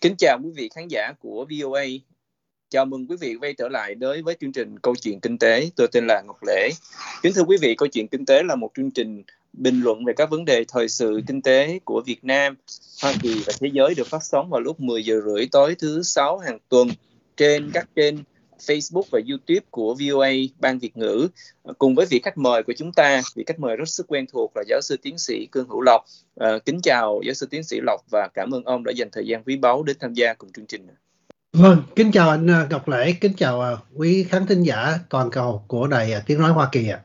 Kính 0.00 0.14
chào 0.18 0.38
quý 0.44 0.50
vị 0.54 0.68
khán 0.74 0.88
giả 0.88 1.12
của 1.20 1.46
VOA. 1.50 1.84
Chào 2.70 2.84
mừng 2.84 3.06
quý 3.06 3.16
vị 3.20 3.36
quay 3.40 3.54
trở 3.54 3.68
lại 3.68 3.94
đối 3.94 4.22
với 4.22 4.36
chương 4.40 4.52
trình 4.52 4.78
Câu 4.78 4.94
chuyện 4.96 5.20
Kinh 5.20 5.38
tế. 5.38 5.70
Tôi 5.76 5.88
tên 5.92 6.06
là 6.06 6.22
Ngọc 6.26 6.38
Lễ. 6.46 6.70
Kính 7.22 7.32
thưa 7.32 7.42
quý 7.42 7.56
vị, 7.60 7.74
Câu 7.74 7.88
chuyện 7.88 8.08
Kinh 8.08 8.26
tế 8.26 8.42
là 8.42 8.54
một 8.54 8.70
chương 8.76 8.90
trình 8.90 9.22
bình 9.52 9.80
luận 9.80 10.04
về 10.04 10.12
các 10.16 10.30
vấn 10.30 10.44
đề 10.44 10.64
thời 10.68 10.88
sự 10.88 11.20
kinh 11.26 11.42
tế 11.42 11.78
của 11.84 12.02
Việt 12.06 12.24
Nam, 12.24 12.56
Hoa 13.02 13.12
Kỳ 13.22 13.42
và 13.46 13.52
thế 13.60 13.68
giới 13.72 13.94
được 13.94 14.06
phát 14.06 14.22
sóng 14.22 14.50
vào 14.50 14.60
lúc 14.60 14.80
10 14.80 15.04
giờ 15.04 15.20
rưỡi 15.26 15.46
tối 15.52 15.74
thứ 15.78 16.02
sáu 16.02 16.38
hàng 16.38 16.58
tuần 16.68 16.88
trên 17.36 17.70
các 17.74 17.88
kênh 17.94 18.14
Facebook 18.58 19.02
và 19.10 19.20
YouTube 19.28 19.66
của 19.70 19.94
VOA 19.94 20.30
Ban 20.58 20.78
Việt 20.78 20.96
ngữ 20.96 21.28
cùng 21.78 21.94
với 21.94 22.06
vị 22.06 22.20
khách 22.24 22.38
mời 22.38 22.62
của 22.62 22.72
chúng 22.76 22.92
ta, 22.92 23.22
vị 23.34 23.44
khách 23.46 23.60
mời 23.60 23.76
rất 23.76 23.88
sức 23.88 24.06
quen 24.08 24.26
thuộc 24.32 24.52
là 24.56 24.62
giáo 24.68 24.80
sư 24.80 24.96
tiến 25.02 25.18
sĩ 25.18 25.46
Cương 25.52 25.68
Hữu 25.68 25.80
Lộc. 25.80 26.04
À, 26.36 26.58
kính 26.64 26.80
chào 26.82 27.20
giáo 27.24 27.34
sư 27.34 27.46
tiến 27.50 27.62
sĩ 27.62 27.80
Lộc 27.82 28.00
và 28.10 28.28
cảm 28.34 28.50
ơn 28.54 28.64
ông 28.64 28.84
đã 28.84 28.92
dành 28.92 29.08
thời 29.12 29.26
gian 29.26 29.42
quý 29.44 29.56
báu 29.56 29.82
đến 29.82 29.96
tham 30.00 30.14
gia 30.14 30.34
cùng 30.34 30.52
chương 30.52 30.66
trình. 30.66 30.86
Vâng, 31.52 31.82
kính 31.96 32.12
chào 32.12 32.30
anh 32.30 32.50
à, 32.50 32.66
Ngọc 32.70 32.88
Lễ, 32.88 33.12
kính 33.20 33.32
chào 33.36 33.78
quý 33.94 34.24
khán 34.24 34.46
thính 34.46 34.62
giả 34.62 34.98
toàn 35.10 35.30
cầu 35.30 35.64
của 35.68 35.86
đài 35.86 36.12
Tiếng 36.26 36.40
nói 36.40 36.52
Hoa 36.52 36.68
Kỳ 36.72 36.88
ạ. 36.88 37.00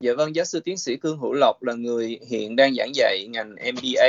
Dạ 0.00 0.12
vâng, 0.16 0.34
giáo 0.34 0.44
sư 0.44 0.60
tiến 0.60 0.78
sĩ 0.78 0.96
Cương 0.96 1.18
Hữu 1.18 1.32
Lộc 1.32 1.62
là 1.62 1.74
người 1.74 2.18
hiện 2.28 2.56
đang 2.56 2.74
giảng 2.74 2.94
dạy 2.94 3.26
ngành 3.28 3.50
MBA 3.50 4.08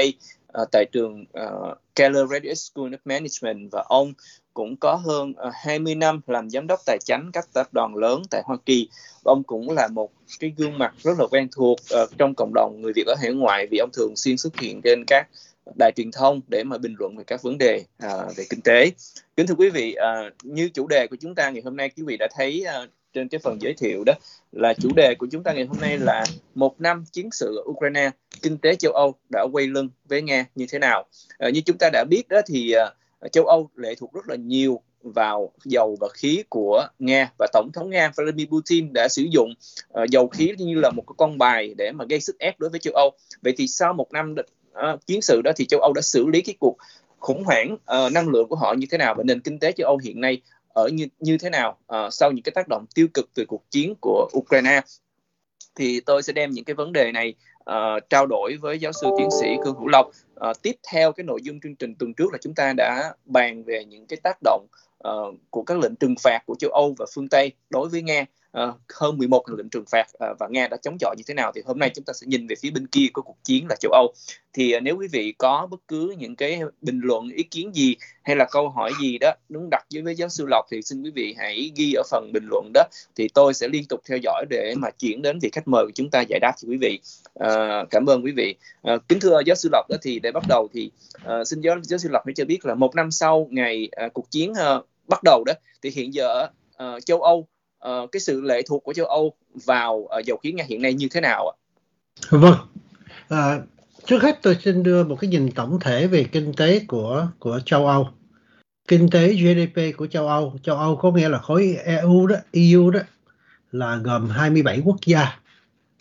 uh, 0.62 0.68
tại 0.71 0.85
trường 0.91 1.21
uh, 1.21 1.77
Keller 1.95 2.27
Graduate 2.27 2.55
School 2.55 2.93
of 2.93 2.98
Management 3.05 3.71
và 3.71 3.84
ông 3.90 4.13
cũng 4.53 4.75
có 4.77 4.95
hơn 4.95 5.34
ờ, 5.38 5.52
20 5.53 5.95
năm 5.95 6.21
làm 6.27 6.49
giám 6.49 6.67
đốc 6.67 6.80
tài 6.85 6.98
chính 7.05 7.31
các 7.34 7.53
tập 7.53 7.67
đoàn 7.71 7.95
lớn 7.95 8.21
tại 8.30 8.41
Hoa 8.45 8.57
Kỳ. 8.66 8.89
Ông 9.23 9.43
cũng 9.43 9.71
là 9.71 9.87
một 9.87 10.12
cái 10.40 10.54
gương 10.57 10.77
mặt 10.77 10.93
rất 11.04 11.20
là 11.20 11.27
quen 11.32 11.48
thuộc 11.55 11.79
uh, 12.04 12.09
trong 12.18 12.34
cộng 12.37 12.54
đồng 12.54 12.81
người 12.81 12.93
Việt 12.96 13.07
ở 13.07 13.15
hải 13.21 13.34
ngoại 13.34 13.68
vì 13.71 13.77
ông 13.77 13.90
thường 13.93 14.13
xuyên 14.15 14.37
xuất 14.37 14.59
hiện 14.59 14.81
trên 14.84 15.04
các 15.07 15.27
đài 15.79 15.91
truyền 15.96 16.12
thông 16.12 16.41
để 16.48 16.63
mà 16.63 16.77
bình 16.77 16.96
luận 16.99 17.18
về 17.18 17.24
các 17.27 17.41
vấn 17.41 17.57
đề 17.57 17.84
uh, 18.05 18.35
về 18.35 18.43
kinh 18.49 18.62
tế. 18.62 18.91
Kính 19.37 19.48
thưa 19.48 19.55
quý 19.57 19.70
vị, 19.70 19.96
uh, 19.98 20.34
như 20.43 20.70
chủ 20.74 20.87
đề 20.87 21.07
của 21.07 21.15
chúng 21.21 21.35
ta 21.35 21.49
ngày 21.49 21.62
hôm 21.65 21.77
nay 21.77 21.90
quý 21.98 22.04
vị 22.04 22.18
đã 22.18 22.27
thấy 22.35 22.65
uh, 22.84 22.90
trên 23.13 23.27
cái 23.27 23.40
phần 23.40 23.62
giới 23.62 23.74
thiệu 23.74 24.04
đó 24.05 24.13
là 24.51 24.74
chủ 24.74 24.90
đề 24.96 25.15
của 25.15 25.27
chúng 25.31 25.43
ta 25.43 25.54
ngày 25.54 25.65
hôm 25.65 25.77
nay 25.81 25.98
là 25.98 26.26
một 26.55 26.81
năm 26.81 27.05
chiến 27.12 27.29
sự 27.31 27.55
ở 27.57 27.63
Ukraine, 27.70 28.12
kinh 28.41 28.57
tế 28.57 28.76
châu 28.76 28.91
Âu 28.91 29.15
đã 29.29 29.46
quay 29.51 29.68
lưng 29.68 29.90
với 30.05 30.21
Nga 30.21 30.46
như 30.55 30.65
thế 30.70 30.79
nào? 30.79 31.05
À, 31.37 31.49
như 31.49 31.62
chúng 31.62 31.77
ta 31.77 31.90
đã 31.93 32.04
biết 32.09 32.24
đó 32.29 32.41
thì 32.48 32.76
uh, 32.76 33.02
châu 33.32 33.46
Âu 33.46 33.70
lệ 33.76 33.96
thuộc 33.96 34.13
rất 34.13 34.29
là 34.29 34.35
nhiều 34.35 34.82
vào 35.04 35.52
dầu 35.66 35.98
và 35.99 36.07
khí 36.13 36.43
của 36.49 36.88
Nga 36.99 37.32
và 37.40 37.48
tổng 37.54 37.70
thống 37.74 37.90
Nga 37.90 38.12
Vladimir 38.15 38.48
Putin 38.48 38.93
đã 38.93 39.07
sử 39.07 39.24
dụng 39.32 39.54
uh, 40.02 40.10
dầu 40.10 40.27
khí 40.27 40.54
như 40.57 40.80
là 40.80 40.90
một 40.90 41.04
cái 41.07 41.13
con 41.18 41.38
bài 41.38 41.74
để 41.77 41.91
mà 41.91 42.05
gây 42.10 42.20
sức 42.20 42.40
ép 42.40 42.60
đối 42.60 42.70
với 42.70 42.80
châu 42.80 42.93
Âu. 42.93 43.12
Vậy 43.41 43.54
thì 43.57 43.68
sau 43.68 43.93
một 43.93 44.12
năm 44.12 44.35
uh, 44.93 45.05
chiến 45.05 45.21
sự 45.21 45.41
đó 45.43 45.52
thì 45.55 45.65
châu 45.65 45.80
Âu 45.80 45.93
đã 45.93 46.02
xử 46.02 46.26
lý 46.26 46.41
cái 46.41 46.55
cuộc 46.60 46.77
khủng 47.20 47.43
hoảng 47.43 47.74
uh, 47.74 48.12
năng 48.12 48.30
lượng 48.30 48.48
của 48.48 48.55
họ 48.55 48.74
như 48.74 48.88
thế 48.91 48.98
nào 48.98 49.15
và 49.18 49.24
nền 49.24 49.40
kinh 49.40 49.60
tế 49.60 49.71
châu 49.71 49.87
Âu 49.87 49.98
hiện 49.98 50.21
nay 50.21 50.41
ở 50.68 50.87
như 50.87 51.08
như 51.20 51.37
thế 51.37 51.49
nào 51.49 51.77
uh, 51.96 52.13
sau 52.13 52.32
những 52.32 52.43
cái 52.43 52.52
tác 52.55 52.68
động 52.68 52.85
tiêu 52.96 53.08
cực 53.13 53.30
từ 53.34 53.46
cuộc 53.48 53.71
chiến 53.71 53.93
của 54.02 54.30
Ukraine 54.37 54.82
thì 55.76 55.99
tôi 55.99 56.24
sẽ 56.24 56.34
đem 56.34 56.52
những 56.52 56.65
cái 56.65 56.74
vấn 56.74 56.93
đề 56.93 57.12
này 57.12 57.34
uh, 57.71 58.09
trao 58.09 58.25
đổi 58.25 58.57
với 58.61 58.79
giáo 58.79 58.91
sư 58.91 59.07
tiến 59.17 59.29
sĩ 59.41 59.55
Cương 59.63 59.75
Hữu 59.75 59.87
Lộc. 59.87 60.07
Uh, 60.49 60.61
tiếp 60.61 60.75
theo 60.91 61.11
cái 61.11 61.23
nội 61.23 61.39
dung 61.43 61.59
chương 61.59 61.75
trình 61.75 61.95
tuần 61.95 62.13
trước 62.13 62.31
là 62.31 62.37
chúng 62.41 62.55
ta 62.55 62.73
đã 62.77 63.13
bàn 63.25 63.63
về 63.63 63.85
những 63.85 64.06
cái 64.06 64.19
tác 64.23 64.38
động 64.44 64.67
uh, 65.07 65.35
của 65.50 65.63
các 65.63 65.79
lệnh 65.79 65.95
trừng 65.95 66.16
phạt 66.23 66.39
của 66.45 66.56
châu 66.59 66.72
Âu 66.72 66.95
và 66.97 67.06
phương 67.16 67.29
Tây 67.29 67.51
đối 67.69 67.89
với 67.89 68.01
Nga 68.01 68.25
uh, 68.62 68.75
hơn 68.94 69.18
11 69.18 69.50
lệnh 69.57 69.69
trừng 69.69 69.85
phạt 69.91 70.07
uh, 70.13 70.40
và 70.40 70.47
Nga 70.50 70.68
đã 70.68 70.78
chống 70.78 70.97
chọi 71.00 71.16
như 71.18 71.23
thế 71.28 71.34
nào 71.34 71.51
thì 71.56 71.62
hôm 71.66 71.79
nay 71.79 71.91
chúng 71.96 72.06
ta 72.06 72.13
sẽ 72.13 72.28
nhìn 72.28 72.47
về 72.47 72.56
phía 72.62 72.72
bên 72.72 72.88
kia 72.88 73.08
của 73.14 73.22
cuộc 73.22 73.38
chiến 73.44 73.66
là 73.69 73.75
châu 73.80 73.91
Âu. 73.91 74.14
Thì 74.53 74.75
uh, 74.78 74.84
nếu 74.84 74.97
quý 74.97 75.08
vị 75.12 75.34
có 75.38 75.68
bất 75.72 75.80
cứ 75.88 76.16
những 76.18 76.36
cái 76.36 76.62
bình 76.81 77.00
luận 77.03 77.30
ý 77.30 77.44
kiến 77.44 77.75
gì 77.75 77.96
hay 78.24 78.36
là 78.36 78.46
câu 78.52 78.69
hỏi 78.69 78.91
gì 79.02 79.18
đó 79.18 79.34
muốn 79.50 79.68
đặt 79.72 79.86
với 79.94 80.02
với 80.02 80.16
giáo 80.16 80.30
sư 80.30 80.46
Lộc 80.47 80.66
thì 80.72 80.81
xin 80.81 81.03
quý 81.03 81.12
vị 81.16 81.36
hãy 81.38 81.72
ghi 81.75 81.94
ở 81.94 82.03
phần 82.12 82.31
bình 82.34 82.47
luận 82.50 82.72
đó. 82.74 82.84
Thì 83.16 83.28
tôi 83.34 83.53
sẽ 83.53 83.68
liên 83.68 83.84
tục 83.90 84.02
theo 84.09 84.18
dõi 84.24 84.46
để 84.50 84.74
mà 84.78 84.90
chuyển 85.00 85.22
đến 85.22 85.40
vị 85.41 85.50
khách 85.53 85.68
mời 85.68 85.85
của 85.85 85.91
chúng 85.96 86.09
ta 86.09 86.22
giải 86.30 86.40
đáp 86.40 86.53
cho 86.58 86.68
quý 86.70 86.78
vị. 86.81 87.00
Uh, 87.44 87.90
cảm 87.90 88.06
ơn 88.06 88.24
quý 88.24 88.31
vị. 88.31 88.56
Uh, 88.94 89.08
kính 89.08 89.20
thưa 89.20 89.41
giáo 89.46 89.56
sư 89.56 89.70
Lộc 89.72 89.85
đó 89.90 89.97
thì 90.02 90.20
để 90.20 90.31
bắt 90.31 90.44
đầu 90.50 90.68
thì 90.74 90.91
uh, 91.25 91.47
xin 91.47 91.62
giáo 91.62 91.75
giáo 91.84 91.97
sư 91.97 92.09
Lộc 92.12 92.25
hãy 92.25 92.34
cho 92.34 92.46
biết 92.46 92.66
là 92.66 92.75
một 92.75 92.96
năm 92.96 93.12
sau 93.12 93.47
ngày 93.52 93.90
uh, 94.06 94.14
cuộc 94.14 94.31
chiến 94.31 94.52
uh, 94.52 94.85
bắt 95.08 95.20
đầu 95.24 95.44
đó 95.46 95.53
thì 95.81 95.90
hiện 95.90 96.14
giờ 96.14 96.47
uh, 96.84 97.06
châu 97.06 97.22
Âu 97.22 97.47
uh, 97.90 98.12
cái 98.12 98.20
sự 98.20 98.42
lệ 98.42 98.62
thuộc 98.68 98.84
của 98.84 98.94
châu 98.94 99.06
Âu 99.06 99.34
vào 99.66 99.96
uh, 99.96 100.26
dầu 100.26 100.38
khí 100.38 100.52
Nga 100.52 100.64
hiện 100.68 100.82
nay 100.82 100.94
như 100.94 101.08
thế 101.12 101.22
nào 101.22 101.50
ạ? 101.50 101.56
Vâng. 102.30 102.58
À, 103.30 103.60
trước 104.06 104.24
hết 104.24 104.40
tôi 104.42 104.58
xin 104.64 104.84
đưa 104.84 105.04
một 105.04 105.16
cái 105.22 105.30
nhìn 105.30 105.52
tổng 105.52 105.80
thể 105.82 106.08
về 106.08 106.24
kinh 106.24 106.54
tế 106.58 106.80
của 106.88 107.28
của 107.40 107.60
châu 107.66 107.88
Âu. 107.88 108.08
Kinh 108.88 109.10
tế 109.10 109.34
GDP 109.34 109.98
của 109.98 110.08
châu 110.08 110.28
Âu, 110.28 110.54
châu 110.64 110.76
Âu 110.76 110.96
có 110.96 111.12
nghĩa 111.12 111.30
là 111.30 111.40
khối 111.40 111.78
EU 111.84 112.28
đó, 112.28 112.36
EU 112.52 112.92
đó 112.92 113.00
là 113.72 113.96
gồm 113.96 114.30
27 114.30 114.82
quốc 114.86 114.98
gia, 115.06 115.40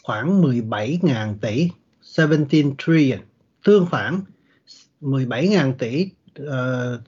khoảng 0.02 0.42
17.000 0.42 1.34
tỷ, 1.40 1.68
17 2.18 2.74
trillion, 2.78 3.20
tương 3.64 3.86
phản 3.86 4.20
17.000 5.00 5.72
tỷ 5.78 6.08
uh, 6.42 7.00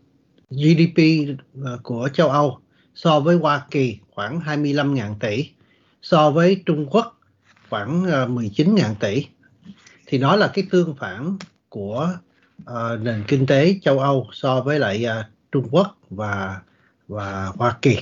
GDP 0.50 0.98
uh, 1.58 1.82
của 1.82 2.08
châu 2.12 2.28
Âu 2.28 2.58
so 2.94 3.20
với 3.20 3.36
Hoa 3.36 3.66
Kỳ 3.70 3.98
khoảng 4.14 4.40
25.000 4.40 5.14
tỷ, 5.20 5.50
so 6.02 6.30
với 6.30 6.62
Trung 6.66 6.86
Quốc 6.90 7.20
khoảng 7.70 8.04
ờ, 8.04 8.26
19.000 8.26 8.94
tỷ. 9.00 9.26
Thì 10.06 10.18
đó 10.18 10.36
là 10.36 10.48
cái 10.48 10.66
tương 10.70 10.94
phản 10.94 11.36
của 11.68 12.08
uh, 12.62 13.00
nền 13.00 13.24
kinh 13.28 13.46
tế 13.46 13.76
châu 13.82 13.98
Âu 13.98 14.28
so 14.32 14.60
với 14.60 14.78
lại 14.78 15.06
uh, 15.20 15.26
Trung 15.52 15.68
Quốc 15.70 15.96
và 16.10 16.60
và 17.08 17.52
Hoa 17.56 17.76
Kỳ. 17.82 17.98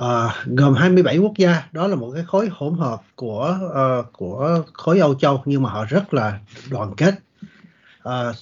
Uh, 0.00 0.30
gồm 0.46 0.74
27 0.74 1.18
quốc 1.18 1.32
gia, 1.36 1.68
đó 1.72 1.86
là 1.86 1.96
một 1.96 2.10
cái 2.14 2.24
khối 2.24 2.48
hỗn 2.52 2.74
hợp 2.74 3.02
của 3.14 3.58
uh, 3.66 4.12
của 4.12 4.62
khối 4.72 4.98
Âu 4.98 5.14
Châu 5.14 5.42
nhưng 5.44 5.62
mà 5.62 5.70
họ 5.70 5.84
rất 5.84 6.14
là 6.14 6.38
đoàn 6.70 6.94
kết. 6.96 7.14
Uh, 8.08 8.36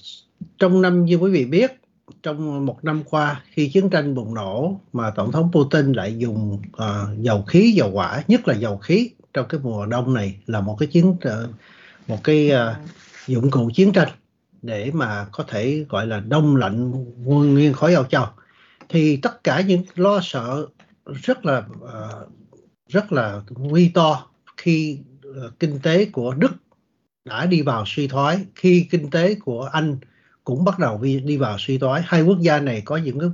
trong 0.58 0.82
năm 0.82 1.04
như 1.04 1.16
quý 1.16 1.30
vị 1.30 1.44
biết 1.44 1.83
trong 2.22 2.66
một 2.66 2.84
năm 2.84 3.02
qua 3.10 3.42
khi 3.50 3.68
chiến 3.68 3.90
tranh 3.90 4.14
bùng 4.14 4.34
nổ 4.34 4.80
mà 4.92 5.10
tổng 5.10 5.32
thống 5.32 5.50
Putin 5.52 5.92
lại 5.92 6.18
dùng 6.18 6.62
uh, 6.66 7.18
dầu 7.18 7.42
khí 7.42 7.72
dầu 7.72 7.90
hỏa 7.90 8.22
nhất 8.28 8.48
là 8.48 8.54
dầu 8.54 8.78
khí 8.78 9.10
trong 9.32 9.46
cái 9.48 9.60
mùa 9.62 9.86
đông 9.86 10.14
này 10.14 10.36
là 10.46 10.60
một 10.60 10.76
cái 10.78 10.86
chiến 10.86 11.08
uh, 11.10 11.50
một 12.08 12.24
cái 12.24 12.50
uh, 12.52 12.88
dụng 13.26 13.50
cụ 13.50 13.70
chiến 13.74 13.92
tranh 13.92 14.08
để 14.62 14.90
mà 14.94 15.26
có 15.32 15.44
thể 15.48 15.84
gọi 15.88 16.06
là 16.06 16.20
đông 16.20 16.56
lạnh 16.56 16.90
nguyên 17.24 17.54
nguyên 17.54 17.72
khối 17.72 17.94
Âu 17.94 18.04
Châu 18.04 18.26
thì 18.88 19.16
tất 19.16 19.44
cả 19.44 19.60
những 19.60 19.82
lo 19.94 20.20
sợ 20.22 20.66
rất 21.06 21.44
là 21.44 21.58
uh, 21.58 22.28
rất 22.88 23.12
là 23.12 23.42
nguy 23.50 23.88
to 23.88 24.26
khi 24.56 24.98
uh, 25.28 25.58
kinh 25.58 25.78
tế 25.82 26.04
của 26.04 26.34
Đức 26.34 26.52
đã 27.24 27.46
đi 27.46 27.62
vào 27.62 27.84
suy 27.86 28.08
thoái 28.08 28.38
khi 28.54 28.86
kinh 28.90 29.10
tế 29.10 29.34
của 29.34 29.62
Anh 29.62 29.96
cũng 30.44 30.64
bắt 30.64 30.78
đầu 30.78 31.00
đi 31.02 31.36
vào 31.36 31.56
suy 31.58 31.78
thoái. 31.78 32.02
Hai 32.06 32.22
quốc 32.22 32.40
gia 32.40 32.60
này 32.60 32.82
có 32.84 32.96
những 32.96 33.20
cái 33.20 33.28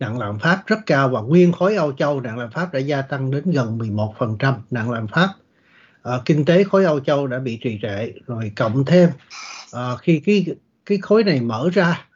nặng 0.00 0.18
lạm 0.18 0.38
phát 0.38 0.62
rất 0.66 0.78
cao 0.86 1.08
và 1.08 1.20
nguyên 1.20 1.52
khối 1.52 1.76
Âu 1.76 1.92
Châu 1.92 2.20
nặng 2.20 2.38
lạm 2.38 2.50
phát 2.50 2.72
đã 2.72 2.78
gia 2.78 3.02
tăng 3.02 3.30
đến 3.30 3.50
gần 3.50 3.78
11% 3.78 4.54
nặng 4.70 4.90
lạm 4.90 5.06
phát. 5.06 5.28
À, 6.02 6.12
kinh 6.24 6.44
tế 6.44 6.64
khối 6.64 6.84
Âu 6.84 7.00
Châu 7.00 7.26
đã 7.26 7.38
bị 7.38 7.58
trì 7.62 7.78
trệ 7.82 8.12
rồi 8.26 8.52
cộng 8.56 8.84
thêm 8.84 9.10
à, 9.72 9.96
khi 9.96 10.20
cái 10.26 10.46
cái 10.86 10.98
khối 10.98 11.24
này 11.24 11.40
mở 11.40 11.68
ra 11.72 12.06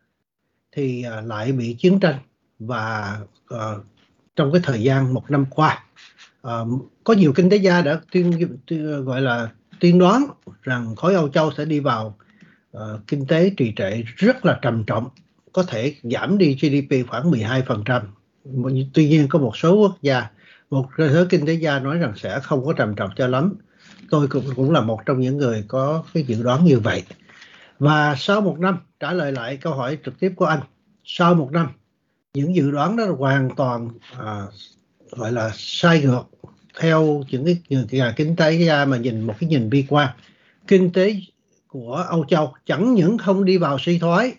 thì 0.72 1.02
à, 1.02 1.20
lại 1.20 1.52
bị 1.52 1.76
chiến 1.78 2.00
tranh 2.00 2.18
và 2.58 3.18
à, 3.48 3.66
trong 4.36 4.52
cái 4.52 4.60
thời 4.64 4.82
gian 4.82 5.14
một 5.14 5.30
năm 5.30 5.44
qua 5.50 5.84
à, 6.42 6.52
có 7.04 7.14
nhiều 7.14 7.32
kinh 7.32 7.50
tế 7.50 7.56
gia 7.56 7.82
đã 7.82 8.00
tuyên, 8.12 8.58
tuyên 8.66 9.04
gọi 9.04 9.20
là 9.20 9.48
tiên 9.80 9.98
đoán 9.98 10.26
rằng 10.62 10.96
khối 10.96 11.14
Âu 11.14 11.28
Châu 11.28 11.52
sẽ 11.56 11.64
đi 11.64 11.80
vào 11.80 12.16
uh, 12.76 12.82
kinh 13.06 13.26
tế 13.26 13.50
trì 13.56 13.72
trệ 13.76 14.02
rất 14.16 14.46
là 14.46 14.58
trầm 14.62 14.84
trọng 14.86 15.08
có 15.52 15.62
thể 15.62 15.94
giảm 16.02 16.38
đi 16.38 16.54
GDP 16.54 17.08
khoảng 17.08 17.30
12%. 17.30 18.02
Tuy 18.94 19.08
nhiên 19.08 19.26
có 19.28 19.38
một 19.38 19.56
số 19.56 19.74
quốc 19.76 19.98
gia, 20.02 20.26
một 20.70 20.86
số 20.98 21.24
kinh 21.30 21.46
tế 21.46 21.52
gia 21.52 21.78
nói 21.78 21.98
rằng 21.98 22.12
sẽ 22.16 22.40
không 22.42 22.64
có 22.64 22.72
trầm 22.72 22.94
trọng 22.94 23.10
cho 23.16 23.26
lắm. 23.26 23.54
Tôi 24.10 24.28
cũng 24.28 24.44
cũng 24.56 24.70
là 24.70 24.80
một 24.80 25.00
trong 25.06 25.20
những 25.20 25.36
người 25.36 25.64
có 25.68 26.04
cái 26.14 26.22
dự 26.22 26.42
đoán 26.42 26.64
như 26.64 26.78
vậy. 26.78 27.02
Và 27.78 28.14
sau 28.18 28.40
một 28.40 28.58
năm, 28.58 28.78
trả 29.00 29.12
lời 29.12 29.32
lại 29.32 29.56
câu 29.56 29.74
hỏi 29.74 29.98
trực 30.04 30.20
tiếp 30.20 30.32
của 30.36 30.44
anh, 30.44 30.60
sau 31.04 31.34
một 31.34 31.52
năm, 31.52 31.68
những 32.34 32.54
dự 32.54 32.70
đoán 32.70 32.96
đó 32.96 33.04
hoàn 33.18 33.50
toàn 33.56 33.88
à, 34.18 34.42
gọi 35.10 35.32
là 35.32 35.50
sai 35.54 36.02
ngược 36.02 36.22
theo 36.80 37.22
những 37.30 37.44
cái 37.44 37.58
nhà 37.90 38.12
kinh 38.16 38.36
tế 38.36 38.52
gia 38.52 38.84
mà 38.84 38.96
nhìn 38.96 39.20
một 39.20 39.34
cái 39.40 39.50
nhìn 39.50 39.70
bi 39.70 39.86
quan 39.88 40.08
kinh 40.66 40.92
tế 40.92 41.16
của 41.70 41.94
Âu 41.94 42.24
Châu 42.24 42.52
chẳng 42.66 42.94
những 42.94 43.18
không 43.18 43.44
đi 43.44 43.58
vào 43.58 43.78
suy 43.78 43.98
thoái 43.98 44.34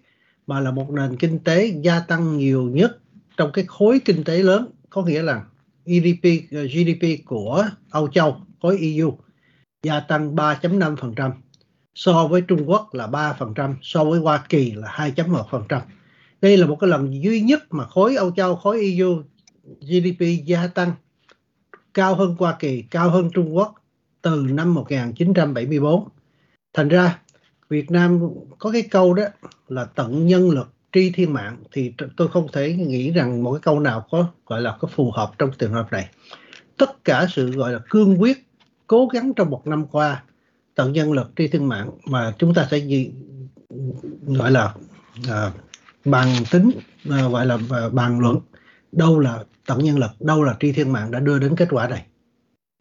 mà 0.48 0.60
là 0.60 0.72
một 0.72 0.90
nền 0.90 1.18
kinh 1.18 1.40
tế 1.40 1.66
gia 1.82 2.00
tăng 2.00 2.38
nhiều 2.38 2.64
nhất 2.64 2.98
trong 3.38 3.52
cái 3.52 3.66
khối 3.68 4.00
kinh 4.06 4.24
tế 4.24 4.44
lớn 4.44 4.68
có 4.90 5.04
nghĩa 5.04 5.22
là 5.22 5.44
GDP 5.86 6.24
GDP 6.52 7.26
của 7.26 7.66
Âu 7.90 8.08
Châu 8.08 8.38
khối 8.62 8.78
EU 8.82 9.18
gia 9.84 10.00
tăng 10.00 10.36
3.5% 10.36 11.32
so 11.96 12.28
với 12.28 12.42
Trung 12.42 12.70
Quốc 12.70 12.94
là 12.94 13.08
3% 13.08 13.76
so 13.82 14.04
với 14.04 14.20
Hoa 14.20 14.44
Kỳ 14.50 14.72
là 14.72 15.12
2.1% 15.16 15.82
đây 16.42 16.58
là 16.58 16.68
một 16.68 16.78
cái 16.80 16.90
lần 16.90 17.24
duy 17.24 17.42
nhất 17.42 17.64
mà 17.70 17.86
khối 17.86 18.16
Âu 18.16 18.32
Châu, 18.32 18.56
khối 18.56 18.82
EU 18.82 19.24
GDP 19.82 20.46
gia 20.46 20.68
tăng 20.68 20.92
cao 21.94 22.16
hơn 22.16 22.36
Hoa 22.40 22.56
Kỳ, 22.60 22.82
cao 22.82 23.10
hơn 23.10 23.30
Trung 23.34 23.56
Quốc 23.56 23.76
từ 24.22 24.48
năm 24.50 24.74
1974. 24.74 26.08
Thành 26.74 26.88
ra 26.88 27.20
Việt 27.70 27.92
Nam 27.92 28.20
có 28.60 28.72
cái 28.72 28.82
câu 28.82 29.14
đó 29.14 29.24
là 29.68 29.86
tận 29.86 30.28
nhân 30.28 30.50
lực 30.50 30.74
tri 30.92 31.12
thiên 31.12 31.34
mạng 31.34 31.58
thì 31.72 31.94
tôi 32.18 32.28
không 32.28 32.48
thể 32.54 32.74
nghĩ 32.74 33.12
rằng 33.12 33.44
một 33.44 33.54
cái 33.54 33.60
câu 33.62 33.80
nào 33.80 34.08
có 34.12 34.28
gọi 34.46 34.62
là 34.62 34.78
có 34.80 34.88
phù 34.88 35.12
hợp 35.12 35.32
trong 35.38 35.52
trường 35.58 35.74
hợp 35.74 35.92
này. 35.92 36.10
Tất 36.78 37.04
cả 37.06 37.28
sự 37.30 37.52
gọi 37.52 37.74
là 37.74 37.80
cương 37.90 38.22
quyết 38.22 38.48
cố 38.88 39.08
gắng 39.08 39.34
trong 39.36 39.50
một 39.50 39.68
năm 39.68 39.86
qua 39.86 40.24
tận 40.76 40.94
nhân 40.94 41.12
lực 41.14 41.32
tri 41.38 41.48
thiên 41.48 41.68
mạng 41.68 41.90
mà 42.06 42.34
chúng 42.38 42.54
ta 42.54 42.68
sẽ 42.72 42.78
gì 42.78 43.12
gọi 44.22 44.52
là 44.52 44.74
à, 45.30 45.52
bằng 46.06 46.28
tính 46.52 46.72
à, 47.10 47.28
gọi 47.32 47.46
là 47.46 47.58
à, 47.70 47.90
bàn 47.90 48.20
luận 48.20 48.40
đâu 48.92 49.20
là 49.20 49.44
tận 49.66 49.84
nhân 49.84 50.00
lực 50.00 50.12
đâu 50.20 50.44
là 50.44 50.56
tri 50.60 50.72
thiên 50.72 50.94
mạng 50.94 51.12
đã 51.12 51.20
đưa 51.20 51.40
đến 51.40 51.56
kết 51.56 51.68
quả 51.72 51.88
này 51.88 52.06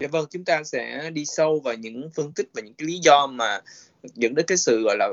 Dạ 0.01 0.09
vâng, 0.09 0.27
chúng 0.31 0.45
ta 0.45 0.65
sẽ 0.65 1.11
đi 1.11 1.25
sâu 1.25 1.61
vào 1.61 1.75
những 1.75 2.11
phân 2.15 2.33
tích 2.33 2.49
và 2.55 2.63
những 2.63 2.75
cái 2.75 2.87
lý 2.87 2.99
do 2.99 3.27
mà 3.27 3.61
dẫn 4.03 4.35
đến 4.35 4.47
cái 4.47 4.59
sự 4.59 4.83
gọi 4.83 4.97
là 4.99 5.09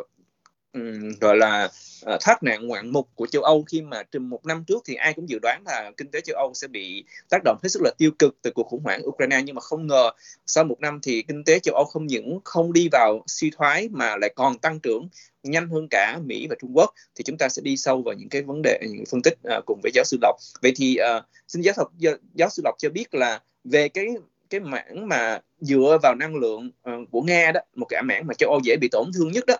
um, 0.73 1.11
gọi 1.21 1.37
là 1.37 1.69
uh, 2.13 2.21
thoát 2.21 2.43
nạn 2.43 2.67
ngoạn 2.67 2.89
mục 2.89 3.09
của 3.15 3.27
châu 3.27 3.43
Âu 3.43 3.63
khi 3.63 3.81
mà 3.81 4.03
trong 4.03 4.29
một 4.29 4.45
năm 4.45 4.63
trước 4.67 4.83
thì 4.85 4.95
ai 4.95 5.13
cũng 5.13 5.29
dự 5.29 5.39
đoán 5.41 5.63
là 5.65 5.91
kinh 5.97 6.11
tế 6.11 6.21
châu 6.21 6.35
Âu 6.37 6.53
sẽ 6.53 6.67
bị 6.67 7.03
tác 7.29 7.37
động 7.43 7.57
hết 7.63 7.69
sức 7.69 7.81
là 7.83 7.91
tiêu 7.97 8.11
cực 8.19 8.35
từ 8.41 8.51
cuộc 8.51 8.67
khủng 8.67 8.83
hoảng 8.83 9.01
Ukraine 9.05 9.41
nhưng 9.45 9.55
mà 9.55 9.61
không 9.61 9.87
ngờ 9.87 10.11
sau 10.45 10.63
một 10.63 10.79
năm 10.79 10.99
thì 11.03 11.21
kinh 11.21 11.43
tế 11.43 11.59
châu 11.59 11.75
Âu 11.75 11.85
không 11.85 12.07
những 12.07 12.39
không 12.43 12.73
đi 12.73 12.87
vào 12.91 13.23
suy 13.27 13.51
thoái 13.57 13.89
mà 13.91 14.15
lại 14.17 14.33
còn 14.35 14.59
tăng 14.59 14.79
trưởng 14.79 15.09
nhanh 15.43 15.69
hơn 15.69 15.87
cả 15.89 16.19
Mỹ 16.25 16.47
và 16.49 16.55
Trung 16.61 16.77
Quốc 16.77 16.93
thì 17.15 17.23
chúng 17.23 17.37
ta 17.37 17.49
sẽ 17.49 17.61
đi 17.61 17.77
sâu 17.77 18.01
vào 18.01 18.15
những 18.15 18.29
cái 18.29 18.41
vấn 18.41 18.61
đề 18.61 18.79
những 18.81 19.05
phân 19.11 19.21
tích 19.21 19.37
uh, 19.57 19.65
cùng 19.65 19.79
với 19.83 19.91
giáo 19.95 20.05
sư 20.05 20.17
Lộc. 20.21 20.35
Vậy 20.61 20.73
thì 20.75 20.97
uh, 21.17 21.23
xin 21.47 21.61
giáo 21.61 21.75
giáo, 21.97 22.15
giáo 22.33 22.49
sư 22.49 22.61
Lộc 22.65 22.75
cho 22.77 22.89
biết 22.89 23.15
là 23.15 23.41
về 23.63 23.89
cái 23.89 24.07
cái 24.49 24.59
mảng 24.59 25.07
mà 25.07 25.39
dựa 25.59 25.97
vào 26.03 26.15
năng 26.15 26.35
lượng 26.35 26.71
uh, 26.89 27.11
của 27.11 27.21
nga 27.21 27.51
đó 27.51 27.59
một 27.75 27.85
cái 27.89 28.03
mảng 28.03 28.27
mà 28.27 28.33
châu 28.33 28.49
âu 28.49 28.59
dễ 28.63 28.75
bị 28.81 28.87
tổn 28.91 29.11
thương 29.13 29.31
nhất 29.31 29.45
đó 29.47 29.55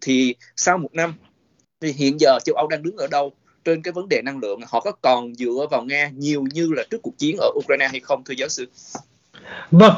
thì 0.00 0.34
sau 0.56 0.78
một 0.78 0.94
năm 0.94 1.14
thì 1.80 1.92
hiện 1.92 2.20
giờ 2.20 2.38
châu 2.44 2.56
âu 2.56 2.68
đang 2.68 2.82
đứng 2.82 2.96
ở 2.96 3.06
đâu 3.06 3.32
trên 3.64 3.82
cái 3.82 3.92
vấn 3.92 4.08
đề 4.08 4.22
năng 4.22 4.38
lượng? 4.38 4.60
Họ 4.68 4.80
có 4.80 4.92
còn 5.02 5.34
dựa 5.34 5.66
vào 5.70 5.84
nga 5.84 6.10
nhiều 6.14 6.44
như 6.52 6.72
là 6.72 6.82
trước 6.90 7.02
cuộc 7.02 7.18
chiến 7.18 7.36
ở 7.40 7.50
ukraine 7.58 7.88
hay 7.88 8.00
không 8.00 8.24
thưa 8.24 8.34
giáo 8.34 8.48
sư? 8.48 8.66
Vâng. 9.70 9.94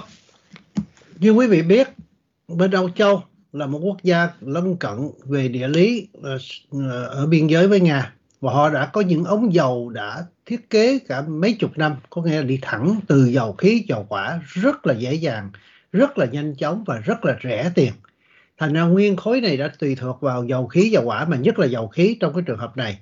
Như 1.20 1.30
quý 1.30 1.46
vị 1.46 1.62
biết 1.62 1.88
bên 2.48 2.70
âu 2.70 2.90
châu 2.90 3.22
là 3.52 3.66
một 3.66 3.78
quốc 3.82 3.96
gia 4.02 4.28
lân 4.40 4.76
cận 4.76 5.10
về 5.24 5.48
địa 5.48 5.68
lý 5.68 6.08
ờ, 6.22 6.38
ờ, 6.70 7.06
ở 7.06 7.26
biên 7.26 7.46
giới 7.46 7.68
với 7.68 7.80
nga 7.80 8.15
và 8.40 8.52
họ 8.52 8.70
đã 8.70 8.86
có 8.86 9.00
những 9.00 9.24
ống 9.24 9.54
dầu 9.54 9.90
đã 9.90 10.24
thiết 10.46 10.70
kế 10.70 10.98
cả 10.98 11.22
mấy 11.22 11.52
chục 11.52 11.78
năm, 11.78 11.96
có 12.10 12.22
nghĩa 12.22 12.36
là 12.36 12.42
đi 12.42 12.58
thẳng 12.62 13.00
từ 13.06 13.24
dầu 13.24 13.52
khí, 13.52 13.84
dầu 13.88 14.06
hỏa 14.08 14.40
rất 14.46 14.86
là 14.86 14.94
dễ 14.94 15.14
dàng, 15.14 15.50
rất 15.92 16.18
là 16.18 16.26
nhanh 16.26 16.54
chóng 16.54 16.84
và 16.86 16.98
rất 16.98 17.24
là 17.24 17.36
rẻ 17.44 17.70
tiền. 17.74 17.92
Thành 18.58 18.72
ra 18.72 18.82
nguyên 18.82 19.16
khối 19.16 19.40
này 19.40 19.56
đã 19.56 19.68
tùy 19.78 19.94
thuộc 19.94 20.20
vào 20.20 20.44
dầu 20.44 20.66
khí, 20.66 20.90
dầu 20.90 21.04
hỏa 21.04 21.24
mà, 21.24 21.36
nhất 21.36 21.58
là 21.58 21.66
dầu 21.66 21.88
khí 21.88 22.16
trong 22.20 22.34
cái 22.34 22.42
trường 22.46 22.58
hợp 22.58 22.76
này, 22.76 22.98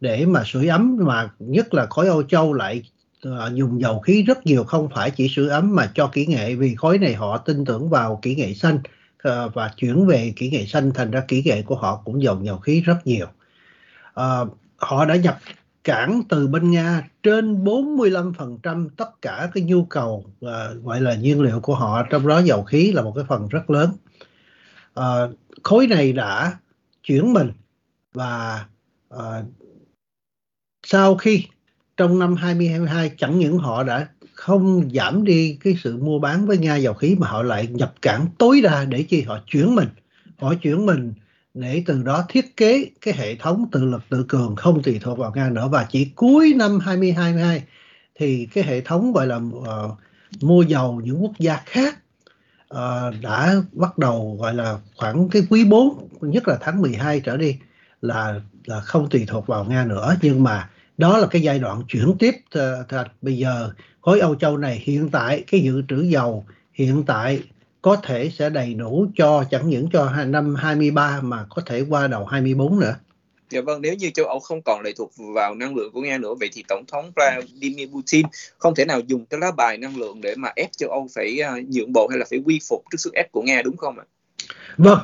để 0.00 0.26
mà 0.26 0.42
sưởi 0.46 0.68
ấm 0.68 0.98
mà 1.00 1.30
nhất 1.38 1.74
là 1.74 1.86
khối 1.86 2.08
Âu 2.08 2.22
Châu 2.22 2.52
lại 2.52 2.82
ờ, 3.22 3.50
dùng 3.54 3.80
dầu 3.80 4.00
khí 4.00 4.22
rất 4.22 4.46
nhiều, 4.46 4.64
không 4.64 4.88
phải 4.94 5.10
chỉ 5.10 5.28
sưởi 5.28 5.48
ấm 5.48 5.74
mà 5.74 5.90
cho 5.94 6.06
kỹ 6.06 6.26
nghệ, 6.26 6.54
vì 6.54 6.74
khối 6.74 6.98
này 6.98 7.14
họ 7.14 7.38
tin 7.38 7.64
tưởng 7.64 7.88
vào 7.88 8.18
kỹ 8.22 8.34
nghệ 8.34 8.54
xanh 8.54 8.78
ờ, 9.22 9.48
và 9.48 9.70
chuyển 9.76 10.06
về 10.06 10.32
kỹ 10.36 10.50
nghệ 10.50 10.66
xanh, 10.66 10.90
thành 10.94 11.10
ra 11.10 11.22
kỹ 11.28 11.42
nghệ 11.44 11.62
của 11.62 11.76
họ 11.76 12.02
cũng 12.04 12.22
dùng 12.22 12.46
dầu 12.46 12.58
khí 12.58 12.80
rất 12.80 13.06
nhiều. 13.06 13.26
Ờ, 14.14 14.46
họ 14.78 15.04
đã 15.04 15.16
nhập 15.16 15.38
cản 15.84 16.22
từ 16.28 16.46
bên 16.46 16.70
Nga 16.70 17.08
trên 17.22 17.64
45% 17.64 18.88
tất 18.96 19.22
cả 19.22 19.50
cái 19.54 19.62
nhu 19.62 19.84
cầu 19.84 20.24
à, 20.40 20.68
gọi 20.82 21.00
là 21.00 21.14
nhiên 21.14 21.40
liệu 21.40 21.60
của 21.60 21.74
họ. 21.74 22.02
Trong 22.10 22.26
đó 22.26 22.38
dầu 22.38 22.62
khí 22.62 22.92
là 22.92 23.02
một 23.02 23.12
cái 23.16 23.24
phần 23.28 23.48
rất 23.48 23.70
lớn. 23.70 23.90
À, 24.94 25.28
khối 25.62 25.86
này 25.86 26.12
đã 26.12 26.58
chuyển 27.02 27.32
mình 27.32 27.52
và 28.14 28.64
à, 29.08 29.42
sau 30.86 31.16
khi 31.16 31.44
trong 31.96 32.18
năm 32.18 32.34
2022 32.34 33.12
chẳng 33.18 33.38
những 33.38 33.58
họ 33.58 33.82
đã 33.82 34.08
không 34.32 34.90
giảm 34.94 35.24
đi 35.24 35.58
cái 35.60 35.74
sự 35.82 35.96
mua 35.96 36.18
bán 36.18 36.46
với 36.46 36.58
Nga 36.58 36.76
dầu 36.76 36.94
khí 36.94 37.16
mà 37.18 37.28
họ 37.28 37.42
lại 37.42 37.66
nhập 37.66 37.94
cản 38.02 38.26
tối 38.38 38.60
đa 38.60 38.84
để 38.84 39.02
chi 39.02 39.22
họ 39.22 39.38
chuyển 39.46 39.74
mình. 39.74 39.88
Họ 40.38 40.54
chuyển 40.54 40.86
mình 40.86 41.12
để 41.60 41.82
từ 41.86 42.02
đó 42.02 42.24
thiết 42.28 42.56
kế 42.56 42.90
cái 43.00 43.14
hệ 43.14 43.34
thống 43.34 43.66
tự 43.72 43.84
lực 43.84 44.02
tự 44.08 44.24
cường 44.28 44.56
không 44.56 44.82
tùy 44.82 44.98
thuộc 45.02 45.18
vào 45.18 45.32
Nga 45.34 45.50
nữa. 45.50 45.68
Và 45.72 45.86
chỉ 45.90 46.04
cuối 46.14 46.54
năm 46.56 46.78
2022 46.80 47.62
thì 48.14 48.48
cái 48.54 48.64
hệ 48.64 48.80
thống 48.80 49.12
gọi 49.12 49.26
là 49.26 49.36
uh, 49.36 49.98
mua 50.40 50.62
dầu 50.62 51.00
những 51.04 51.22
quốc 51.22 51.32
gia 51.38 51.56
khác 51.66 51.98
uh, 52.74 53.22
đã 53.22 53.54
bắt 53.72 53.98
đầu 53.98 54.36
gọi 54.40 54.54
là 54.54 54.78
khoảng 54.96 55.28
cái 55.28 55.42
quý 55.50 55.64
4 55.64 56.08
nhất 56.20 56.48
là 56.48 56.58
tháng 56.60 56.82
12 56.82 57.20
trở 57.20 57.36
đi 57.36 57.58
là 58.02 58.40
là 58.64 58.80
không 58.80 59.08
tùy 59.10 59.24
thuộc 59.28 59.46
vào 59.46 59.64
Nga 59.64 59.84
nữa. 59.84 60.16
Nhưng 60.22 60.42
mà 60.42 60.70
đó 60.98 61.18
là 61.18 61.26
cái 61.26 61.42
giai 61.42 61.58
đoạn 61.58 61.82
chuyển 61.88 62.14
tiếp 62.18 62.34
uh, 62.58 63.06
bây 63.22 63.36
giờ 63.36 63.70
khối 64.00 64.20
Âu 64.20 64.34
Châu 64.34 64.56
này 64.56 64.82
hiện 64.84 65.08
tại 65.10 65.44
cái 65.50 65.60
dự 65.60 65.82
trữ 65.88 66.02
dầu 66.02 66.44
hiện 66.72 67.04
tại 67.06 67.42
có 67.88 67.96
thể 67.96 68.30
sẽ 68.30 68.50
đầy 68.50 68.74
đủ 68.74 69.06
cho 69.16 69.44
chẳng 69.50 69.68
những 69.68 69.88
cho 69.92 70.10
năm 70.26 70.54
23 70.54 71.20
mà 71.22 71.46
có 71.50 71.62
thể 71.66 71.84
qua 71.88 72.06
đầu 72.06 72.24
24 72.24 72.80
nữa. 72.80 72.96
Dạ 73.50 73.60
vâng, 73.60 73.82
nếu 73.82 73.94
như 73.94 74.10
châu 74.10 74.26
Âu 74.26 74.40
không 74.40 74.62
còn 74.62 74.82
lệ 74.82 74.92
thuộc 74.96 75.12
vào 75.34 75.54
năng 75.54 75.76
lượng 75.76 75.92
của 75.92 76.00
Nga 76.00 76.18
nữa, 76.18 76.34
vậy 76.40 76.50
thì 76.52 76.64
Tổng 76.68 76.84
thống 76.88 77.12
Vladimir 77.16 77.90
Putin 77.90 78.26
không 78.58 78.74
thể 78.74 78.84
nào 78.84 79.00
dùng 79.00 79.26
cái 79.26 79.40
lá 79.40 79.50
bài 79.50 79.78
năng 79.78 79.96
lượng 79.96 80.20
để 80.20 80.34
mà 80.36 80.52
ép 80.56 80.72
châu 80.72 80.90
Âu 80.90 81.08
phải 81.14 81.38
uh, 81.58 81.68
nhượng 81.68 81.92
bộ 81.92 82.08
hay 82.08 82.18
là 82.18 82.24
phải 82.30 82.38
quy 82.44 82.60
phục 82.68 82.82
trước 82.90 82.98
sức 82.98 83.14
ép 83.14 83.32
của 83.32 83.42
Nga 83.42 83.62
đúng 83.62 83.76
không 83.76 83.98
ạ? 83.98 84.04
Vâng, 84.76 84.98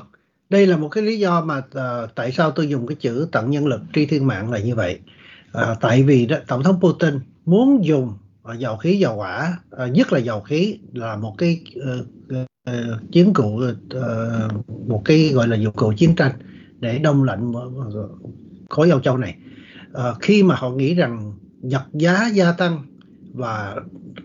đây 0.50 0.66
là 0.66 0.76
một 0.76 0.88
cái 0.88 1.02
lý 1.02 1.18
do 1.18 1.40
mà 1.40 1.58
uh, 1.58 2.14
tại 2.14 2.32
sao 2.32 2.50
tôi 2.50 2.68
dùng 2.68 2.86
cái 2.86 2.96
chữ 3.00 3.28
tận 3.32 3.50
nhân 3.50 3.66
lực 3.66 3.80
tri 3.94 4.06
thiên 4.06 4.26
mạng 4.26 4.52
là 4.52 4.58
như 4.58 4.74
vậy. 4.74 4.98
Uh, 5.58 5.78
tại 5.80 6.02
vì 6.02 6.26
đó, 6.26 6.36
Tổng 6.46 6.62
thống 6.62 6.80
Putin 6.80 7.20
muốn 7.44 7.84
dùng 7.84 8.14
Ờ, 8.44 8.54
dầu 8.54 8.76
khí 8.76 8.98
dầu 8.98 9.16
hỏa, 9.16 9.58
uh, 9.84 9.92
nhất 9.92 10.12
là 10.12 10.18
dầu 10.18 10.40
khí 10.40 10.78
là 10.92 11.16
một 11.16 11.34
cái 11.38 11.60
uh, 11.78 12.06
uh, 12.38 13.12
chiến 13.12 13.32
cụ 13.34 13.62
uh, 13.62 14.88
một 14.88 15.02
cái 15.04 15.30
gọi 15.34 15.48
là 15.48 15.56
dụng 15.56 15.74
cụ 15.76 15.92
chiến 15.96 16.14
tranh 16.14 16.32
để 16.80 16.98
đông 16.98 17.24
lạnh 17.24 17.52
khối 18.70 18.90
Âu 18.90 19.00
Châu 19.00 19.16
này. 19.16 19.36
Uh, 19.92 20.16
khi 20.20 20.42
mà 20.42 20.54
họ 20.54 20.70
nghĩ 20.70 20.94
rằng 20.94 21.32
nhật 21.62 21.82
giá 21.92 22.30
gia 22.32 22.52
tăng 22.52 22.82
và 23.32 23.76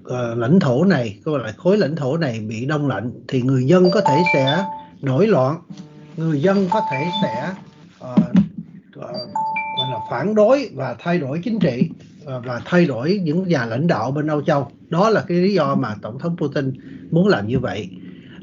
uh, 0.01 0.38
lãnh 0.38 0.60
thổ 0.60 0.86
này 0.86 1.20
gọi 1.24 1.39
là 1.39 1.53
khối 1.58 1.77
lãnh 1.77 1.96
thổ 1.96 2.17
này 2.17 2.39
bị 2.39 2.65
đông 2.65 2.88
lạnh 2.88 3.12
thì 3.27 3.41
người 3.41 3.65
dân 3.65 3.91
có 3.91 4.01
thể 4.01 4.24
sẽ 4.34 4.65
nổi 5.01 5.27
loạn 5.27 5.62
người 6.17 6.41
dân 6.41 6.67
có 6.72 6.82
thể 6.91 7.05
sẽ 7.24 7.53
uh, 8.12 8.20
uh, 8.98 9.03
gọi 9.77 9.89
là 9.91 10.00
phản 10.12 10.36
đối 10.36 10.70
và 10.74 10.96
thay 11.00 11.20
đổi 11.20 11.41
chính 11.44 11.60
trị 11.60 11.89
Ờ, 12.29 12.41
và 12.45 12.62
thay 12.65 12.86
đổi 12.86 13.19
những 13.24 13.48
nhà 13.48 13.65
lãnh 13.65 13.88
đạo 13.88 14.12
bên 14.12 14.27
Âu 14.27 14.41
Châu. 14.41 14.71
Đó 14.89 15.09
là 15.09 15.25
cái 15.27 15.38
lý 15.38 15.53
do 15.53 15.75
mà 15.75 15.95
tổng 16.01 16.19
thống 16.19 16.38
Putin 16.38 16.74
muốn 17.12 17.27
làm 17.27 17.48
như 17.48 17.59
vậy. 17.59 17.89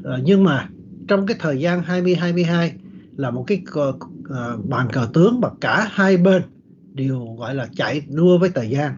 Ờ, 0.03 0.19
nhưng 0.23 0.43
mà 0.43 0.69
trong 1.07 1.27
cái 1.27 1.37
thời 1.39 1.59
gian 1.59 1.83
2022 1.83 2.73
là 3.17 3.31
một 3.31 3.43
cái 3.47 3.61
cờ, 3.65 3.93
ờ, 4.29 4.57
bàn 4.63 4.87
cờ 4.91 5.07
tướng 5.13 5.41
mà 5.41 5.49
cả 5.61 5.87
hai 5.91 6.17
bên 6.17 6.41
đều 6.93 7.35
gọi 7.39 7.55
là 7.55 7.67
chạy 7.75 8.01
đua 8.09 8.37
với 8.37 8.49
thời 8.49 8.69
gian. 8.69 8.93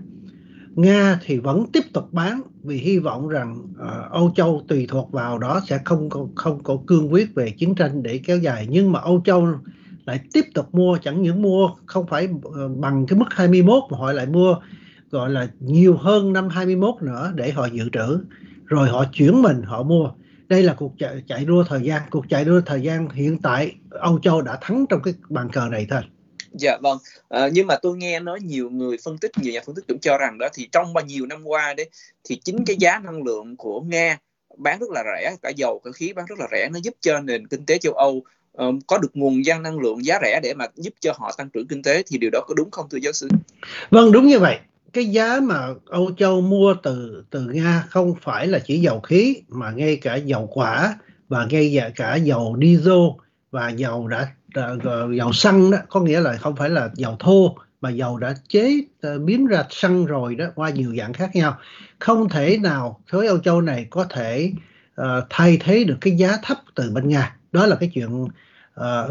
Nga 0.75 1.19
thì 1.25 1.37
vẫn 1.37 1.65
tiếp 1.73 1.83
tục 1.93 2.13
bán 2.13 2.41
vì 2.63 2.77
hy 2.77 2.99
vọng 2.99 3.27
rằng 3.27 3.57
uh, 3.71 4.11
Âu 4.11 4.31
Châu 4.35 4.63
tùy 4.67 4.85
thuộc 4.89 5.11
vào 5.11 5.39
đó 5.39 5.61
sẽ 5.67 5.79
không 5.85 6.09
có, 6.09 6.27
không 6.35 6.63
có 6.63 6.77
cương 6.87 7.13
quyết 7.13 7.35
về 7.35 7.51
chiến 7.51 7.75
tranh 7.75 8.03
để 8.03 8.19
kéo 8.25 8.37
dài. 8.37 8.67
Nhưng 8.69 8.91
mà 8.91 8.99
Âu 8.99 9.21
Châu 9.25 9.47
lại 10.05 10.19
tiếp 10.33 10.45
tục 10.53 10.75
mua 10.75 10.97
chẳng 11.01 11.21
những 11.21 11.41
mua 11.41 11.69
không 11.85 12.07
phải 12.07 12.27
bằng 12.77 13.05
cái 13.07 13.19
mức 13.19 13.25
21 13.29 13.83
mà 13.91 13.97
họ 13.97 14.11
lại 14.11 14.25
mua 14.25 14.55
gọi 15.11 15.29
là 15.29 15.47
nhiều 15.59 15.97
hơn 15.97 16.33
năm 16.33 16.49
21 16.49 16.95
nữa 17.01 17.31
để 17.35 17.51
họ 17.51 17.65
dự 17.65 17.89
trữ. 17.93 18.19
Rồi 18.65 18.89
họ 18.89 19.05
chuyển 19.13 19.41
mình 19.41 19.61
họ 19.61 19.83
mua. 19.83 20.11
Đây 20.47 20.63
là 20.63 20.73
cuộc 20.73 20.93
chạy, 20.99 21.23
chạy 21.27 21.45
đua 21.45 21.63
thời 21.63 21.81
gian. 21.83 22.01
Cuộc 22.09 22.25
chạy 22.29 22.45
đua 22.45 22.61
thời 22.65 22.81
gian 22.81 23.09
hiện 23.09 23.37
tại 23.41 23.75
Âu 23.89 24.19
Châu 24.19 24.41
đã 24.41 24.57
thắng 24.61 24.85
trong 24.89 25.01
cái 25.03 25.13
bàn 25.29 25.49
cờ 25.51 25.67
này 25.71 25.87
thôi. 25.89 26.01
Dạ 26.51 26.77
vâng, 26.81 26.97
à, 27.29 27.49
nhưng 27.53 27.67
mà 27.67 27.75
tôi 27.81 27.97
nghe 27.97 28.19
nói 28.19 28.39
nhiều 28.41 28.69
người 28.69 28.97
phân 29.03 29.17
tích, 29.17 29.31
nhiều 29.41 29.53
nhà 29.53 29.61
phân 29.65 29.75
tích 29.75 29.85
cũng 29.87 29.99
cho 29.99 30.17
rằng 30.17 30.37
đó 30.37 30.47
thì 30.53 30.69
trong 30.71 30.93
bao 30.93 31.05
nhiêu 31.05 31.25
năm 31.25 31.43
qua 31.43 31.73
đấy 31.73 31.89
thì 32.23 32.35
chính 32.35 32.65
cái 32.65 32.75
giá 32.79 32.99
năng 32.99 33.23
lượng 33.23 33.57
của 33.57 33.81
Nga 33.81 34.17
bán 34.57 34.79
rất 34.79 34.89
là 34.89 35.03
rẻ, 35.03 35.35
cả 35.41 35.49
dầu 35.49 35.81
cả 35.83 35.91
khí 35.91 36.13
bán 36.13 36.25
rất 36.25 36.39
là 36.39 36.47
rẻ 36.51 36.69
nó 36.73 36.79
giúp 36.83 36.93
cho 37.01 37.19
nền 37.19 37.47
kinh 37.47 37.65
tế 37.65 37.77
châu 37.77 37.93
Âu 37.93 38.23
um, 38.53 38.79
có 38.87 38.97
được 38.97 39.11
nguồn 39.13 39.45
gian 39.45 39.63
năng 39.63 39.79
lượng 39.79 40.05
giá 40.05 40.19
rẻ 40.23 40.39
để 40.43 40.53
mà 40.53 40.65
giúp 40.75 40.93
cho 40.99 41.13
họ 41.17 41.31
tăng 41.37 41.49
trưởng 41.49 41.67
kinh 41.67 41.83
tế 41.83 42.03
thì 42.07 42.17
điều 42.17 42.29
đó 42.29 42.41
có 42.47 42.53
đúng 42.53 42.71
không 42.71 42.89
thưa 42.89 42.97
giáo 42.97 43.13
sư? 43.13 43.27
Vâng 43.89 44.11
đúng 44.11 44.27
như 44.27 44.39
vậy 44.39 44.59
cái 44.93 45.05
giá 45.05 45.39
mà 45.43 45.67
Âu 45.85 46.11
Châu 46.17 46.41
mua 46.41 46.73
từ 46.83 47.23
từ 47.29 47.41
Nga 47.41 47.83
không 47.89 48.13
phải 48.21 48.47
là 48.47 48.59
chỉ 48.59 48.81
dầu 48.81 48.99
khí 48.99 49.41
mà 49.47 49.71
ngay 49.71 49.95
cả 49.95 50.15
dầu 50.15 50.49
quả 50.53 50.95
và 51.27 51.45
ngay 51.49 51.71
dạ 51.71 51.89
cả 51.95 52.15
dầu 52.15 52.57
diesel 52.61 52.93
và 53.51 53.69
dầu 53.69 54.07
đã, 54.07 54.27
dầu 55.17 55.33
xăng 55.33 55.71
đó. 55.71 55.77
Có 55.89 55.99
nghĩa 55.99 56.19
là 56.19 56.37
không 56.37 56.55
phải 56.55 56.69
là 56.69 56.89
dầu 56.93 57.15
thô 57.19 57.55
mà 57.81 57.89
dầu 57.89 58.17
đã 58.17 58.35
chế 58.49 58.81
ờ, 59.01 59.19
biến 59.19 59.47
ra 59.47 59.63
xăng 59.69 60.05
rồi 60.05 60.35
đó 60.35 60.45
qua 60.55 60.69
nhiều 60.69 60.95
dạng 60.97 61.13
khác 61.13 61.35
nhau. 61.35 61.57
Không 61.99 62.29
thể 62.29 62.57
nào 62.57 62.99
khối 63.11 63.27
Âu 63.27 63.37
Châu 63.37 63.61
này 63.61 63.87
có 63.89 64.03
thể 64.03 64.53
uh, 65.01 65.05
thay 65.29 65.57
thế 65.61 65.83
được 65.83 65.97
cái 66.01 66.17
giá 66.17 66.37
thấp 66.43 66.57
từ 66.75 66.91
bên 66.91 67.09
Nga. 67.09 67.35
Đó 67.51 67.65
là 67.65 67.75
cái 67.75 67.91
chuyện 67.93 68.23
uh, 68.23 68.29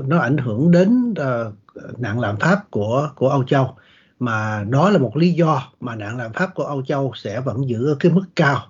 nó 0.06 0.18
ảnh 0.18 0.36
hưởng 0.38 0.70
đến 0.70 1.10
uh, 1.10 1.54
nạn 1.98 2.20
lạm 2.20 2.36
phát 2.36 2.70
của 2.70 3.10
của 3.14 3.28
Âu 3.28 3.44
Châu 3.44 3.76
mà 4.18 4.64
đó 4.68 4.90
là 4.90 4.98
một 4.98 5.16
lý 5.16 5.32
do 5.32 5.62
mà 5.80 5.94
nạn 5.94 6.16
lạm 6.16 6.32
phát 6.32 6.54
của 6.54 6.64
Âu 6.64 6.82
Châu 6.82 7.12
sẽ 7.14 7.40
vẫn 7.40 7.68
giữ 7.68 7.86
ở 7.86 7.96
cái 8.00 8.12
mức 8.12 8.24
cao. 8.36 8.66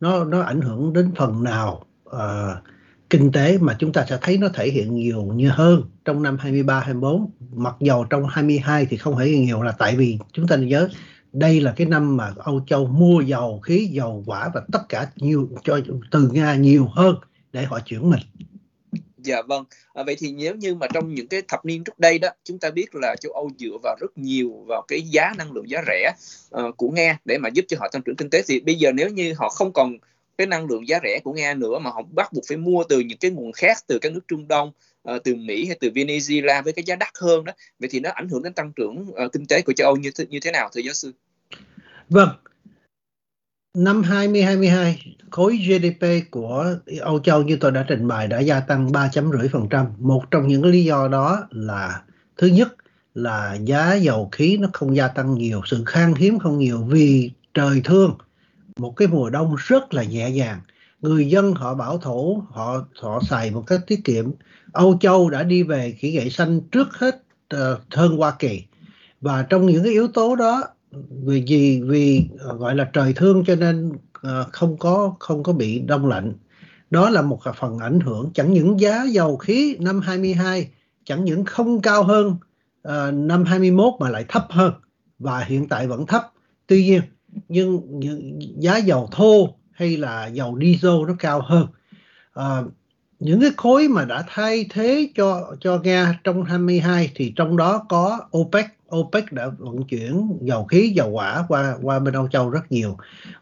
Nó 0.00 0.24
nó 0.24 0.40
ảnh 0.40 0.60
hưởng 0.60 0.92
đến 0.92 1.10
phần 1.16 1.44
nào 1.44 1.84
uh, 2.10 2.16
kinh 3.10 3.32
tế 3.32 3.58
mà 3.58 3.76
chúng 3.78 3.92
ta 3.92 4.04
sẽ 4.08 4.18
thấy 4.22 4.38
nó 4.38 4.48
thể 4.54 4.70
hiện 4.70 4.94
nhiều 4.94 5.22
như 5.22 5.48
hơn 5.48 5.82
trong 6.04 6.22
năm 6.22 6.36
23 6.38 6.80
24 6.80 7.30
mặc 7.52 7.74
dầu 7.80 8.04
trong 8.04 8.26
22 8.26 8.86
thì 8.86 8.96
không 8.96 9.18
thể 9.18 9.26
hiện 9.26 9.44
nhiều 9.44 9.62
là 9.62 9.72
tại 9.72 9.96
vì 9.96 10.18
chúng 10.32 10.46
ta 10.46 10.56
nhớ 10.56 10.88
đây 11.32 11.60
là 11.60 11.72
cái 11.76 11.86
năm 11.86 12.16
mà 12.16 12.32
Âu 12.36 12.64
Châu 12.66 12.86
mua 12.86 13.20
dầu 13.20 13.60
khí 13.60 13.88
dầu 13.92 14.22
quả 14.26 14.50
và 14.54 14.62
tất 14.72 14.88
cả 14.88 15.10
nhiều 15.16 15.48
cho 15.64 15.80
từ 16.10 16.30
Nga 16.32 16.54
nhiều 16.54 16.88
hơn 16.92 17.16
để 17.52 17.64
họ 17.64 17.78
chuyển 17.80 18.10
mình. 18.10 18.20
Dạ 19.22 19.42
vâng. 19.42 19.64
À, 19.94 20.02
vậy 20.02 20.16
thì 20.18 20.32
nếu 20.32 20.54
như 20.54 20.74
mà 20.74 20.86
trong 20.94 21.14
những 21.14 21.28
cái 21.28 21.42
thập 21.48 21.64
niên 21.64 21.84
trước 21.84 21.98
đây 21.98 22.18
đó, 22.18 22.28
chúng 22.44 22.58
ta 22.58 22.70
biết 22.70 22.94
là 22.94 23.16
châu 23.20 23.32
Âu 23.32 23.50
dựa 23.58 23.76
vào 23.82 23.96
rất 24.00 24.18
nhiều 24.18 24.64
vào 24.66 24.84
cái 24.88 25.02
giá 25.02 25.32
năng 25.38 25.52
lượng 25.52 25.70
giá 25.70 25.82
rẻ 25.86 26.12
uh, 26.56 26.76
của 26.76 26.90
Nga 26.90 27.18
để 27.24 27.38
mà 27.38 27.48
giúp 27.48 27.64
cho 27.68 27.76
họ 27.80 27.88
tăng 27.92 28.02
trưởng 28.02 28.16
kinh 28.16 28.30
tế 28.30 28.42
thì 28.46 28.60
bây 28.60 28.74
giờ 28.74 28.92
nếu 28.92 29.08
như 29.08 29.34
họ 29.36 29.48
không 29.48 29.72
còn 29.72 29.96
cái 30.38 30.46
năng 30.46 30.66
lượng 30.66 30.88
giá 30.88 30.98
rẻ 31.02 31.20
của 31.24 31.32
Nga 31.32 31.54
nữa 31.54 31.78
mà 31.78 31.90
họ 31.90 32.02
bắt 32.12 32.32
buộc 32.32 32.44
phải 32.48 32.56
mua 32.56 32.84
từ 32.88 33.00
những 33.00 33.18
cái 33.18 33.30
nguồn 33.30 33.52
khác 33.52 33.76
từ 33.86 33.98
các 33.98 34.12
nước 34.12 34.28
Trung 34.28 34.48
Đông 34.48 34.72
uh, 35.10 35.24
từ 35.24 35.34
Mỹ 35.34 35.66
hay 35.66 35.76
từ 35.80 35.90
Venezuela 35.94 36.62
với 36.62 36.72
cái 36.72 36.84
giá 36.86 36.96
đắt 36.96 37.12
hơn 37.20 37.44
đó 37.44 37.52
vậy 37.78 37.88
thì 37.92 38.00
nó 38.00 38.10
ảnh 38.10 38.28
hưởng 38.28 38.42
đến 38.42 38.52
tăng 38.52 38.72
trưởng 38.76 39.06
uh, 39.10 39.32
kinh 39.32 39.46
tế 39.46 39.62
của 39.62 39.72
châu 39.72 39.86
Âu 39.86 39.96
như 39.96 40.10
thế, 40.14 40.26
như 40.28 40.40
thế 40.40 40.50
nào 40.50 40.68
thưa 40.72 40.80
giáo 40.80 40.94
sư? 40.94 41.12
Vâng, 42.08 42.28
Năm 43.76 44.02
2022, 44.02 45.16
khối 45.30 45.56
GDP 45.56 46.06
của 46.30 46.74
Âu 47.00 47.18
Châu 47.18 47.42
như 47.42 47.56
tôi 47.56 47.70
đã 47.70 47.84
trình 47.88 48.08
bày 48.08 48.28
đã 48.28 48.40
gia 48.40 48.60
tăng 48.60 48.88
3.5%. 48.88 49.86
Một 49.98 50.30
trong 50.30 50.48
những 50.48 50.64
lý 50.64 50.84
do 50.84 51.08
đó 51.08 51.46
là 51.50 52.02
thứ 52.36 52.46
nhất 52.46 52.76
là 53.14 53.54
giá 53.54 53.94
dầu 53.94 54.28
khí 54.32 54.56
nó 54.56 54.68
không 54.72 54.96
gia 54.96 55.08
tăng 55.08 55.34
nhiều, 55.34 55.62
sự 55.66 55.82
khan 55.86 56.14
hiếm 56.14 56.38
không 56.38 56.58
nhiều 56.58 56.82
vì 56.82 57.30
trời 57.54 57.80
thương. 57.84 58.14
Một 58.76 58.96
cái 58.96 59.08
mùa 59.08 59.30
đông 59.30 59.54
rất 59.58 59.94
là 59.94 60.02
nhẹ 60.02 60.30
nhàng. 60.30 60.60
Người 61.00 61.28
dân 61.28 61.52
họ 61.52 61.74
bảo 61.74 61.98
thủ, 61.98 62.42
họ 62.50 62.84
họ 63.00 63.20
xài 63.28 63.50
một 63.50 63.64
cách 63.66 63.80
tiết 63.86 64.00
kiệm. 64.04 64.30
Âu 64.72 64.98
Châu 65.00 65.30
đã 65.30 65.42
đi 65.42 65.62
về 65.62 65.96
kỹ 66.00 66.12
nghệ 66.12 66.28
xanh 66.28 66.60
trước 66.60 66.88
hết 66.92 67.22
uh, 67.54 67.60
hơn 67.90 68.16
Hoa 68.16 68.32
Kỳ. 68.38 68.62
Và 69.20 69.42
trong 69.42 69.66
những 69.66 69.82
cái 69.84 69.92
yếu 69.92 70.08
tố 70.08 70.36
đó 70.36 70.64
vì 71.24 71.44
gì? 71.46 71.82
Vì 71.82 72.28
ờ, 72.38 72.56
gọi 72.56 72.74
là 72.74 72.90
trời 72.92 73.12
thương 73.16 73.44
cho 73.44 73.54
nên 73.56 73.92
ờ, 74.12 74.46
không 74.52 74.76
có 74.76 75.14
không 75.18 75.42
có 75.42 75.52
bị 75.52 75.78
đông 75.78 76.06
lạnh. 76.06 76.32
Đó 76.90 77.10
là 77.10 77.22
một 77.22 77.40
phần 77.56 77.78
ảnh 77.78 78.00
hưởng. 78.00 78.30
Chẳng 78.34 78.52
những 78.52 78.80
giá 78.80 79.04
dầu 79.04 79.36
khí 79.36 79.76
năm 79.80 80.00
22 80.00 80.68
chẳng 81.04 81.24
những 81.24 81.44
không 81.44 81.82
cao 81.82 82.04
hơn 82.04 82.36
uh, 82.88 83.14
năm 83.14 83.44
21 83.44 83.94
mà 84.00 84.10
lại 84.10 84.24
thấp 84.28 84.46
hơn 84.50 84.72
và 85.18 85.40
hiện 85.40 85.68
tại 85.68 85.86
vẫn 85.86 86.06
thấp. 86.06 86.32
Tuy 86.66 86.84
nhiên 86.84 87.02
nhưng 87.48 87.80
giá 88.58 88.76
dầu 88.76 89.08
thô 89.12 89.54
hay 89.72 89.96
là 89.96 90.26
dầu 90.26 90.58
diesel 90.60 90.92
nó 91.08 91.14
cao 91.18 91.42
hơn. 91.44 91.66
Uh, 92.40 92.72
những 93.20 93.40
cái 93.40 93.50
khối 93.56 93.88
mà 93.88 94.04
đã 94.04 94.24
thay 94.28 94.66
thế 94.70 95.08
cho 95.14 95.56
cho 95.60 95.80
Nga 95.84 96.20
trong 96.24 96.44
22 96.44 97.10
thì 97.14 97.32
trong 97.36 97.56
đó 97.56 97.86
có 97.88 98.20
OPEC. 98.38 98.66
OPEC 98.96 99.32
đã 99.32 99.48
vận 99.48 99.84
chuyển 99.84 100.38
dầu 100.40 100.64
khí, 100.64 100.92
dầu 100.96 101.10
hỏa 101.10 101.44
qua 101.48 101.76
qua 101.82 101.98
bên 101.98 102.14
Âu 102.14 102.28
Châu 102.28 102.50
rất 102.50 102.72
nhiều. 102.72 102.96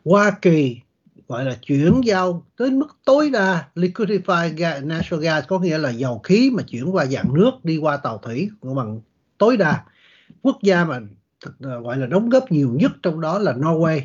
Hoa 0.04 0.30
Kỳ 0.42 0.80
gọi 1.28 1.44
là 1.44 1.56
chuyển 1.66 2.00
giao 2.04 2.46
tới 2.56 2.70
mức 2.70 2.96
tối 3.04 3.30
đa 3.30 3.68
liquefied 3.74 4.56
gas, 4.56 4.82
natural 4.82 5.24
gas 5.24 5.44
có 5.48 5.58
nghĩa 5.58 5.78
là 5.78 5.90
dầu 5.90 6.18
khí 6.18 6.50
mà 6.54 6.62
chuyển 6.62 6.94
qua 6.94 7.06
dạng 7.06 7.34
nước 7.34 7.50
đi 7.64 7.76
qua 7.76 7.96
tàu 7.96 8.18
thủy 8.18 8.50
bằng 8.62 9.00
tối 9.38 9.56
đa. 9.56 9.84
Quốc 10.42 10.58
gia 10.62 10.84
mà 10.84 11.00
ờ, 11.60 11.80
gọi 11.80 11.96
là 11.96 12.06
đóng 12.06 12.28
góp 12.28 12.52
nhiều 12.52 12.70
nhất 12.74 12.92
trong 13.02 13.20
đó 13.20 13.38
là 13.38 13.52
Norway 13.52 14.00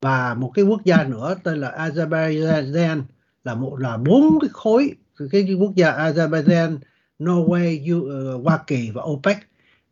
và 0.00 0.34
một 0.34 0.50
cái 0.54 0.64
quốc 0.64 0.84
gia 0.84 1.04
nữa 1.04 1.34
tên 1.42 1.60
là 1.60 1.70
Azerbaijan 1.70 3.02
là 3.44 3.54
một 3.54 3.76
là 3.78 3.96
bốn 3.96 4.38
cái 4.40 4.50
khối 4.52 4.94
cái 5.30 5.54
quốc 5.60 5.74
gia 5.74 5.92
Azerbaijan, 5.92 6.78
Norway, 7.18 7.96
uh, 7.96 8.44
Hoa 8.44 8.58
Kỳ 8.66 8.90
và 8.90 9.02
OPEC 9.02 9.47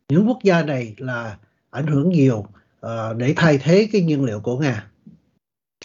những 0.09 0.27
quốc 0.27 0.43
gia 0.43 0.63
này 0.63 0.95
là 0.97 1.37
ảnh 1.69 1.87
hưởng 1.87 2.09
nhiều 2.09 2.37
uh, 2.85 3.17
để 3.17 3.33
thay 3.35 3.57
thế 3.57 3.87
cái 3.91 4.01
nhiên 4.01 4.25
liệu 4.25 4.39
của 4.39 4.57
Nga. 4.57 4.87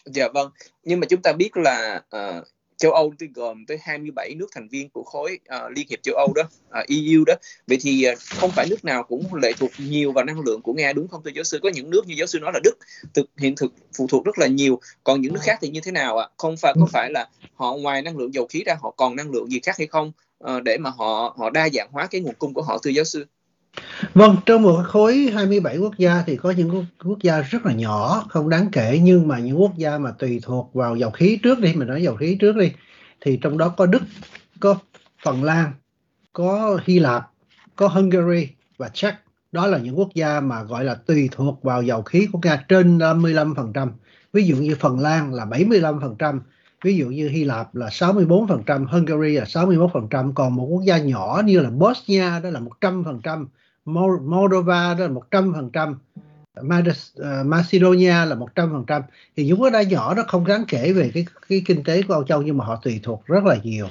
Dạ 0.05 0.29
vâng, 0.35 0.51
nhưng 0.85 1.01
mà 1.01 1.07
chúng 1.07 1.23
ta 1.23 1.33
biết 1.33 1.57
là 1.57 2.03
uh, 2.17 2.45
châu 2.77 2.93
Âu 2.93 3.15
thì 3.21 3.27
gồm 3.35 3.67
tới 3.67 3.79
27 3.83 4.35
nước 4.35 4.47
thành 4.53 4.69
viên 4.69 4.91
của 4.91 5.03
khối 5.03 5.39
uh, 5.57 5.73
Liên 5.77 5.87
hiệp 5.91 6.03
châu 6.03 6.15
Âu 6.15 6.33
đó, 6.35 6.43
uh, 6.43 6.87
EU 6.89 7.25
đó. 7.27 7.35
Vậy 7.67 7.79
thì 7.81 8.07
uh, 8.13 8.19
không 8.19 8.51
phải 8.51 8.67
nước 8.71 8.85
nào 8.85 9.03
cũng 9.03 9.35
lệ 9.35 9.53
thuộc 9.59 9.71
nhiều 9.79 10.13
vào 10.13 10.25
năng 10.25 10.41
lượng 10.41 10.63
của 10.63 10.73
Nga 10.73 10.93
đúng 10.93 11.09
không 11.09 11.23
thưa 11.25 11.31
giáo 11.35 11.45
sư? 11.45 11.59
Có 11.63 11.69
những 11.75 11.91
nước 11.91 12.07
như 12.07 12.15
giáo 12.19 12.27
sư 12.27 12.39
nói 12.39 12.51
là 12.55 12.61
Đức 12.65 12.79
thực 13.15 13.31
hiện 13.39 13.55
thực 13.57 13.75
phụ 13.97 14.07
thuộc 14.07 14.25
rất 14.25 14.39
là 14.39 14.47
nhiều, 14.47 14.81
còn 15.05 15.21
những 15.21 15.33
nước 15.33 15.41
khác 15.43 15.59
thì 15.61 15.69
như 15.69 15.81
thế 15.81 15.93
nào 15.93 16.19
ạ? 16.19 16.27
À? 16.31 16.33
Không 16.37 16.57
phải 16.57 16.75
có 16.81 16.87
phải 16.93 17.11
là 17.11 17.29
họ 17.55 17.77
ngoài 17.77 18.03
năng 18.03 18.19
lượng 18.19 18.35
dầu 18.35 18.47
khí 18.47 18.63
ra 18.67 18.77
họ 18.81 18.95
còn 18.97 19.17
năng 19.17 19.31
lượng 19.31 19.51
gì 19.51 19.61
khác 19.61 19.79
hay 19.79 19.87
không 19.87 20.13
uh, 20.45 20.63
để 20.63 20.79
mà 20.79 20.91
họ 20.91 21.35
họ 21.39 21.51
đa 21.51 21.69
dạng 21.69 21.89
hóa 21.93 22.07
cái 22.07 22.21
nguồn 22.21 22.35
cung 22.35 22.55
của 22.55 22.63
họ 22.63 22.79
thưa 22.83 22.91
giáo 22.91 23.05
sư? 23.05 23.27
Vâng, 24.15 24.37
trong 24.47 24.63
một 24.63 24.83
khối 24.87 25.31
27 25.35 25.79
quốc 25.79 25.99
gia 25.99 26.23
thì 26.27 26.37
có 26.37 26.51
những 26.51 26.87
quốc 27.05 27.19
gia 27.23 27.41
rất 27.41 27.67
là 27.67 27.73
nhỏ, 27.73 28.25
không 28.29 28.49
đáng 28.49 28.69
kể 28.73 29.01
nhưng 29.03 29.29
mà 29.29 29.39
những 29.39 29.61
quốc 29.61 29.77
gia 29.77 29.99
mà 29.99 30.11
tùy 30.19 30.41
thuộc 30.43 30.75
vào 30.75 30.97
dầu 30.97 31.11
khí 31.11 31.39
trước 31.43 31.59
đi, 31.59 31.75
mình 31.75 31.89
nói 31.89 32.03
dầu 32.03 32.17
khí 32.17 32.37
trước 32.41 32.57
đi, 32.57 32.73
thì 33.21 33.39
trong 33.43 33.59
đó 33.59 33.69
có 33.69 33.87
Đức, 33.87 34.03
có 34.61 34.77
Phần 35.25 35.45
Lan, 35.45 35.73
có 36.33 36.79
Hy 36.85 36.99
Lạp, 36.99 37.31
có 37.77 37.89
Hungary 37.89 38.49
và 38.79 38.89
Czech. 38.89 39.13
Đó 39.53 39.67
là 39.67 39.79
những 39.79 39.99
quốc 39.99 40.09
gia 40.15 40.41
mà 40.41 40.63
gọi 40.63 40.85
là 40.85 40.95
tùy 40.95 41.29
thuộc 41.33 41.63
vào 41.63 41.83
dầu 41.83 42.03
khí 42.03 42.29
của 42.33 42.39
Nga 42.43 42.65
trên 42.69 42.99
55%. 42.99 43.89
Ví 44.33 44.45
dụ 44.45 44.57
như 44.57 44.77
Phần 44.81 44.99
Lan 44.99 45.35
là 45.35 45.45
75%, 45.45 46.41
ví 46.85 46.97
dụ 46.97 47.07
như 47.07 47.29
Hy 47.29 47.45
Lạp 47.45 47.75
là 47.75 47.89
64%, 47.89 48.87
Hungary 48.87 49.37
là 49.37 49.45
61%, 49.45 50.33
còn 50.35 50.57
một 50.57 50.67
quốc 50.71 50.83
gia 50.85 50.99
nhỏ 50.99 51.43
như 51.45 51.61
là 51.61 51.71
Bosnia 51.71 52.41
đó 52.43 52.51
là 52.51 52.61
100%, 52.61 53.47
Moldova 53.85 54.95
đó 54.95 55.07
là 55.07 55.09
100%, 55.09 55.99
ờ, 56.55 57.43
Macedonia 57.45 58.27
là 58.27 58.35
100%. 58.35 59.03
Thì 59.37 59.47
những 59.47 59.61
quốc 59.61 59.71
gia 59.73 59.83
nhỏ 59.83 60.15
đó 60.15 60.23
không 60.29 60.47
đáng 60.47 60.65
kể 60.69 60.93
về 60.93 61.11
cái 61.15 61.27
cái 61.49 61.63
kinh 61.67 61.85
tế 61.85 62.03
của 62.03 62.15
Âu 62.15 62.25
Châu 62.25 62.43
nhưng 62.43 62.59
mà 62.59 62.65
họ 62.65 62.81
tùy 62.83 63.01
thuộc 63.03 63.27
rất 63.27 63.45
là 63.45 63.57
nhiều. 63.63 63.87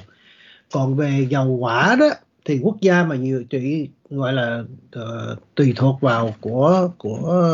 Còn 0.72 0.96
về 0.96 1.26
dầu 1.30 1.58
hỏa 1.60 1.96
đó 1.96 2.08
thì 2.44 2.60
quốc 2.62 2.76
gia 2.80 3.04
mà 3.04 3.16
nhiều 3.16 3.44
tùy 3.50 3.90
gọi 4.10 4.32
là 4.32 4.64
uh, 4.98 5.38
tùy 5.54 5.72
thuộc 5.76 6.00
vào 6.00 6.34
của 6.40 6.90
của 6.98 7.46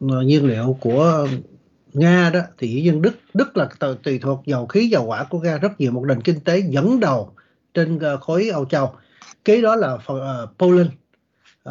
uh, 0.00 0.24
nhiên 0.24 0.46
liệu 0.46 0.76
của 0.80 1.28
Nga 1.94 2.30
đó 2.30 2.40
thì 2.58 2.68
dĩ 2.68 2.82
nhiên 2.82 3.02
Đức 3.02 3.14
Đức 3.34 3.56
là 3.56 3.68
tùy 4.02 4.18
thuộc 4.18 4.42
dầu 4.46 4.66
khí 4.66 4.88
dầu 4.88 5.06
hỏa 5.06 5.24
của 5.24 5.40
Nga 5.40 5.58
rất 5.58 5.80
nhiều 5.80 5.92
một 5.92 6.04
nền 6.06 6.20
kinh 6.20 6.40
tế 6.40 6.60
dẫn 6.60 7.00
đầu 7.00 7.32
trên 7.74 7.96
uh, 7.96 8.20
khối 8.20 8.48
Âu 8.48 8.64
Châu 8.64 8.94
kế 9.44 9.60
đó 9.60 9.76
là 9.76 9.92
uh, 9.92 10.50
Poland 10.58 10.88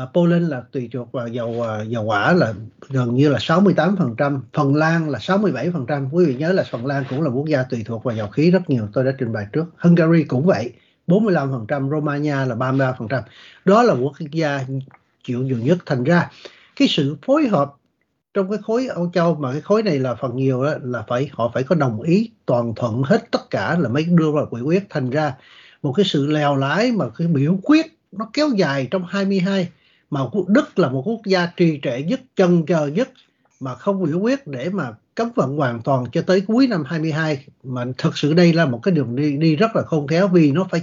uh, 0.03 0.09
Poland 0.13 0.49
là 0.49 0.61
tùy 0.71 0.89
thuộc 0.93 1.11
vào 1.11 1.27
dầu 1.27 1.49
uh, 1.49 1.87
dầu 1.87 2.03
hỏa 2.03 2.33
là 2.33 2.53
gần 2.89 3.15
như 3.15 3.29
là 3.29 3.39
68%, 3.39 4.39
Phần 4.53 4.75
Lan 4.75 5.09
là 5.09 5.19
67%. 5.19 6.09
Quý 6.11 6.25
vị 6.25 6.35
nhớ 6.35 6.51
là 6.51 6.63
Phần 6.71 6.85
Lan 6.85 7.03
cũng 7.09 7.21
là 7.21 7.29
quốc 7.29 7.45
gia 7.47 7.63
tùy 7.63 7.83
thuộc 7.85 8.03
vào 8.03 8.15
dầu 8.15 8.27
khí 8.27 8.51
rất 8.51 8.69
nhiều, 8.69 8.87
tôi 8.93 9.03
đã 9.03 9.11
trình 9.17 9.33
bày 9.33 9.47
trước. 9.53 9.65
Hungary 9.77 10.23
cũng 10.23 10.45
vậy, 10.45 10.73
45%, 11.07 11.89
Romania 11.89 12.35
là 12.45 12.55
33%. 12.55 13.21
Đó 13.65 13.83
là 13.83 13.93
quốc 13.93 14.13
gia 14.31 14.65
chịu 15.23 15.43
nhiều 15.43 15.57
nhất. 15.57 15.77
Thành 15.85 16.03
ra 16.03 16.29
cái 16.75 16.87
sự 16.87 17.17
phối 17.25 17.47
hợp 17.47 17.73
trong 18.33 18.49
cái 18.49 18.59
khối 18.63 18.87
Âu 18.87 19.11
Châu 19.13 19.35
mà 19.35 19.51
cái 19.51 19.61
khối 19.61 19.83
này 19.83 19.99
là 19.99 20.15
phần 20.15 20.35
nhiều 20.35 20.63
đó, 20.63 20.73
là 20.83 21.03
phải 21.07 21.29
họ 21.31 21.51
phải 21.53 21.63
có 21.63 21.75
đồng 21.75 22.01
ý 22.01 22.31
toàn 22.45 22.73
thuận 22.75 23.03
hết 23.03 23.31
tất 23.31 23.49
cả 23.49 23.77
là 23.79 23.89
mới 23.89 24.03
đưa 24.03 24.31
vào 24.31 24.45
quỹ 24.45 24.61
quyết. 24.61 24.83
Thành 24.89 25.09
ra 25.09 25.33
một 25.83 25.93
cái 25.93 26.05
sự 26.05 26.27
lèo 26.27 26.55
lái 26.55 26.91
mà 26.91 27.09
cái 27.09 27.27
biểu 27.27 27.59
quyết 27.63 27.85
nó 28.11 28.29
kéo 28.33 28.49
dài 28.49 28.87
trong 28.91 29.05
22 29.05 29.69
mà 30.09 30.21
Đức 30.47 30.79
là 30.79 30.89
một 30.89 31.01
quốc 31.05 31.21
gia 31.25 31.45
trì 31.57 31.79
trệ 31.83 32.01
nhất 32.01 32.21
chân 32.35 32.65
chờ 32.65 32.87
nhất 32.87 33.09
mà 33.59 33.75
không 33.75 34.03
biểu 34.03 34.19
quyết 34.19 34.47
để 34.47 34.69
mà 34.69 34.91
cấm 35.15 35.29
vận 35.35 35.57
hoàn 35.57 35.81
toàn 35.81 36.05
cho 36.11 36.21
tới 36.21 36.41
cuối 36.41 36.67
năm 36.67 36.83
22 36.85 37.45
mà 37.63 37.85
thật 37.97 38.17
sự 38.17 38.33
đây 38.33 38.53
là 38.53 38.65
một 38.65 38.79
cái 38.83 38.91
đường 38.91 39.15
đi 39.15 39.37
đi 39.37 39.55
rất 39.55 39.75
là 39.75 39.81
khôn 39.81 40.07
khéo 40.07 40.27
vì 40.27 40.51
nó 40.51 40.67
phải 40.71 40.81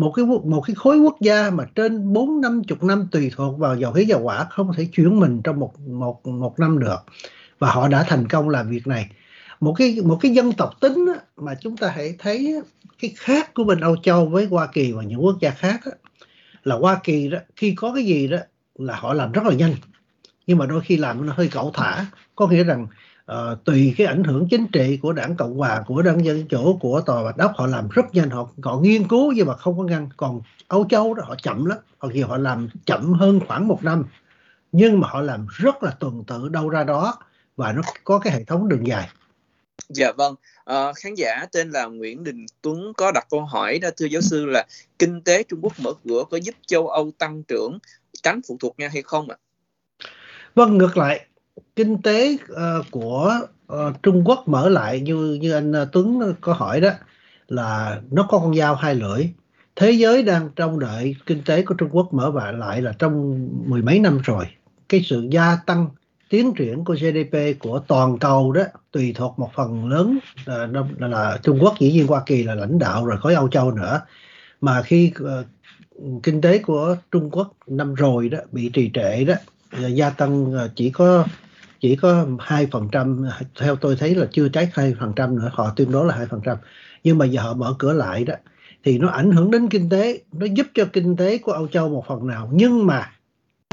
một 0.00 0.12
cái 0.16 0.24
một 0.24 0.60
cái 0.66 0.74
khối 0.74 0.98
quốc 0.98 1.16
gia 1.20 1.50
mà 1.50 1.64
trên 1.74 2.12
bốn 2.12 2.40
năm 2.40 2.62
chục 2.64 2.82
năm 2.82 3.08
tùy 3.12 3.32
thuộc 3.36 3.58
vào 3.58 3.76
dầu 3.76 3.92
khí 3.92 4.04
dầu 4.04 4.20
hỏa 4.20 4.44
không 4.50 4.72
thể 4.76 4.84
chuyển 4.92 5.20
mình 5.20 5.40
trong 5.44 5.60
một 5.60 5.80
một 5.80 6.26
một 6.26 6.60
năm 6.60 6.78
được. 6.78 6.98
Và 7.58 7.70
họ 7.70 7.88
đã 7.88 8.04
thành 8.08 8.28
công 8.28 8.48
làm 8.48 8.70
việc 8.70 8.86
này. 8.86 9.10
Một 9.60 9.74
cái 9.78 9.98
một 10.04 10.18
cái 10.20 10.32
dân 10.32 10.52
tộc 10.52 10.70
tính 10.80 11.06
á, 11.14 11.20
mà 11.36 11.54
chúng 11.60 11.76
ta 11.76 11.92
hãy 11.94 12.14
thấy 12.18 12.62
cái 13.00 13.12
khác 13.16 13.54
của 13.54 13.64
bên 13.64 13.80
Âu 13.80 13.96
Châu 13.96 14.26
với 14.26 14.46
Hoa 14.46 14.66
Kỳ 14.66 14.92
và 14.92 15.02
những 15.02 15.24
quốc 15.24 15.36
gia 15.40 15.50
khác 15.50 15.80
á, 15.84 15.92
là 16.64 16.76
Hoa 16.76 17.00
Kỳ 17.04 17.28
đó 17.28 17.38
khi 17.56 17.74
có 17.74 17.94
cái 17.94 18.04
gì 18.04 18.28
đó 18.28 18.38
là 18.74 18.96
họ 18.96 19.14
làm 19.14 19.32
rất 19.32 19.44
là 19.44 19.54
nhanh. 19.54 19.74
Nhưng 20.46 20.58
mà 20.58 20.66
đôi 20.66 20.80
khi 20.80 20.96
làm 20.96 21.26
nó 21.26 21.32
hơi 21.36 21.48
cẩu 21.48 21.70
thả. 21.74 22.06
Có 22.34 22.48
nghĩa 22.48 22.64
rằng 22.64 22.86
uh, 23.32 23.64
tùy 23.64 23.94
cái 23.98 24.06
ảnh 24.06 24.24
hưởng 24.24 24.48
chính 24.50 24.66
trị 24.72 24.98
của 25.02 25.12
đảng 25.12 25.36
cộng 25.36 25.56
hòa 25.56 25.82
của 25.86 26.02
đảng 26.02 26.24
dân 26.24 26.48
chủ 26.48 26.78
của 26.80 27.00
tòa 27.00 27.24
bạch 27.24 27.38
ốc 27.38 27.52
họ 27.56 27.66
làm 27.66 27.88
rất 27.88 28.14
nhanh 28.14 28.30
họ 28.30 28.48
họ 28.62 28.76
nghiên 28.76 29.08
cứu 29.08 29.32
nhưng 29.32 29.46
mà 29.46 29.56
không 29.56 29.78
có 29.78 29.84
ngăn. 29.84 30.08
Còn 30.16 30.40
âu 30.68 30.86
châu 30.90 31.14
đó 31.14 31.24
họ 31.26 31.34
chậm 31.42 31.64
lắm. 31.64 31.78
Hoặc 31.98 32.14
gì 32.14 32.20
họ 32.20 32.36
làm 32.36 32.68
chậm 32.86 33.12
hơn 33.12 33.40
khoảng 33.48 33.68
một 33.68 33.84
năm. 33.84 34.04
Nhưng 34.72 35.00
mà 35.00 35.08
họ 35.08 35.20
làm 35.20 35.46
rất 35.50 35.82
là 35.82 35.90
tuần 35.90 36.24
tự 36.26 36.48
đâu 36.48 36.68
ra 36.68 36.84
đó 36.84 37.18
và 37.56 37.72
nó 37.72 37.82
có 38.04 38.18
cái 38.18 38.32
hệ 38.32 38.44
thống 38.44 38.68
đường 38.68 38.86
dài. 38.86 39.08
Dạ 39.88 40.12
vâng, 40.12 40.34
à, 40.64 40.92
khán 40.96 41.14
giả 41.14 41.46
tên 41.52 41.70
là 41.70 41.86
Nguyễn 41.86 42.24
Đình 42.24 42.46
Tuấn 42.62 42.92
có 42.96 43.12
đặt 43.12 43.26
câu 43.30 43.44
hỏi 43.44 43.78
đó 43.78 43.88
thưa 43.96 44.06
giáo 44.06 44.22
sư 44.22 44.46
là 44.46 44.66
kinh 44.98 45.22
tế 45.22 45.42
Trung 45.42 45.60
Quốc 45.62 45.72
mở 45.78 45.92
cửa 46.04 46.24
có 46.30 46.36
giúp 46.36 46.54
châu 46.66 46.88
Âu 46.88 47.10
tăng 47.18 47.42
trưởng 47.42 47.78
tránh 48.22 48.40
phụ 48.48 48.56
thuộc 48.60 48.74
Nga 48.78 48.88
hay 48.92 49.02
không 49.02 49.28
ạ? 49.30 49.36
Vâng, 50.54 50.78
ngược 50.78 50.96
lại, 50.96 51.26
kinh 51.80 52.02
tế 52.02 52.36
uh, 52.52 52.86
của 52.90 53.40
uh, 53.72 54.02
Trung 54.02 54.22
Quốc 54.24 54.48
mở 54.48 54.68
lại 54.68 55.00
như 55.00 55.38
như 55.40 55.52
anh 55.52 55.72
ờ, 55.72 55.88
Tuấn 55.92 56.34
có 56.40 56.52
hỏi 56.52 56.80
đó 56.80 56.90
là 57.48 58.00
nó 58.10 58.22
có 58.22 58.38
con 58.38 58.54
dao 58.54 58.74
hai 58.74 58.94
lưỡi. 58.94 59.28
Thế 59.76 59.90
giới 59.90 60.22
đang 60.22 60.48
trong 60.56 60.78
đợi 60.78 61.16
kinh 61.26 61.42
tế 61.46 61.62
của 61.62 61.74
Trung 61.74 61.88
Quốc 61.92 62.14
mở 62.14 62.52
lại 62.52 62.82
là 62.82 62.92
trong 62.98 63.48
mười 63.66 63.82
mấy 63.82 63.98
năm 63.98 64.18
rồi. 64.24 64.44
Cái 64.88 65.02
sự 65.04 65.28
gia 65.30 65.56
tăng 65.66 65.86
tiến 66.28 66.54
triển 66.54 66.84
của 66.84 66.94
GDP 66.94 67.58
của 67.58 67.78
toàn 67.78 68.18
cầu 68.18 68.52
đó 68.52 68.62
tùy 68.92 69.12
thuộc 69.16 69.38
một 69.38 69.50
phần 69.54 69.88
lớn 69.88 70.18
là, 70.44 70.66
là, 70.66 71.08
là 71.08 71.38
Trung 71.42 71.58
Quốc 71.60 71.74
dĩ 71.80 71.92
nhiên 71.92 72.06
Hoa 72.06 72.22
Kỳ 72.26 72.42
là 72.42 72.54
lãnh 72.54 72.78
đạo 72.78 73.06
rồi 73.06 73.16
khối 73.20 73.34
Âu 73.34 73.48
Châu 73.48 73.70
nữa 73.70 74.00
mà 74.60 74.82
khi 74.82 75.12
uh, 75.22 75.46
kinh 76.22 76.40
tế 76.40 76.58
của 76.58 76.96
Trung 77.10 77.30
Quốc 77.30 77.52
năm 77.66 77.94
rồi 77.94 78.28
đó 78.28 78.38
bị 78.52 78.70
trì 78.72 78.90
trệ 78.94 79.24
đó 79.24 79.34
gia 79.88 80.10
tăng 80.10 80.54
chỉ 80.76 80.90
có 80.90 81.24
chỉ 81.80 81.96
có 81.96 82.26
hai 82.40 82.66
phần 82.66 82.88
trăm, 82.92 83.24
theo 83.60 83.76
tôi 83.76 83.96
thấy 83.96 84.14
là 84.14 84.26
chưa 84.32 84.48
trái 84.48 84.70
hai 84.74 84.94
phần 85.00 85.12
trăm 85.16 85.38
nữa, 85.38 85.50
họ 85.52 85.72
tuyên 85.76 85.92
bố 85.92 86.04
là 86.04 86.16
hai 86.16 86.26
phần 86.26 86.40
trăm. 86.44 86.56
Nhưng 87.04 87.18
mà 87.18 87.24
giờ 87.24 87.42
họ 87.42 87.54
mở 87.54 87.74
cửa 87.78 87.92
lại 87.92 88.24
đó, 88.24 88.34
thì 88.84 88.98
nó 88.98 89.08
ảnh 89.08 89.32
hưởng 89.32 89.50
đến 89.50 89.68
kinh 89.68 89.88
tế, 89.88 90.20
nó 90.32 90.46
giúp 90.46 90.66
cho 90.74 90.84
kinh 90.92 91.16
tế 91.16 91.38
của 91.38 91.52
Âu 91.52 91.68
Châu 91.68 91.88
một 91.88 92.04
phần 92.08 92.26
nào. 92.26 92.50
Nhưng 92.52 92.86
mà 92.86 93.12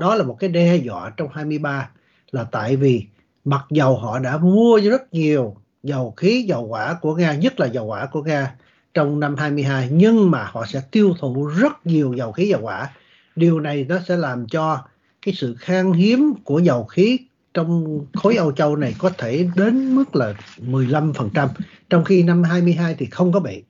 đó 0.02 0.16
là 0.16 0.24
một 0.24 0.38
cái 0.40 0.50
đe 0.50 0.76
dọa 0.76 1.12
trong 1.18 1.30
23 1.34 1.90
là 2.32 2.44
tại 2.44 2.76
vì 2.76 3.06
mặc 3.46 3.66
dầu 3.70 3.98
họ 3.98 4.20
đã 4.20 4.38
mua 4.38 4.80
rất 4.84 5.14
nhiều 5.14 5.56
dầu 5.84 6.14
khí, 6.18 6.44
dầu 6.48 6.66
quả 6.66 6.98
của 7.02 7.16
Nga, 7.16 7.34
nhất 7.34 7.60
là 7.60 7.66
dầu 7.66 7.86
quả 7.86 8.06
của 8.06 8.24
Nga 8.24 8.56
trong 8.94 9.20
năm 9.20 9.36
22 9.36 9.90
nhưng 9.92 10.32
mà 10.32 10.44
họ 10.44 10.66
sẽ 10.66 10.82
tiêu 10.92 11.14
thụ 11.20 11.46
rất 11.46 11.86
nhiều 11.86 12.14
dầu 12.14 12.32
khí, 12.32 12.48
dầu 12.48 12.62
quả 12.62 12.90
điều 13.36 13.60
này 13.60 13.86
nó 13.90 14.00
sẽ 14.08 14.18
làm 14.18 14.48
cho 14.48 14.80
cái 15.22 15.34
sự 15.34 15.56
khan 15.60 15.94
hiếm 15.94 16.34
của 16.44 16.60
dầu 16.60 16.84
khí 16.84 17.20
trong 17.58 18.06
khối 18.14 18.36
Âu 18.36 18.52
Châu 18.52 18.76
này 18.76 18.96
có 18.98 19.10
thể 19.18 19.48
đến 19.56 19.96
mức 19.96 20.16
là 20.16 20.34
15% 20.58 21.48
trong 21.90 22.04
khi 22.04 22.24
năm 22.24 22.44
22 22.44 22.96
thì 22.96 23.06
không 23.06 23.32
có 23.32 23.40
bị 23.40 23.64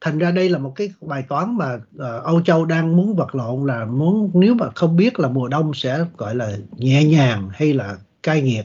thành 0.00 0.18
ra 0.18 0.30
đây 0.30 0.48
là 0.48 0.58
một 0.58 0.72
cái 0.76 0.92
bài 1.00 1.24
toán 1.28 1.56
mà 1.56 1.74
uh, 1.74 2.24
Âu 2.24 2.40
Châu 2.40 2.64
đang 2.64 2.96
muốn 2.96 3.16
vật 3.16 3.34
lộn 3.34 3.66
là 3.66 3.84
muốn 3.84 4.30
nếu 4.34 4.54
mà 4.54 4.70
không 4.74 4.96
biết 4.96 5.20
là 5.20 5.28
mùa 5.28 5.48
đông 5.48 5.74
sẽ 5.74 6.04
gọi 6.16 6.34
là 6.34 6.56
nhẹ 6.76 7.04
nhàng 7.04 7.48
hay 7.52 7.72
là 7.72 7.96
cai 8.22 8.42
nghiệt 8.42 8.64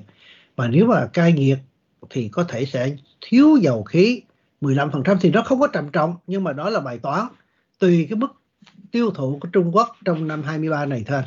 mà 0.58 0.68
nếu 0.68 0.86
mà 0.86 1.06
cai 1.06 1.34
nghiệt 1.34 1.58
thì 2.10 2.30
có 2.30 2.44
thể 2.44 2.66
sẽ 2.66 2.96
thiếu 3.22 3.58
dầu 3.62 3.84
khí 3.84 4.22
15% 4.62 5.18
thì 5.22 5.32
nó 5.32 5.42
không 5.42 5.60
có 5.60 5.68
trầm 5.68 5.90
trọng 5.90 6.16
nhưng 6.28 6.44
mà 6.44 6.54
đó 6.54 6.70
là 6.70 6.80
bài 6.80 6.98
toán 6.98 7.26
tùy 7.80 8.08
cái 8.10 8.18
mức 8.18 8.32
tiêu 8.92 9.12
thụ 9.12 9.38
của 9.42 9.48
Trung 9.54 9.76
Quốc 9.76 9.96
trong 10.06 10.28
năm 10.28 10.44
23 10.44 10.86
này 10.86 11.04
thôi. 11.08 11.22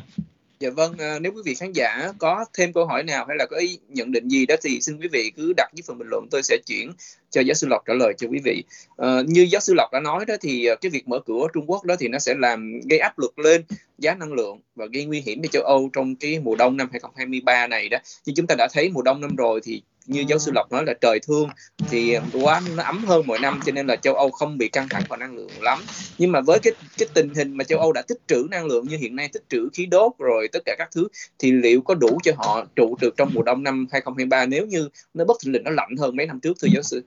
Dạ 0.63 0.69
vâng, 0.69 0.97
à, 0.97 1.19
nếu 1.19 1.31
quý 1.31 1.41
vị 1.45 1.55
khán 1.55 1.71
giả 1.73 2.11
có 2.17 2.45
thêm 2.53 2.73
câu 2.73 2.85
hỏi 2.85 3.03
nào 3.03 3.25
hay 3.27 3.37
là 3.37 3.45
có 3.45 3.57
ý 3.57 3.79
nhận 3.87 4.11
định 4.11 4.27
gì 4.27 4.45
đó 4.45 4.55
thì 4.61 4.81
xin 4.81 4.97
quý 4.97 5.07
vị 5.11 5.31
cứ 5.35 5.53
đặt 5.57 5.69
dưới 5.73 5.83
phần 5.87 5.97
bình 5.97 6.07
luận 6.07 6.27
tôi 6.31 6.43
sẽ 6.43 6.57
chuyển 6.67 6.91
cho 7.29 7.41
giáo 7.41 7.53
sư 7.53 7.67
Lộc 7.69 7.81
trả 7.85 7.93
lời 7.93 8.13
cho 8.17 8.27
quý 8.27 8.39
vị. 8.43 8.63
À, 8.97 9.07
như 9.27 9.47
giáo 9.51 9.61
sư 9.61 9.73
Lộc 9.77 9.89
đã 9.91 9.99
nói 9.99 10.25
đó 10.25 10.35
thì 10.41 10.65
à, 10.65 10.75
cái 10.75 10.89
việc 10.89 11.07
mở 11.07 11.19
cửa 11.25 11.47
Trung 11.53 11.65
Quốc 11.67 11.85
đó 11.85 11.95
thì 11.99 12.07
nó 12.07 12.19
sẽ 12.19 12.33
làm 12.37 12.79
gây 12.89 12.99
áp 12.99 13.19
lực 13.19 13.39
lên 13.39 13.63
giá 13.97 14.15
năng 14.15 14.33
lượng 14.33 14.59
và 14.75 14.85
gây 14.85 15.05
nguy 15.05 15.21
hiểm 15.21 15.41
cho 15.41 15.47
châu 15.47 15.63
Âu 15.63 15.89
trong 15.93 16.15
cái 16.15 16.39
mùa 16.39 16.55
đông 16.55 16.77
năm 16.77 16.87
2023 16.91 17.67
này 17.67 17.89
đó. 17.89 17.97
Như 18.25 18.33
chúng 18.35 18.47
ta 18.47 18.55
đã 18.57 18.67
thấy 18.73 18.89
mùa 18.89 19.01
đông 19.01 19.21
năm 19.21 19.35
rồi 19.35 19.61
thì 19.63 19.81
như 20.05 20.23
giáo 20.27 20.39
sư 20.39 20.51
Lộc 20.55 20.71
nói 20.71 20.85
là 20.85 20.93
trời 21.01 21.19
thương 21.19 21.49
thì 21.89 22.13
um, 22.13 22.23
quá 22.33 22.61
nó 22.75 22.83
ấm 22.83 23.05
hơn 23.05 23.23
mỗi 23.25 23.39
năm 23.39 23.59
cho 23.65 23.71
nên 23.71 23.87
là 23.87 23.95
châu 23.95 24.15
Âu 24.15 24.31
không 24.31 24.57
bị 24.57 24.67
căng 24.67 24.89
thẳng 24.89 25.03
vào 25.09 25.19
năng 25.19 25.35
lượng 25.35 25.49
lắm. 25.61 25.79
Nhưng 26.17 26.31
mà 26.31 26.41
với 26.41 26.59
cái 26.59 26.73
cái 26.97 27.07
tình 27.13 27.33
hình 27.33 27.57
mà 27.57 27.63
châu 27.63 27.79
Âu 27.79 27.93
đã 27.93 28.01
tích 28.01 28.19
trữ 28.27 28.47
năng 28.49 28.65
lượng 28.65 28.87
như 28.87 28.97
hiện 28.97 29.15
nay 29.15 29.29
tích 29.33 29.43
trữ 29.49 29.69
khí 29.73 29.85
đốt 29.85 30.11
rồi 30.19 30.47
tất 30.47 30.59
cả 30.65 30.75
các 30.77 30.89
thứ 30.95 31.07
thì 31.39 31.51
liệu 31.51 31.81
có 31.81 31.95
đủ 31.95 32.19
cho 32.23 32.31
họ 32.37 32.65
trụ 32.75 32.97
được 33.01 33.17
trong 33.17 33.29
mùa 33.33 33.43
đông 33.43 33.63
năm 33.63 33.87
2023 33.91 34.45
nếu 34.45 34.65
như 34.65 34.89
nó 35.13 35.25
bất 35.25 35.37
thình 35.43 35.53
lình 35.53 35.63
nó 35.63 35.71
lạnh 35.71 35.95
hơn 35.99 36.15
mấy 36.15 36.25
năm 36.25 36.39
trước 36.39 36.57
thưa 36.61 36.67
giáo 36.73 36.83
sư? 36.83 37.03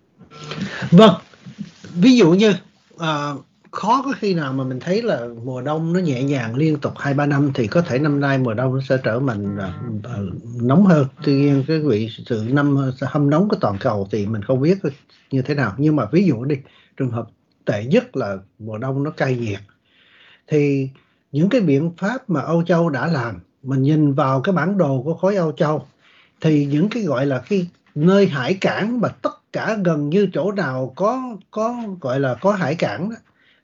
Vâng 0.91 1.15
ví 2.01 2.17
dụ 2.17 2.31
như 2.31 2.55
uh, 2.95 3.45
khó 3.71 4.03
có 4.05 4.13
khi 4.19 4.35
nào 4.35 4.53
mà 4.53 4.65
mình 4.65 4.81
thấy 4.81 5.03
là 5.03 5.27
mùa 5.45 5.63
đông 5.63 5.93
nó 5.93 6.01
nhẹ 6.01 6.23
nhàng 6.23 6.57
liên 6.57 6.77
tục 6.77 6.93
hai 6.99 7.15
ba 7.15 7.27
năm 7.27 7.51
thì 7.55 7.67
có 7.67 7.83
thể 7.83 7.99
năm 7.99 8.21
nay 8.21 8.39
mùa 8.39 8.55
đông 8.55 8.75
nó 8.75 8.81
sẽ 8.89 8.97
trở 9.03 9.21
mình 9.21 9.57
uh, 9.57 10.63
nóng 10.63 10.87
hơn. 10.87 11.07
Tuy 11.25 11.35
nhiên 11.35 11.65
cái 11.69 11.81
vị 11.81 12.11
sự 12.27 12.47
năm 12.51 12.77
hâm 13.01 13.31
nóng 13.31 13.49
của 13.49 13.57
toàn 13.61 13.77
cầu 13.81 14.09
thì 14.11 14.27
mình 14.27 14.43
không 14.43 14.61
biết 14.61 14.79
như 15.31 15.43
thế 15.43 15.55
nào. 15.55 15.75
Nhưng 15.79 15.97
mà 15.97 16.05
ví 16.13 16.27
dụ 16.27 16.45
đi 16.45 16.57
trường 16.97 17.11
hợp 17.11 17.27
tệ 17.65 17.85
nhất 17.85 18.17
là 18.17 18.37
mùa 18.59 18.79
đông 18.79 19.03
nó 19.03 19.11
cay 19.11 19.37
nghiệt 19.37 19.59
thì 20.47 20.89
những 21.33 21.49
cái 21.49 21.61
biện 21.61 21.93
pháp 21.99 22.31
mà 22.31 22.41
Âu 22.41 22.63
Châu 22.63 22.91
đã 22.91 23.07
làm 23.07 23.41
mình 23.63 23.83
nhìn 23.83 24.13
vào 24.13 24.41
cái 24.41 24.53
bản 24.53 24.79
đồ 24.79 25.03
của 25.03 25.15
khối 25.15 25.37
Âu 25.37 25.53
Châu 25.53 25.87
thì 26.41 26.67
những 26.67 26.89
cái 26.89 27.03
gọi 27.03 27.27
là 27.27 27.43
cái 27.49 27.69
nơi 27.95 28.27
hải 28.27 28.55
cảng 28.55 29.01
mà 29.01 29.09
tất 29.09 29.53
cả 29.53 29.77
gần 29.85 30.11
như 30.11 30.29
chỗ 30.33 30.53
nào 30.53 30.93
có 30.97 31.37
có 31.51 31.77
gọi 32.01 32.21
là 32.21 32.35
có 32.35 32.53
hải 32.53 32.75
cảng 32.75 33.11
đó, 33.11 33.17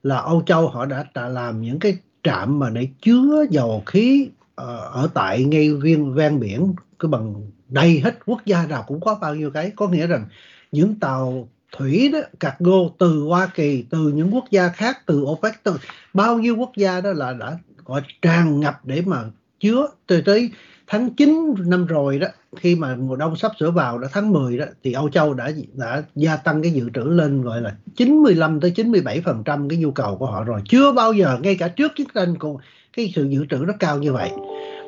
là 0.02 0.16
Âu 0.16 0.42
Châu 0.46 0.68
họ 0.68 0.86
đã, 0.86 1.04
đã 1.14 1.28
làm 1.28 1.62
những 1.62 1.78
cái 1.78 1.96
trạm 2.22 2.58
mà 2.58 2.70
để 2.70 2.88
chứa 3.02 3.44
dầu 3.50 3.82
khí 3.86 4.28
ờ, 4.54 4.90
ở 4.92 5.08
tại 5.14 5.44
ngay 5.44 5.74
viên 5.74 6.14
ven 6.14 6.40
biển 6.40 6.74
cứ 6.98 7.08
bằng 7.08 7.34
đầy 7.68 8.00
hết 8.00 8.18
quốc 8.26 8.46
gia 8.46 8.66
nào 8.66 8.84
cũng 8.86 9.00
có 9.00 9.18
bao 9.20 9.34
nhiêu 9.34 9.50
cái. 9.50 9.72
Có 9.76 9.88
nghĩa 9.88 10.06
rằng 10.06 10.26
những 10.72 10.94
tàu 10.94 11.48
thủy 11.76 12.10
đó 12.12 12.18
cargo 12.40 12.78
từ 12.98 13.22
Hoa 13.22 13.46
Kỳ 13.54 13.84
từ 13.90 13.98
những 14.08 14.34
quốc 14.34 14.44
gia 14.50 14.68
khác 14.68 15.06
từ 15.06 15.22
OPEC 15.22 15.62
từ 15.62 15.76
bao 16.14 16.38
nhiêu 16.38 16.56
quốc 16.56 16.72
gia 16.76 17.00
đó 17.00 17.12
là 17.12 17.32
đã 17.32 17.58
gọi 17.84 18.02
tràn 18.22 18.60
ngập 18.60 18.84
để 18.84 19.02
mà 19.06 19.24
chứa. 19.60 19.86
Tới 20.06 20.22
tới 20.26 20.50
tháng 20.92 21.10
9 21.10 21.54
năm 21.66 21.86
rồi 21.86 22.18
đó 22.18 22.26
khi 22.56 22.74
mà 22.74 22.96
mùa 22.96 23.16
đông 23.16 23.36
sắp 23.36 23.52
sửa 23.60 23.70
vào 23.70 23.98
đó 23.98 24.08
tháng 24.12 24.32
10 24.32 24.56
đó 24.56 24.64
thì 24.84 24.92
Âu 24.92 25.08
Châu 25.08 25.34
đã 25.34 25.50
đã 25.72 26.02
gia 26.14 26.36
tăng 26.36 26.62
cái 26.62 26.72
dự 26.72 26.90
trữ 26.94 27.00
lên 27.00 27.42
gọi 27.42 27.60
là 27.60 27.74
95 27.96 28.60
tới 28.60 28.70
97 28.70 29.20
phần 29.20 29.42
trăm 29.44 29.68
cái 29.68 29.78
nhu 29.78 29.90
cầu 29.90 30.16
của 30.16 30.26
họ 30.26 30.44
rồi. 30.44 30.60
Chưa 30.68 30.92
bao 30.92 31.12
giờ 31.12 31.38
ngay 31.42 31.54
cả 31.54 31.68
trước 31.68 31.92
chiến 31.96 32.06
tranh 32.14 32.38
cũng 32.38 32.56
cái 32.96 33.12
sự 33.14 33.24
dự 33.24 33.46
trữ 33.50 33.56
nó 33.56 33.72
cao 33.78 33.98
như 33.98 34.12
vậy. 34.12 34.30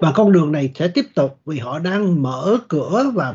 Và 0.00 0.12
con 0.14 0.32
đường 0.32 0.52
này 0.52 0.72
sẽ 0.78 0.88
tiếp 0.88 1.04
tục 1.14 1.38
vì 1.46 1.58
họ 1.58 1.78
đang 1.78 2.22
mở 2.22 2.58
cửa 2.68 3.10
và 3.14 3.34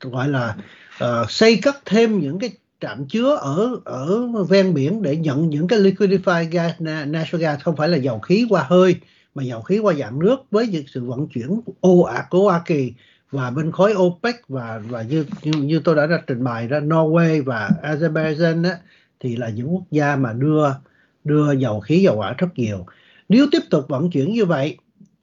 gọi 0.00 0.28
là 0.28 0.56
uh, 1.04 1.30
xây 1.30 1.56
cất 1.56 1.76
thêm 1.84 2.20
những 2.20 2.38
cái 2.38 2.50
trạm 2.80 3.06
chứa 3.08 3.36
ở 3.36 3.80
ở 3.84 4.26
ven 4.48 4.74
biển 4.74 5.02
để 5.02 5.16
nhận 5.16 5.50
những 5.50 5.68
cái 5.68 5.78
liquefied 5.78 6.50
gas 6.50 6.72
natural 6.78 7.42
gas 7.42 7.60
không 7.60 7.76
phải 7.76 7.88
là 7.88 7.96
dầu 7.96 8.18
khí 8.18 8.46
qua 8.50 8.66
hơi 8.68 8.96
mà 9.38 9.44
dầu 9.44 9.62
khí 9.62 9.78
qua 9.78 9.94
dạng 9.94 10.18
nước 10.18 10.36
với 10.50 10.68
những 10.68 10.84
sự 10.86 11.04
vận 11.04 11.26
chuyển 11.28 11.60
ô 11.80 12.02
ạt 12.02 12.24
của 12.30 12.42
Hoa 12.42 12.62
Kỳ 12.66 12.92
và 13.30 13.50
bên 13.50 13.72
khối 13.72 13.94
OPEC 13.96 14.48
và 14.48 14.82
và 14.88 15.02
như 15.02 15.24
như, 15.42 15.52
như 15.52 15.80
tôi 15.84 15.96
đã 15.96 16.06
đã 16.06 16.22
trình 16.26 16.44
bày 16.44 16.68
ra 16.68 16.80
Norway 16.80 17.44
và 17.44 17.70
Azerbaijan 17.82 18.64
á, 18.64 18.78
thì 19.20 19.36
là 19.36 19.48
những 19.48 19.74
quốc 19.74 19.82
gia 19.90 20.16
mà 20.16 20.32
đưa 20.32 20.66
đưa 21.24 21.52
dầu 21.52 21.80
khí 21.80 22.02
dầu 22.02 22.16
hỏa 22.16 22.34
rất 22.38 22.46
nhiều. 22.54 22.86
Nếu 23.28 23.46
tiếp 23.52 23.62
tục 23.70 23.84
vận 23.88 24.10
chuyển 24.10 24.32
như 24.32 24.44
vậy 24.44 24.76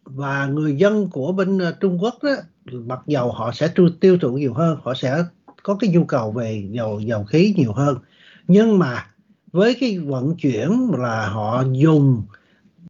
và 0.03 0.45
người 0.45 0.75
dân 0.75 1.09
của 1.09 1.31
bên 1.31 1.57
ờ, 1.57 1.71
Trung 1.79 2.03
Quốc 2.03 2.15
đó, 2.23 2.35
mặc 2.65 2.99
dầu 3.07 3.31
họ 3.31 3.51
sẽ 3.51 3.69
tiêu 3.99 4.17
thụ 4.17 4.37
nhiều 4.37 4.53
hơn, 4.53 4.77
họ 4.83 4.93
sẽ 4.93 5.23
có 5.63 5.75
cái 5.79 5.89
nhu 5.89 6.05
cầu 6.05 6.31
về 6.31 6.67
dầu 6.71 6.99
dầu 6.99 7.23
khí 7.23 7.53
nhiều 7.57 7.73
hơn. 7.73 7.97
Nhưng 8.47 8.79
mà 8.79 9.07
với 9.51 9.75
cái 9.79 9.99
vận 9.99 10.35
chuyển 10.35 10.91
là 10.97 11.29
họ 11.29 11.63
dùng 11.71 12.23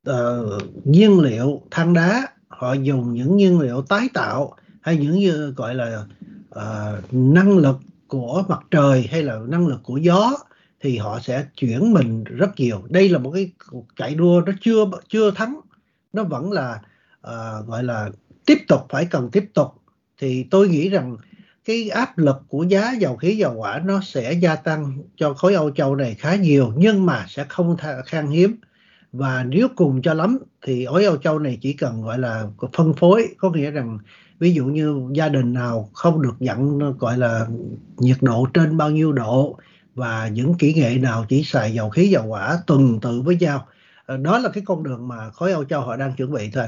uh, 0.10 0.86
nhiên 0.86 1.20
liệu 1.20 1.62
than 1.72 1.94
đá 1.94 2.28
họ 2.48 2.74
dùng 2.74 3.14
những 3.14 3.38
nhiên 3.38 3.60
liệu 3.60 3.82
tái 3.82 4.08
tạo 4.14 4.56
hay 4.82 4.98
những 4.98 5.20
như 5.20 5.54
gọi 5.58 5.76
là 5.76 6.06
uh, 6.50 7.14
năng 7.14 7.58
lực 7.58 7.78
của 8.08 8.44
mặt 8.48 8.60
trời 8.72 9.08
hay 9.12 9.24
là 9.24 9.40
năng 9.48 9.68
lực 9.68 9.80
của 9.84 9.98
gió 9.98 10.32
thì 10.80 10.98
họ 10.98 11.20
sẽ 11.20 11.46
chuyển 11.56 11.94
mình 11.94 12.24
rất 12.24 12.50
nhiều. 12.58 12.84
Đây 12.90 13.10
là 13.10 13.20
một 13.20 13.32
cái 13.32 13.52
cuộc 13.72 13.86
chạy 13.96 14.16
đua 14.16 14.42
nó 14.46 14.52
chưa 14.62 14.86
chưa 15.10 15.32
thắng. 15.32 15.60
Nó 16.14 16.24
vẫn 16.24 16.52
là 16.52 16.82
uh, 17.28 17.68
gọi 17.68 17.84
là 17.84 18.10
tiếp 18.46 18.58
tục 18.68 18.82
phải 18.90 19.06
cần 19.06 19.30
tiếp 19.32 19.50
tục. 19.54 19.68
Thì 20.18 20.44
tôi 20.44 20.70
nghĩ 20.70 20.90
rằng 20.90 21.18
cái 21.66 21.90
áp 21.90 22.18
lực 22.18 22.36
của 22.48 22.64
giá 22.64 22.92
dầu 23.00 23.16
khí 23.16 23.38
dầu 23.38 23.54
hỏa 23.54 23.80
nó 23.86 24.02
sẽ 24.04 24.34
gia 24.34 24.56
tăng 24.56 24.98
cho 25.16 25.34
khối 25.34 25.54
Âu 25.54 25.72
Châu 25.72 25.96
này 25.96 26.16
khá 26.20 26.36
nhiều 26.36 26.74
nhưng 26.78 27.06
mà 27.06 27.26
sẽ 27.28 27.46
không 27.50 27.78
khan 28.06 28.28
hiếm 28.28 28.56
và 29.18 29.44
nếu 29.44 29.68
cùng 29.76 30.02
cho 30.02 30.14
lắm 30.14 30.38
thì 30.62 30.84
ối 30.84 31.06
Âu 31.06 31.18
Châu 31.18 31.40
này 31.40 31.58
chỉ 31.62 31.74
cần 31.74 32.02
gọi 32.02 32.20
là 32.20 32.48
phân 32.74 32.94
phối. 32.94 33.28
Có 33.38 33.50
nghĩa 33.50 33.72
rằng 33.72 34.00
ví 34.40 34.54
dụ 34.54 34.66
như 34.66 35.02
gia 35.14 35.30
đình 35.30 35.54
nào 35.54 35.90
không 35.94 36.22
được 36.22 36.36
dặn 36.40 36.80
gọi 37.00 37.18
là 37.18 37.48
nhiệt 37.98 38.18
độ 38.22 38.48
trên 38.54 38.78
bao 38.78 38.92
nhiêu 38.92 39.12
độ 39.12 39.58
và 39.96 40.28
những 40.28 40.54
kỹ 40.60 40.74
nghệ 40.74 40.98
nào 40.98 41.26
chỉ 41.30 41.44
xài 41.44 41.74
dầu 41.74 41.90
khí 41.90 42.08
dầu 42.08 42.24
hỏa 42.24 42.60
tuần 42.68 43.00
tự 43.02 43.22
với 43.22 43.38
nhau 43.40 43.68
ờ, 44.06 44.18
đó 44.18 44.40
là 44.40 44.50
cái 44.50 44.64
con 44.66 44.84
đường 44.84 45.08
mà 45.08 45.30
khối 45.30 45.52
Âu 45.52 45.66
Châu 45.66 45.82
họ 45.82 45.96
đang 45.96 46.14
chuẩn 46.14 46.32
bị 46.32 46.50
thôi. 46.54 46.68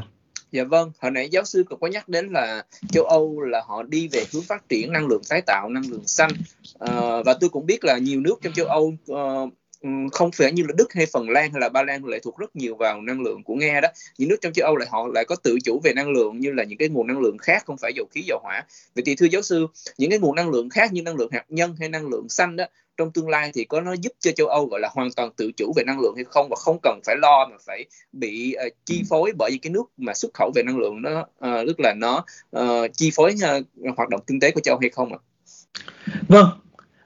Dạ 0.51 0.63
vâng, 0.63 0.91
hồi 1.01 1.11
nãy 1.11 1.29
giáo 1.31 1.43
sư 1.43 1.63
cũng 1.69 1.79
có 1.79 1.87
nhắc 1.87 2.09
đến 2.09 2.27
là 2.27 2.63
châu 2.91 3.03
Âu 3.03 3.41
là 3.41 3.63
họ 3.67 3.83
đi 3.83 4.07
về 4.07 4.23
hướng 4.33 4.43
phát 4.43 4.69
triển 4.69 4.91
năng 4.91 5.07
lượng 5.07 5.21
tái 5.29 5.41
tạo, 5.41 5.69
năng 5.69 5.83
lượng 5.89 6.07
xanh. 6.07 6.31
À, 6.79 7.21
và 7.25 7.33
tôi 7.39 7.49
cũng 7.49 7.65
biết 7.65 7.83
là 7.83 7.97
nhiều 7.97 8.21
nước 8.21 8.35
trong 8.41 8.53
châu 8.53 8.65
Âu 8.65 8.93
uh, 9.11 9.53
không 10.11 10.31
phải 10.31 10.51
như 10.51 10.63
là 10.67 10.73
Đức 10.77 10.93
hay 10.93 11.05
Phần 11.05 11.29
Lan 11.29 11.51
hay 11.51 11.61
là 11.61 11.69
Ba 11.69 11.83
Lan 11.83 12.05
lệ 12.05 12.19
thuộc 12.19 12.37
rất 12.37 12.55
nhiều 12.55 12.75
vào 12.75 13.01
năng 13.01 13.21
lượng 13.21 13.43
của 13.43 13.55
Nga 13.55 13.79
đó. 13.81 13.89
Những 14.17 14.29
nước 14.29 14.37
trong 14.41 14.53
châu 14.53 14.65
Âu 14.65 14.75
lại 14.75 14.87
họ 14.91 15.07
lại 15.13 15.25
có 15.25 15.35
tự 15.35 15.57
chủ 15.63 15.79
về 15.83 15.93
năng 15.93 16.11
lượng 16.11 16.39
như 16.39 16.51
là 16.51 16.63
những 16.63 16.77
cái 16.77 16.89
nguồn 16.89 17.07
năng 17.07 17.19
lượng 17.19 17.37
khác 17.37 17.63
không 17.65 17.77
phải 17.77 17.91
dầu 17.95 18.05
khí 18.11 18.21
dầu 18.27 18.39
hỏa. 18.43 18.65
Vậy 18.95 19.03
thì 19.05 19.15
thưa 19.15 19.25
giáo 19.25 19.41
sư, 19.41 19.67
những 19.97 20.09
cái 20.09 20.19
nguồn 20.19 20.35
năng 20.35 20.49
lượng 20.49 20.69
khác 20.69 20.93
như 20.93 21.01
năng 21.01 21.15
lượng 21.15 21.31
hạt 21.31 21.45
nhân 21.49 21.75
hay 21.79 21.89
năng 21.89 22.07
lượng 22.07 22.29
xanh 22.29 22.55
đó 22.55 22.65
trong 22.97 23.11
tương 23.11 23.29
lai 23.29 23.51
thì 23.53 23.65
có 23.65 23.81
nó 23.81 23.93
giúp 23.93 24.11
cho 24.19 24.31
châu 24.31 24.47
Âu 24.47 24.65
gọi 24.65 24.79
là 24.79 24.89
hoàn 24.93 25.11
toàn 25.11 25.31
tự 25.31 25.51
chủ 25.57 25.73
về 25.75 25.83
năng 25.83 25.99
lượng 25.99 26.15
hay 26.15 26.23
không 26.23 26.47
và 26.49 26.55
không 26.55 26.79
cần 26.83 26.99
phải 27.05 27.15
lo 27.21 27.47
mà 27.51 27.57
phải 27.65 27.85
bị 28.11 28.55
uh, 28.67 28.73
chi 28.85 29.03
phối 29.09 29.31
bởi 29.37 29.51
những 29.51 29.61
cái 29.61 29.71
nước 29.71 29.83
mà 29.97 30.13
xuất 30.13 30.33
khẩu 30.33 30.51
về 30.55 30.63
năng 30.63 30.77
lượng 30.77 31.01
nó 31.01 31.19
uh, 31.21 31.67
tức 31.67 31.79
là 31.79 31.93
nó 31.97 32.25
uh, 32.57 32.93
chi 32.93 33.11
phối 33.15 33.35
uh, 33.57 33.95
hoạt 33.97 34.09
động 34.09 34.21
kinh 34.27 34.39
tế 34.39 34.51
của 34.51 34.61
châu 34.61 34.75
Âu 34.75 34.79
hay 34.79 34.89
không 34.89 35.13
ạ? 35.13 35.19
Vâng, 36.27 36.47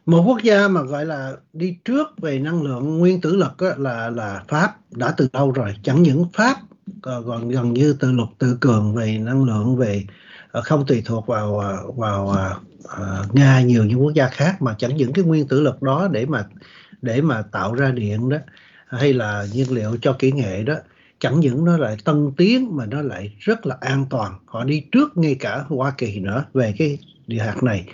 một 0.05 0.23
quốc 0.27 0.43
gia 0.43 0.67
mà 0.67 0.81
gọi 0.81 1.05
là 1.05 1.33
đi 1.53 1.77
trước 1.85 2.07
về 2.21 2.39
năng 2.39 2.63
lượng 2.63 2.97
nguyên 2.97 3.21
tử 3.21 3.35
lực 3.35 3.57
á, 3.57 3.69
là 3.77 4.09
là 4.09 4.43
Pháp 4.47 4.75
đã 4.91 5.13
từ 5.17 5.27
lâu 5.33 5.51
rồi. 5.51 5.75
Chẳng 5.83 6.03
những 6.03 6.25
Pháp 6.33 6.57
ờ, 7.01 7.23
còn 7.27 7.49
gần 7.49 7.73
như 7.73 7.93
tự 7.93 8.11
lực 8.11 8.27
tự 8.39 8.57
cường 8.61 8.95
về 8.95 9.17
năng 9.17 9.43
lượng 9.43 9.75
về 9.77 10.03
ờ, 10.51 10.61
không 10.61 10.85
tùy 10.85 11.01
thuộc 11.05 11.27
vào 11.27 11.59
ờ, 11.59 11.91
vào 11.95 12.29
à, 12.29 12.55
Nga 13.33 13.61
nhiều 13.61 13.85
những 13.85 14.01
quốc 14.03 14.13
gia 14.13 14.29
khác 14.29 14.61
mà 14.61 14.75
chẳng 14.77 14.97
những 14.97 15.13
cái 15.13 15.25
nguyên 15.25 15.47
tử 15.47 15.61
lực 15.61 15.81
đó 15.81 16.07
để 16.11 16.25
mà 16.25 16.45
để 17.01 17.21
mà 17.21 17.41
tạo 17.41 17.73
ra 17.73 17.91
điện 17.91 18.29
đó 18.29 18.37
hay 18.87 19.13
là 19.13 19.45
nhiên 19.53 19.71
liệu 19.71 19.97
cho 20.01 20.13
kỹ 20.19 20.31
nghệ 20.31 20.63
đó. 20.63 20.75
Chẳng 21.19 21.39
những 21.39 21.65
nó 21.65 21.77
lại 21.77 21.97
tân 22.05 22.31
tiến 22.37 22.75
mà 22.75 22.85
nó 22.85 23.01
lại 23.01 23.35
rất 23.39 23.65
là 23.65 23.77
an 23.81 24.05
toàn. 24.09 24.39
Họ 24.45 24.63
đi 24.63 24.83
trước 24.91 25.17
ngay 25.17 25.35
cả 25.35 25.65
Hoa 25.67 25.93
Kỳ 25.97 26.19
nữa 26.19 26.45
về 26.53 26.73
cái 26.77 26.97
địa 27.27 27.39
hạt 27.39 27.63
này 27.63 27.85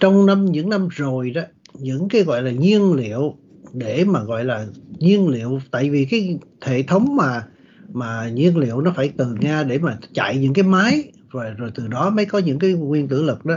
trong 0.00 0.26
năm 0.26 0.44
những 0.44 0.68
năm 0.68 0.88
rồi 0.88 1.30
đó 1.30 1.42
những 1.74 2.08
cái 2.08 2.22
gọi 2.22 2.42
là 2.42 2.50
nhiên 2.50 2.92
liệu 2.92 3.36
để 3.72 4.04
mà 4.04 4.22
gọi 4.22 4.44
là 4.44 4.66
nhiên 4.98 5.28
liệu 5.28 5.60
tại 5.70 5.90
vì 5.90 6.04
cái 6.04 6.38
hệ 6.62 6.82
thống 6.82 7.16
mà 7.16 7.46
mà 7.92 8.28
nhiên 8.28 8.58
liệu 8.58 8.80
nó 8.80 8.92
phải 8.96 9.12
từ 9.16 9.34
nga 9.40 9.62
để 9.62 9.78
mà 9.78 9.98
chạy 10.12 10.38
những 10.38 10.54
cái 10.54 10.64
máy 10.64 11.12
rồi 11.30 11.50
rồi 11.56 11.70
từ 11.74 11.86
đó 11.88 12.10
mới 12.10 12.24
có 12.24 12.38
những 12.38 12.58
cái 12.58 12.72
nguyên 12.72 13.08
tử 13.08 13.22
lực 13.22 13.44
đó. 13.44 13.56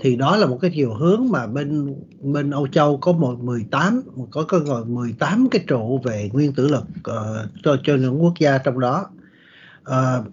Thì 0.00 0.16
đó 0.16 0.36
là 0.36 0.46
một 0.46 0.58
cái 0.60 0.72
chiều 0.74 0.94
hướng 0.94 1.28
mà 1.30 1.46
bên 1.46 1.94
bên 2.20 2.50
Âu 2.50 2.66
Châu 2.68 2.96
có 2.96 3.12
một 3.12 3.40
18 3.40 4.02
có 4.30 4.44
có 4.48 4.58
gọi 4.58 4.84
18 4.84 5.48
cái 5.50 5.64
trụ 5.66 6.00
về 6.04 6.30
nguyên 6.32 6.52
tử 6.52 6.68
lực 6.68 6.84
uh, 6.98 7.50
cho 7.62 7.76
cho 7.84 7.96
những 7.96 8.22
quốc 8.22 8.34
gia 8.40 8.58
trong 8.58 8.80
đó. 8.80 9.06
Uh, 9.80 10.26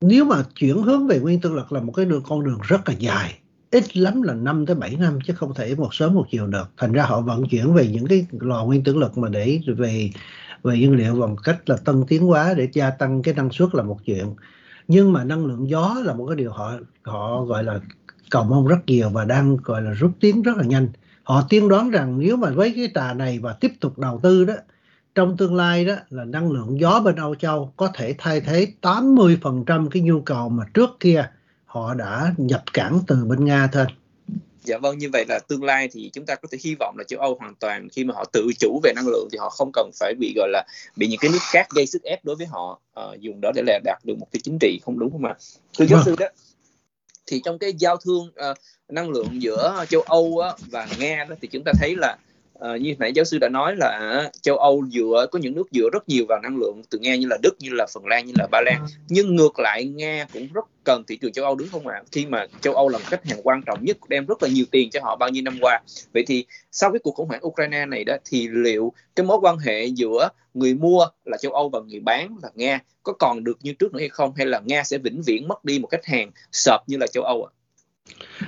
nếu 0.00 0.24
mà 0.24 0.42
chuyển 0.54 0.82
hướng 0.82 1.06
về 1.06 1.20
nguyên 1.20 1.40
tử 1.40 1.52
lực 1.52 1.72
là 1.72 1.80
một 1.80 1.92
cái 1.92 2.04
đường 2.04 2.22
con 2.28 2.44
đường 2.44 2.58
rất 2.62 2.88
là 2.88 2.94
dài 2.98 3.38
ít 3.70 3.96
lắm 3.96 4.22
là 4.22 4.34
5 4.34 4.66
tới 4.66 4.76
7 4.76 4.96
năm 4.96 5.18
chứ 5.24 5.34
không 5.34 5.54
thể 5.54 5.74
một 5.74 5.94
sớm 5.94 6.14
một 6.14 6.26
chiều 6.30 6.46
được. 6.46 6.70
Thành 6.76 6.92
ra 6.92 7.02
họ 7.02 7.20
vận 7.20 7.48
chuyển 7.48 7.74
về 7.74 7.88
những 7.88 8.06
cái 8.06 8.26
lò 8.40 8.64
nguyên 8.64 8.84
tử 8.84 8.94
lực 8.94 9.18
mà 9.18 9.28
để 9.28 9.60
về 9.76 10.10
về 10.62 10.78
nhiên 10.78 10.96
liệu 10.96 11.20
bằng 11.20 11.36
cách 11.44 11.68
là 11.70 11.76
tân 11.84 12.04
tiến 12.08 12.22
hóa 12.22 12.54
để 12.56 12.68
gia 12.72 12.90
tăng 12.90 13.22
cái 13.22 13.34
năng 13.34 13.50
suất 13.50 13.74
là 13.74 13.82
một 13.82 13.98
chuyện. 14.04 14.34
Nhưng 14.88 15.12
mà 15.12 15.24
năng 15.24 15.46
lượng 15.46 15.68
gió 15.68 15.96
là 16.04 16.14
một 16.14 16.26
cái 16.26 16.36
điều 16.36 16.50
họ 16.50 16.72
họ 17.02 17.44
gọi 17.44 17.64
là 17.64 17.80
cầu 18.30 18.44
mong 18.44 18.66
rất 18.66 18.78
nhiều 18.86 19.10
và 19.10 19.24
đang 19.24 19.56
gọi 19.56 19.82
là 19.82 19.90
rút 19.90 20.12
tiến 20.20 20.42
rất 20.42 20.56
là 20.56 20.64
nhanh. 20.64 20.88
Họ 21.22 21.46
tiên 21.48 21.68
đoán 21.68 21.90
rằng 21.90 22.18
nếu 22.18 22.36
mà 22.36 22.50
với 22.50 22.72
cái 22.76 22.90
trà 22.94 23.14
này 23.14 23.38
và 23.38 23.52
tiếp 23.52 23.72
tục 23.80 23.98
đầu 23.98 24.20
tư 24.22 24.44
đó, 24.44 24.54
trong 25.14 25.36
tương 25.36 25.54
lai 25.54 25.84
đó 25.84 25.94
là 26.10 26.24
năng 26.24 26.52
lượng 26.52 26.80
gió 26.80 27.00
bên 27.00 27.16
Âu 27.16 27.34
Châu 27.34 27.72
có 27.76 27.88
thể 27.94 28.14
thay 28.18 28.40
thế 28.40 28.66
80% 28.82 29.88
cái 29.88 30.02
nhu 30.02 30.20
cầu 30.20 30.48
mà 30.48 30.64
trước 30.74 30.90
kia 31.00 31.30
họ 31.68 31.94
đã 31.94 32.34
nhập 32.36 32.62
cảng 32.72 33.00
từ 33.06 33.24
bên 33.24 33.44
Nga 33.44 33.68
thôi. 33.72 33.84
Dạ 34.64 34.78
vâng, 34.78 34.98
như 34.98 35.08
vậy 35.12 35.24
là 35.28 35.38
tương 35.48 35.64
lai 35.64 35.88
thì 35.92 36.10
chúng 36.12 36.26
ta 36.26 36.34
có 36.34 36.48
thể 36.52 36.58
hy 36.64 36.76
vọng 36.80 36.94
là 36.98 37.04
châu 37.04 37.20
Âu 37.20 37.36
hoàn 37.40 37.54
toàn 37.54 37.88
khi 37.88 38.04
mà 38.04 38.14
họ 38.14 38.24
tự 38.32 38.50
chủ 38.58 38.80
về 38.84 38.92
năng 38.96 39.06
lượng 39.06 39.28
thì 39.32 39.38
họ 39.38 39.50
không 39.50 39.70
cần 39.72 39.90
phải 40.00 40.14
bị 40.18 40.32
gọi 40.36 40.48
là 40.48 40.64
bị 40.96 41.06
những 41.06 41.20
cái 41.20 41.30
nước 41.30 41.38
khác 41.42 41.66
gây 41.74 41.86
sức 41.86 42.02
ép 42.02 42.24
đối 42.24 42.36
với 42.36 42.46
họ 42.46 42.80
uh, 43.00 43.20
dùng 43.20 43.40
đó 43.40 43.52
để 43.54 43.62
là 43.66 43.80
đạt 43.84 43.98
được 44.04 44.18
một 44.18 44.26
cái 44.32 44.40
chính 44.44 44.58
trị 44.60 44.80
không 44.84 44.98
đúng 44.98 45.12
không 45.12 45.24
ạ? 45.24 45.34
Thưa 45.78 45.86
giáo 45.86 45.96
vâng. 45.96 46.04
sư 46.04 46.16
đó, 46.18 46.26
thì 47.26 47.40
trong 47.44 47.58
cái 47.58 47.72
giao 47.78 47.96
thương 47.96 48.26
uh, 48.26 48.56
năng 48.88 49.10
lượng 49.10 49.42
giữa 49.42 49.84
châu 49.88 50.00
Âu 50.00 50.38
á, 50.38 50.52
và 50.70 50.88
Nga 50.98 51.24
đó 51.28 51.36
thì 51.40 51.48
chúng 51.48 51.64
ta 51.64 51.72
thấy 51.80 51.96
là 51.96 52.16
À, 52.60 52.76
như 52.76 52.94
nãy 52.98 53.12
giáo 53.12 53.24
sư 53.24 53.38
đã 53.38 53.48
nói 53.48 53.76
là 53.76 53.88
à, 53.88 54.30
châu 54.42 54.56
Âu 54.56 54.84
dựa 54.92 55.26
có 55.30 55.38
những 55.38 55.54
nước 55.54 55.68
dựa 55.70 55.88
rất 55.92 56.08
nhiều 56.08 56.24
vào 56.28 56.40
năng 56.42 56.56
lượng 56.56 56.82
từ 56.90 56.98
Nga 56.98 57.16
như 57.16 57.26
là 57.30 57.38
Đức 57.42 57.56
như 57.58 57.70
là 57.72 57.86
Phần 57.94 58.06
Lan 58.06 58.26
như 58.26 58.32
là 58.38 58.46
Ba 58.50 58.60
Lan. 58.60 58.86
Nhưng 59.08 59.36
ngược 59.36 59.58
lại 59.58 59.84
Nga 59.84 60.26
cũng 60.32 60.48
rất 60.54 60.64
cần 60.84 61.04
thị 61.06 61.16
trường 61.16 61.32
châu 61.32 61.44
Âu 61.44 61.54
đúng 61.54 61.68
không 61.72 61.86
ạ? 61.86 62.02
Khi 62.12 62.26
mà 62.26 62.46
châu 62.60 62.74
Âu 62.74 62.88
là 62.88 62.98
một 62.98 63.04
khách 63.06 63.24
hàng 63.24 63.40
quan 63.42 63.62
trọng 63.66 63.84
nhất 63.84 63.96
đem 64.08 64.26
rất 64.26 64.42
là 64.42 64.48
nhiều 64.48 64.64
tiền 64.70 64.90
cho 64.90 65.00
họ 65.02 65.16
bao 65.16 65.28
nhiêu 65.28 65.42
năm 65.42 65.58
qua. 65.60 65.80
Vậy 66.14 66.24
thì 66.26 66.44
sau 66.72 66.92
cái 66.92 66.98
cuộc 66.98 67.14
khủng 67.14 67.28
hoảng 67.28 67.46
Ukraine 67.46 67.86
này 67.86 68.04
đó 68.04 68.16
thì 68.24 68.48
liệu 68.48 68.92
cái 69.16 69.26
mối 69.26 69.38
quan 69.42 69.58
hệ 69.58 69.84
giữa 69.84 70.28
người 70.54 70.74
mua 70.74 71.06
là 71.24 71.36
châu 71.36 71.52
Âu 71.52 71.68
và 71.68 71.80
người 71.80 72.00
bán 72.00 72.36
là 72.42 72.50
Nga 72.54 72.80
có 73.02 73.12
còn 73.12 73.44
được 73.44 73.58
như 73.62 73.72
trước 73.72 73.92
nữa 73.92 74.00
hay 74.00 74.08
không? 74.08 74.32
Hay 74.36 74.46
là 74.46 74.60
Nga 74.64 74.82
sẽ 74.84 74.98
vĩnh 74.98 75.22
viễn 75.22 75.48
mất 75.48 75.64
đi 75.64 75.78
một 75.78 75.88
khách 75.90 76.04
hàng 76.04 76.30
sợp 76.52 76.78
như 76.86 76.96
là 76.96 77.06
châu 77.06 77.24
Âu 77.24 77.44
ạ? 77.44 77.50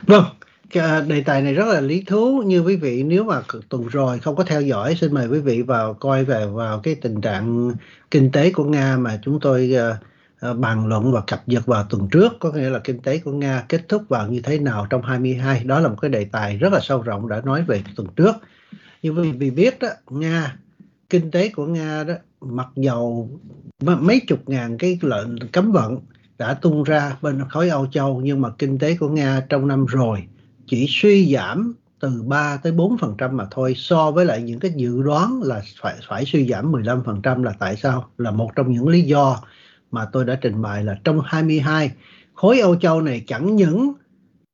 Vâng, 0.07 0.25
Ờ, 0.75 1.05
đề 1.09 1.21
tài 1.21 1.43
này 1.43 1.55
rất 1.55 1.69
là 1.69 1.81
lý 1.81 2.03
thú. 2.07 2.43
Như 2.47 2.61
quý 2.61 2.77
vị 2.77 3.03
nếu 3.03 3.25
mà 3.25 3.43
tuần 3.69 3.89
rồi 3.89 4.19
không 4.19 4.37
có 4.37 4.45
theo 4.45 4.63
dõi 4.63 4.95
xin 4.95 5.15
mời 5.15 5.29
quý 5.29 5.39
vị 5.39 5.63
vào 5.63 5.95
coi 5.95 6.25
về 6.25 6.47
vào 6.47 6.81
cái 6.81 6.95
tình 6.95 7.21
trạng 7.21 7.73
kinh 8.11 8.31
tế 8.33 8.53
của 8.53 8.65
Nga 8.65 8.97
mà 8.97 9.19
chúng 9.23 9.41
tôi 9.41 9.75
uh, 10.51 10.57
bàn 10.57 10.87
luận 10.87 11.13
và 11.13 11.21
cập 11.27 11.49
nhật 11.49 11.67
vào 11.67 11.87
tuần 11.91 12.09
trước. 12.11 12.33
Có 12.39 12.53
nghĩa 12.53 12.71
là 12.71 12.79
kinh 12.79 12.99
tế 12.99 13.19
của 13.19 13.33
Nga 13.33 13.65
kết 13.69 13.89
thúc 13.89 14.03
vào 14.09 14.29
như 14.29 14.41
thế 14.41 14.59
nào 14.59 14.87
trong 14.91 15.03
22 15.03 15.65
đó 15.65 15.81
là 15.81 15.89
một 15.89 15.97
cái 16.01 16.09
đề 16.09 16.25
tài 16.25 16.57
rất 16.57 16.73
là 16.73 16.81
sâu 16.83 17.03
rộng 17.03 17.29
đã 17.29 17.41
nói 17.45 17.63
về 17.63 17.83
tuần 17.97 18.09
trước. 18.17 18.33
Như 19.03 19.11
quý 19.11 19.33
vị 19.33 19.51
biết 19.51 19.79
đó 19.79 19.89
Nga 20.11 20.57
kinh 21.11 21.31
tế 21.31 21.49
của 21.49 21.67
Nga 21.67 22.05
đó 22.05 22.15
mặc 22.41 22.69
dầu 22.77 23.31
mấy 23.81 24.21
chục 24.29 24.49
ngàn 24.49 24.79
cái 24.79 24.99
lệnh 25.03 25.49
cấm 25.53 25.73
vận 25.73 25.99
đã 26.39 26.55
tung 26.55 26.83
ra 26.83 27.17
bên 27.23 27.49
khối 27.49 27.69
Âu 27.69 27.87
Châu 27.87 28.21
nhưng 28.25 28.41
mà 28.41 28.49
kinh 28.59 28.79
tế 28.79 28.97
của 28.97 29.09
Nga 29.09 29.43
trong 29.49 29.69
năm 29.69 29.87
rồi 29.87 30.27
chỉ 30.71 30.87
suy 30.89 31.35
giảm 31.35 31.75
từ 32.01 32.23
3 32.27 32.57
tới 32.57 32.73
4 32.73 32.99
phần 32.99 33.15
trăm 33.19 33.37
mà 33.37 33.47
thôi, 33.51 33.75
so 33.77 34.11
với 34.11 34.25
lại 34.25 34.43
những 34.43 34.61
cái 34.61 34.71
dự 34.77 35.03
đoán 35.03 35.43
là 35.43 35.63
phải 35.81 35.97
phải 36.09 36.25
suy 36.25 36.49
giảm 36.49 36.73
15 36.73 37.03
phần 37.05 37.23
trăm 37.23 37.43
là 37.43 37.53
tại 37.59 37.77
sao? 37.77 38.11
Là 38.19 38.31
một 38.31 38.51
trong 38.57 38.73
những 38.73 38.89
lý 38.89 39.03
do 39.03 39.43
mà 39.91 40.05
tôi 40.13 40.25
đã 40.25 40.39
trình 40.41 40.63
bày 40.63 40.85
là 40.85 40.99
trong 41.05 41.21
22 41.25 41.93
khối 42.35 42.61
Âu 42.61 42.77
Châu 42.77 43.01
này 43.01 43.25
chẳng 43.27 43.57
những 43.57 43.93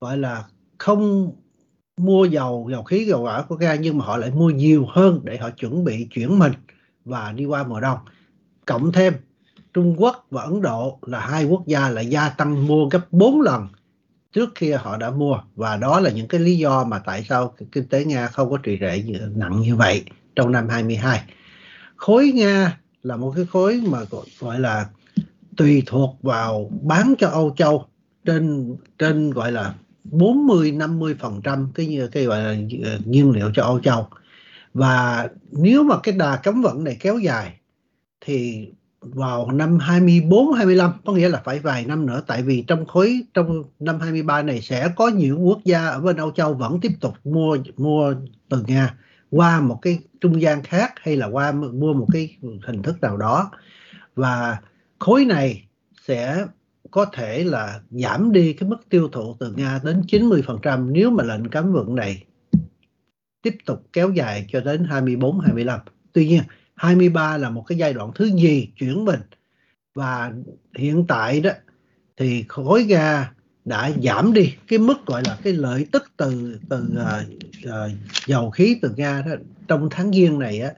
gọi 0.01 0.19
là 0.19 0.45
không 0.79 1.33
mua 1.97 2.25
dầu 2.25 2.69
dầu 2.71 2.83
khí, 2.83 3.05
dầu 3.05 3.23
hỏa 3.23 3.43
của 3.43 3.57
Nga, 3.57 3.75
nhưng 3.75 3.99
mà 3.99 4.05
họ 4.05 4.17
lại 4.17 4.31
mua 4.31 4.51
nhiều 4.51 4.87
hơn 4.89 5.21
để 5.25 5.39
họ 5.39 5.51
chuẩn 5.51 5.85
bị 5.85 6.07
chuyển 6.11 6.39
mình 6.39 6.53
và 7.05 7.33
đi 7.33 7.45
qua 7.45 7.65
mùa 7.65 7.81
đông. 7.81 7.99
Cộng 8.67 8.93
thêm, 8.93 9.13
Trung 9.75 9.95
Quốc 9.99 10.27
và 10.31 10.43
Ấn 10.43 10.63
Độ 10.63 10.99
là 11.03 11.21
hai 11.21 11.45
quốc 11.45 11.67
gia 11.67 11.89
lại 11.89 12.07
gia 12.07 12.29
tăng 12.29 12.67
mua 12.67 12.89
gấp 12.89 13.13
4 13.13 13.41
lần 13.41 13.69
trước 14.37 14.55
kia 14.55 14.79
họ 14.83 14.97
đã 14.97 15.11
mua 15.11 15.39
và 15.55 15.77
đó 15.77 16.01
là 16.01 16.11
những 16.11 16.29
cái 16.29 16.41
lý 16.41 16.59
do 16.59 16.85
mà 16.85 16.99
tại 16.99 17.25
sao 17.29 17.55
kinh 17.73 17.89
tế 17.89 18.05
Nga 18.05 18.27
không 18.27 18.51
có 18.51 18.57
trì 18.57 18.79
trệ 18.81 19.03
nặng 19.35 19.61
như 19.61 19.77
vậy 19.77 20.05
trong 20.35 20.53
năm 20.53 20.69
22. 20.69 21.23
Khối 21.97 22.33
Nga 22.35 22.79
là 23.03 23.17
một 23.17 23.33
cái 23.37 23.47
khối 23.47 23.83
mà 23.91 23.99
gọi 24.41 24.61
là 24.61 24.87
tùy 25.57 25.83
thuộc 25.87 26.19
vào 26.23 26.71
bán 26.83 27.15
cho 27.19 27.29
Âu 27.29 27.55
Châu 27.57 27.87
trên 28.25 28.77
trên 28.99 29.31
gọi 29.31 29.53
là 29.53 29.75
40 30.05 30.73
50 30.73 31.15
phần 31.19 31.41
trăm 31.45 31.69
cái 31.75 31.87
như, 31.87 32.09
cái 32.09 32.25
gọi 32.25 32.39
là 32.39 32.57
ờ, 32.85 32.99
nhiên 33.05 33.31
liệu 33.31 33.51
cho 33.55 33.63
Âu 33.63 33.81
Châu 33.81 34.09
và 34.75 35.29
nếu 35.53 35.83
mà 35.83 35.97
cái 36.03 36.15
đà 36.19 36.37
cấm 36.37 36.63
vận 36.63 36.85
này 36.85 36.97
kéo 37.01 37.19
dài 37.19 37.61
thì 38.21 38.69
vào 39.01 39.51
năm 39.53 39.79
24 39.79 40.53
25 40.53 40.93
có 41.05 41.13
nghĩa 41.13 41.29
là 41.29 41.43
phải 41.45 41.59
vài 41.59 41.85
năm 41.85 42.07
nữa 42.07 42.23
tại 42.27 42.43
vì 42.43 42.65
trong 42.67 42.87
khối, 42.87 43.23
trong 43.35 43.65
năm 43.79 44.01
23 44.01 44.43
này 44.43 44.61
sẽ 44.61 44.89
có 44.97 45.09
nhiều 45.09 45.39
quốc 45.39 45.59
gia 45.65 45.87
ở 45.87 46.01
bên 46.01 46.17
Âu 46.17 46.31
Châu 46.31 46.55
vẫn 46.55 46.81
tiếp 46.81 46.93
tục 47.01 47.15
mua 47.25 47.59
mua 47.77 48.15
từ 48.49 48.65
Nga 48.67 48.95
qua 49.31 49.61
một 49.61 49.79
cái 49.83 49.99
trung 50.21 50.43
gian 50.43 50.63
khác 50.63 50.93
hay 50.97 51.17
là 51.17 51.27
qua 51.27 51.53
mua 51.53 51.95
một 51.95 52.07
cái 52.13 52.37
hình 52.67 52.83
thức 52.83 53.01
nào 53.01 53.17
đó 53.17 53.51
và 54.15 54.57
khối 54.99 55.25
này 55.25 55.69
sẽ 56.07 56.47
có 56.91 57.05
thể 57.05 57.45
là 57.45 57.81
giảm 57.91 58.33
đi 58.33 58.53
cái 58.53 58.69
mức 58.69 58.89
tiêu 58.89 59.09
thụ 59.13 59.37
từ 59.41 59.53
Nga 59.57 59.81
đến 59.85 60.03
90% 60.09 60.93
nếu 60.93 61.11
mà 61.11 61.25
lệnh 61.25 61.49
cấm 61.49 61.73
vận 61.73 61.95
này 61.95 62.25
tiếp 63.43 63.57
tục 63.67 63.87
kéo 63.93 64.11
dài 64.11 64.47
cho 64.49 64.61
đến 64.61 64.85
24 64.85 65.41
25. 65.41 65.81
Tuy 66.13 66.29
nhiên 66.29 66.43
23 66.77 67.37
là 67.37 67.51
một 67.51 67.63
cái 67.67 67.79
giai 67.79 67.93
đoạn 67.93 68.11
thứ 68.15 68.25
gì 68.25 68.69
chuyển 68.77 69.05
mình. 69.05 69.21
Và 69.95 70.33
hiện 70.75 71.05
tại 71.09 71.41
đó 71.41 71.51
thì 72.17 72.45
khối 72.49 72.83
ga 72.83 73.31
đã 73.65 73.91
giảm 74.03 74.33
đi 74.33 74.55
cái 74.69 74.79
mức 74.79 75.07
gọi 75.07 75.23
là 75.27 75.39
cái 75.43 75.53
lợi 75.53 75.87
tức 75.93 76.05
từ 76.17 76.59
từ 76.69 76.89
uh, 76.93 77.29
uh, 77.67 77.91
dầu 78.27 78.51
khí 78.51 78.79
từ 78.83 78.95
ga 78.97 79.23
đó 79.23 79.33
trong 79.69 79.89
tháng 79.91 80.13
giêng 80.13 80.39
này 80.39 80.61
á 80.61 80.71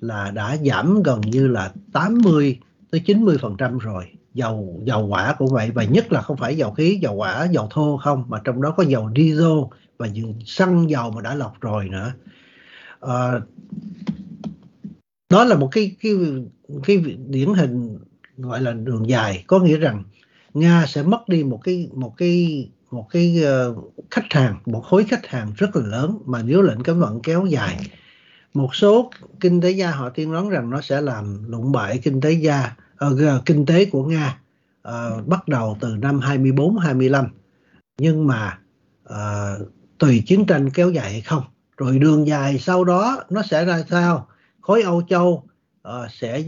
là 0.00 0.30
đã 0.30 0.56
giảm 0.56 1.02
gần 1.02 1.20
như 1.20 1.48
là 1.48 1.72
80 1.92 2.58
tới 2.90 3.00
90 3.06 3.38
phần 3.40 3.56
trăm 3.58 3.78
rồi. 3.78 4.04
Dầu 4.34 4.80
dầu 4.84 5.06
hỏa 5.06 5.34
cũng 5.38 5.48
vậy 5.52 5.70
và 5.74 5.84
nhất 5.84 6.12
là 6.12 6.22
không 6.22 6.36
phải 6.36 6.56
dầu 6.56 6.70
khí 6.72 6.98
dầu 7.02 7.16
hỏa 7.16 7.44
dầu 7.44 7.68
thô 7.70 7.96
không 8.02 8.24
mà 8.28 8.40
trong 8.44 8.62
đó 8.62 8.74
có 8.76 8.82
dầu 8.82 9.10
diesel 9.16 9.58
và 9.98 10.06
những 10.06 10.34
xăng 10.46 10.90
dầu 10.90 11.10
mà 11.10 11.22
đã 11.22 11.34
lọc 11.34 11.60
rồi 11.60 11.88
nữa. 11.88 12.12
À, 13.00 13.40
đó 15.30 15.44
là 15.44 15.56
một 15.56 15.68
cái 15.72 15.96
cái 16.00 16.12
cái 16.84 16.96
điển 17.28 17.54
hình 17.54 17.98
gọi 18.36 18.60
là 18.60 18.72
đường 18.72 19.08
dài. 19.08 19.44
Có 19.46 19.58
nghĩa 19.58 19.76
rằng 19.76 20.04
nga 20.54 20.86
sẽ 20.86 21.02
mất 21.02 21.28
đi 21.28 21.44
một 21.44 21.60
cái 21.64 21.88
một 21.92 22.14
cái 22.16 22.68
một 22.90 23.06
cái 23.10 23.42
ờ, 23.44 23.74
khách 24.10 24.32
hàng 24.32 24.56
một 24.66 24.80
khối 24.80 25.04
khách 25.04 25.26
hàng 25.26 25.52
rất 25.56 25.76
là 25.76 25.86
lớn 25.86 26.18
mà 26.24 26.42
nếu 26.42 26.62
lệnh 26.62 26.82
cấm 26.82 27.00
vận 27.00 27.20
kéo 27.22 27.46
dài. 27.46 27.76
Một 28.54 28.74
số 28.74 29.10
kinh 29.40 29.60
tế 29.60 29.70
gia 29.70 29.90
họ 29.90 30.08
tiên 30.08 30.32
đoán 30.32 30.48
rằng 30.48 30.70
nó 30.70 30.80
sẽ 30.80 31.00
làm 31.00 31.50
lụng 31.50 31.72
bại 31.72 31.98
kinh 32.02 32.20
tế 32.20 32.32
gia 32.32 32.76
uh, 33.06 33.44
kinh 33.46 33.66
tế 33.66 33.84
của 33.84 34.04
nga 34.04 34.38
uh, 34.88 35.26
bắt 35.26 35.48
đầu 35.48 35.76
từ 35.80 35.96
năm 35.96 36.20
24 36.20 36.78
25 36.78 37.26
nhưng 37.98 38.26
mà 38.26 38.58
uh, 39.08 39.68
tùy 39.98 40.22
chiến 40.26 40.46
tranh 40.46 40.70
kéo 40.70 40.90
dài 40.90 41.12
hay 41.12 41.20
không. 41.20 41.42
Rồi 41.76 41.98
đường 41.98 42.26
dài 42.26 42.58
sau 42.58 42.84
đó 42.84 43.24
nó 43.30 43.42
sẽ 43.42 43.64
ra 43.64 43.84
sao? 43.90 44.26
Khối 44.70 44.82
Âu 44.82 45.02
Châu 45.02 45.42
uh, 45.88 45.92
sẽ 46.10 46.42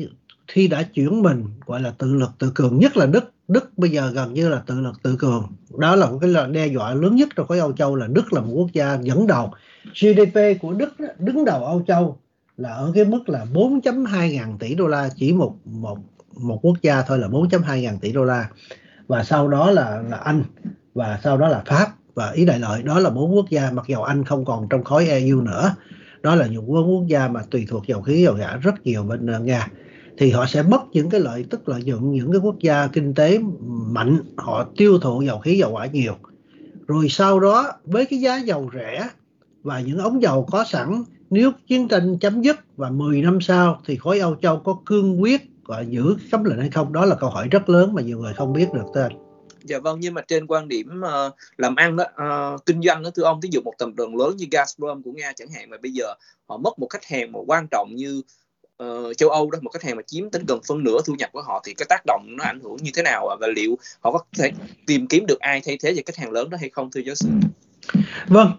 khi 0.49 0.69
đã 0.69 0.83
chuyển 0.83 1.23
mình 1.23 1.45
gọi 1.67 1.81
là 1.81 1.93
tự 1.99 2.15
lực 2.15 2.31
tự 2.39 2.53
cường 2.55 2.79
nhất 2.79 2.97
là 2.97 3.07
Đức. 3.07 3.33
Đức 3.49 3.79
bây 3.79 3.91
giờ 3.91 4.11
gần 4.11 4.35
như 4.35 4.49
là 4.49 4.63
tự 4.67 4.81
lực 4.81 5.03
tự 5.03 5.17
cường. 5.19 5.53
Đó 5.79 5.97
là 5.97 6.07
một 6.07 6.19
cái 6.21 6.31
đe 6.51 6.67
dọa 6.67 6.95
lớn 6.95 7.17
nhất 7.17 7.29
trong 7.37 7.47
khối 7.47 7.59
Âu 7.59 7.73
Châu 7.73 7.97
là 7.97 8.07
Đức 8.07 8.33
là 8.33 8.41
một 8.41 8.53
quốc 8.55 8.73
gia 8.73 8.99
dẫn 9.03 9.27
đầu. 9.27 9.53
GDP 9.85 10.61
của 10.61 10.73
Đức 10.73 10.95
đứng 11.19 11.45
đầu 11.45 11.65
Âu 11.65 11.83
Châu 11.87 12.19
là 12.57 12.71
ở 12.71 12.93
cái 12.95 13.05
mức 13.05 13.29
là 13.29 13.47
4.2 13.53 14.33
ngàn 14.33 14.59
tỷ 14.59 14.75
đô 14.75 14.87
la 14.87 15.09
chỉ 15.17 15.33
một 15.33 15.57
một 15.65 15.99
một 16.37 16.59
quốc 16.63 16.77
gia 16.83 17.03
thôi 17.03 17.19
là 17.19 17.29
4.2 17.29 17.81
ngàn 17.81 17.99
tỷ 17.99 18.13
đô 18.13 18.25
la. 18.25 18.49
Và 19.07 19.25
sau 19.25 19.49
đó 19.49 19.71
là 19.71 20.03
là 20.11 20.17
Anh 20.17 20.45
và 20.95 21.21
sau 21.25 21.37
đó 21.37 21.49
là 21.49 21.63
Pháp 21.67 21.87
và 22.15 22.31
ý 22.31 22.45
đại 22.45 22.59
lợi. 22.59 22.83
Đó 22.83 22.99
là 22.99 23.11
bốn 23.11 23.37
quốc 23.37 23.51
gia 23.51 23.71
mặc 23.71 23.85
dầu 23.89 24.03
Anh 24.03 24.25
không 24.25 24.45
còn 24.45 24.69
trong 24.69 24.85
khối 24.85 25.07
EU 25.07 25.41
nữa 25.41 25.75
đó 26.23 26.35
là 26.35 26.47
những 26.47 26.71
quốc 26.71 27.05
gia 27.07 27.29
mà 27.29 27.43
tùy 27.51 27.67
thuộc 27.69 27.87
dầu 27.87 28.03
khí 28.03 28.23
dầu 28.23 28.35
gã 28.35 28.57
rất 28.57 28.75
nhiều 28.85 29.03
bên 29.03 29.27
ờ, 29.27 29.41
Nga. 29.41 29.69
Thì 30.19 30.31
họ 30.31 30.47
sẽ 30.47 30.63
mất 30.63 30.83
những 30.93 31.11
cái 31.11 31.21
lợi, 31.21 31.45
tức 31.51 31.69
lợi 31.69 31.83
nhuận 31.85 32.13
những 32.13 32.33
cái 32.33 32.41
quốc 32.41 32.57
gia 32.61 32.87
kinh 32.87 33.15
tế 33.15 33.39
mạnh, 33.87 34.19
họ 34.37 34.67
tiêu 34.77 34.99
thụ 34.99 35.23
dầu 35.23 35.39
khí 35.39 35.59
dầu 35.59 35.71
hỏa 35.71 35.87
nhiều. 35.87 36.15
Rồi 36.87 37.07
sau 37.09 37.41
đó, 37.41 37.73
với 37.85 38.07
cái 38.07 38.21
giá 38.21 38.37
dầu 38.37 38.71
rẻ 38.75 39.09
và 39.63 39.81
những 39.81 39.99
ống 39.99 40.23
dầu 40.23 40.47
có 40.51 40.65
sẵn, 40.65 41.05
nếu 41.31 41.53
chiến 41.69 41.89
tranh 41.89 42.19
chấm 42.19 42.43
dứt 42.43 42.57
và 42.77 42.91
10 42.91 43.23
năm 43.23 43.41
sau 43.41 43.81
thì 43.87 43.97
khối 43.97 44.19
Âu 44.19 44.35
Châu 44.43 44.59
có 44.59 44.77
cương 44.87 45.23
quyết 45.23 45.43
và 45.67 45.81
giữ 45.81 46.17
cấm 46.31 46.45
lệnh 46.45 46.59
hay 46.59 46.71
không, 46.71 46.93
đó 46.93 47.05
là 47.05 47.15
câu 47.15 47.31
hỏi 47.31 47.49
rất 47.49 47.69
lớn 47.69 47.95
mà 47.95 48.03
nhiều 48.03 48.19
người 48.19 48.33
không 48.35 48.53
biết 48.53 48.73
được 48.75 48.87
tên 48.95 49.13
Dạ 49.65 49.79
vâng, 49.79 50.01
nhưng 50.01 50.15
mà 50.15 50.23
trên 50.29 50.47
quan 50.47 50.69
điểm 50.69 51.01
uh, 51.01 51.35
làm 51.57 51.77
ăn 51.77 51.97
đó, 51.97 52.05
uh, 52.55 52.67
kinh 52.67 52.83
doanh 52.83 53.03
đó 53.03 53.11
thưa 53.15 53.23
ông, 53.23 53.41
ví 53.41 53.49
dụ 53.53 53.61
một 53.61 53.75
tập 53.79 53.89
đoàn 53.95 54.17
lớn 54.17 54.37
như 54.37 54.47
Gazprom 54.51 55.03
của 55.03 55.13
Nga 55.13 55.33
chẳng 55.37 55.49
hạn 55.51 55.71
mà 55.71 55.77
bây 55.83 55.93
giờ 55.93 56.15
họ 56.49 56.57
mất 56.57 56.79
một 56.79 56.87
khách 56.91 57.05
hàng 57.05 57.33
mà 57.33 57.41
quan 57.47 57.67
trọng 57.71 57.97
như 57.97 58.23
uh, 58.83 59.17
châu 59.17 59.31
Âu 59.31 59.51
đó, 59.51 59.59
một 59.63 59.71
khách 59.71 59.83
hàng 59.83 59.97
mà 59.97 60.03
chiếm 60.07 60.31
tính 60.31 60.45
gần 60.49 60.61
phân 60.69 60.85
nửa 60.85 60.99
thu 61.07 61.15
nhập 61.19 61.31
của 61.33 61.43
họ 61.43 61.63
thì 61.67 61.75
cái 61.75 61.87
tác 61.89 62.03
động 62.07 62.27
nó 62.39 62.45
ảnh 62.45 62.61
hưởng 62.63 62.77
như 62.77 62.91
thế 62.95 63.03
nào 63.03 63.37
và 63.41 63.47
liệu 63.47 63.79
họ 64.01 64.13
có 64.13 64.19
thể 64.39 64.51
tìm 64.87 65.07
kiếm 65.07 65.27
được 65.27 65.41
ai 65.41 65.61
thay 65.65 65.79
thế 65.83 65.95
cho 65.97 66.03
khách 66.07 66.17
hàng 66.17 66.33
lớn 66.33 66.51
đó 66.51 66.59
hay 66.61 66.71
không 66.71 66.91
thưa 66.91 67.01
giáo 67.01 67.15
sư? 67.15 67.29
Vâng, 68.29 68.53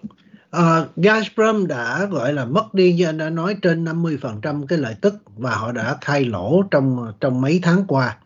Uh, 0.58 0.98
Gazprom 0.98 1.68
đã 1.68 2.06
gọi 2.06 2.34
là 2.34 2.46
mất 2.46 2.74
đi 2.74 2.94
như 2.94 3.06
anh 3.06 3.18
đã 3.18 3.30
nói 3.30 3.56
trên 3.62 3.86
50% 3.86 4.66
cái 4.68 4.78
lợi 4.80 4.96
tức 5.02 5.16
và 5.38 5.56
họ 5.56 5.72
đã 5.72 5.98
thay 6.02 6.26
lỗ 6.26 6.64
trong 6.72 7.14
trong 7.20 7.42
mấy 7.42 7.60
tháng 7.64 7.86
qua. 7.88 8.18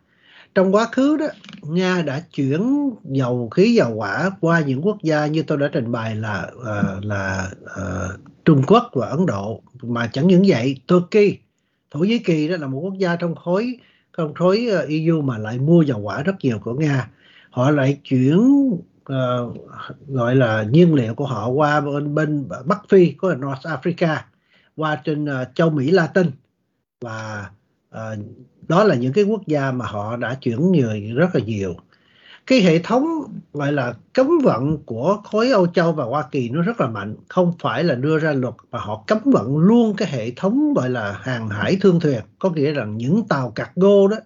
Trong 0.57 0.75
quá 0.75 0.87
khứ 0.91 1.17
đó, 1.17 1.25
Nga 1.61 2.01
đã 2.01 2.19
chuyển 2.33 2.89
dầu 3.03 3.49
khí 3.49 3.73
dầu 3.73 3.95
hỏa 3.95 4.29
qua 4.41 4.59
những 4.59 4.81
quốc 4.81 4.97
gia 5.03 5.25
như 5.25 5.43
tôi 5.43 5.57
đã 5.57 5.69
trình 5.73 5.91
bày 5.91 6.15
là 6.15 6.51
uh, 6.55 7.05
là 7.05 7.51
uh, 7.63 8.19
Trung 8.45 8.63
Quốc 8.67 8.89
và 8.93 9.07
Ấn 9.07 9.25
Độ 9.25 9.61
mà 9.83 10.07
chẳng 10.07 10.27
những 10.27 10.43
vậy, 10.47 10.75
Turkey, 10.87 11.37
Thổ 11.91 11.99
Nhĩ 11.99 12.19
Kỳ 12.19 12.47
đó 12.47 12.57
là 12.57 12.67
một 12.67 12.79
quốc 12.79 12.93
gia 12.97 13.15
trong 13.15 13.35
khối 13.35 13.79
trong 14.17 14.33
khối 14.33 14.67
ờ, 14.71 14.85
EU 14.89 15.21
mà 15.21 15.37
lại 15.37 15.59
mua 15.59 15.81
dầu 15.81 15.99
hỏa 15.99 16.23
rất 16.23 16.35
nhiều 16.41 16.59
của 16.59 16.73
Nga. 16.73 17.09
Họ 17.49 17.71
lại 17.71 17.99
chuyển 18.03 18.37
uh, 19.11 19.57
gọi 20.07 20.35
là 20.35 20.63
nhiên 20.63 20.93
liệu 20.93 21.15
của 21.15 21.25
họ 21.25 21.47
qua 21.47 21.81
bên, 21.81 22.15
bên 22.15 22.49
Bắc 22.65 22.89
Phi 22.89 23.11
có 23.11 23.29
là 23.29 23.35
North 23.35 23.65
Africa 23.65 24.17
qua 24.75 25.01
trên 25.03 25.25
uh, 25.25 25.47
châu 25.55 25.69
Mỹ 25.69 25.91
Latin 25.91 26.31
và 27.01 27.49
uh, 27.95 28.19
đó 28.67 28.83
là 28.83 28.95
những 28.95 29.13
cái 29.13 29.23
quốc 29.23 29.41
gia 29.47 29.71
mà 29.71 29.85
họ 29.85 30.15
đã 30.15 30.33
chuyển 30.41 30.71
người 30.71 31.11
rất 31.15 31.35
là 31.35 31.41
nhiều. 31.41 31.75
Cái 32.47 32.61
hệ 32.61 32.79
thống 32.79 33.05
gọi 33.53 33.71
là 33.71 33.93
cấm 34.13 34.27
vận 34.43 34.77
của 34.85 35.17
khối 35.23 35.51
Âu 35.51 35.67
Châu 35.67 35.93
và 35.93 36.03
Hoa 36.03 36.23
Kỳ 36.31 36.49
nó 36.49 36.61
rất 36.61 36.81
là 36.81 36.87
mạnh. 36.87 37.15
Không 37.29 37.53
phải 37.59 37.83
là 37.83 37.95
đưa 37.95 38.19
ra 38.19 38.31
luật, 38.31 38.53
mà 38.71 38.79
họ 38.79 39.03
cấm 39.07 39.17
vận 39.25 39.57
luôn 39.57 39.95
cái 39.95 40.07
hệ 40.11 40.31
thống 40.31 40.73
gọi 40.73 40.89
là 40.89 41.19
hàng 41.21 41.49
hải 41.49 41.77
thương 41.81 41.99
thuyền. 41.99 42.21
Có 42.39 42.49
nghĩa 42.49 42.71
rằng 42.71 42.97
những 42.97 43.27
tàu 43.27 43.51
cargo 43.51 44.07
đó 44.11 44.17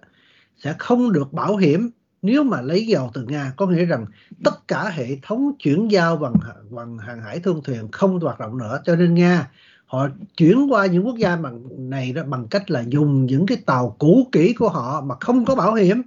sẽ 0.56 0.74
không 0.78 1.12
được 1.12 1.32
bảo 1.32 1.56
hiểm 1.56 1.90
nếu 2.22 2.44
mà 2.44 2.60
lấy 2.60 2.86
dầu 2.86 3.10
từ 3.14 3.22
Nga. 3.22 3.52
Có 3.56 3.66
nghĩa 3.66 3.84
rằng 3.84 4.06
tất 4.44 4.68
cả 4.68 4.88
hệ 4.88 5.16
thống 5.22 5.52
chuyển 5.58 5.90
giao 5.90 6.16
bằng 6.16 6.34
bằng 6.70 6.98
hàng 6.98 7.20
hải 7.20 7.38
thương 7.40 7.62
thuyền 7.64 7.88
không 7.92 8.20
hoạt 8.20 8.40
động 8.40 8.58
nữa. 8.58 8.80
Cho 8.84 8.96
nên 8.96 9.14
Nga 9.14 9.48
họ 9.92 10.08
chuyển 10.36 10.72
qua 10.72 10.86
những 10.86 11.06
quốc 11.06 11.16
gia 11.16 11.36
bằng 11.36 11.62
này 11.90 12.12
đó 12.12 12.22
bằng 12.24 12.46
cách 12.50 12.70
là 12.70 12.84
dùng 12.88 13.26
những 13.26 13.46
cái 13.46 13.58
tàu 13.66 13.96
cũ 13.98 14.28
kỹ 14.32 14.52
của 14.52 14.68
họ 14.68 15.00
mà 15.00 15.14
không 15.20 15.44
có 15.44 15.54
bảo 15.54 15.74
hiểm 15.74 16.02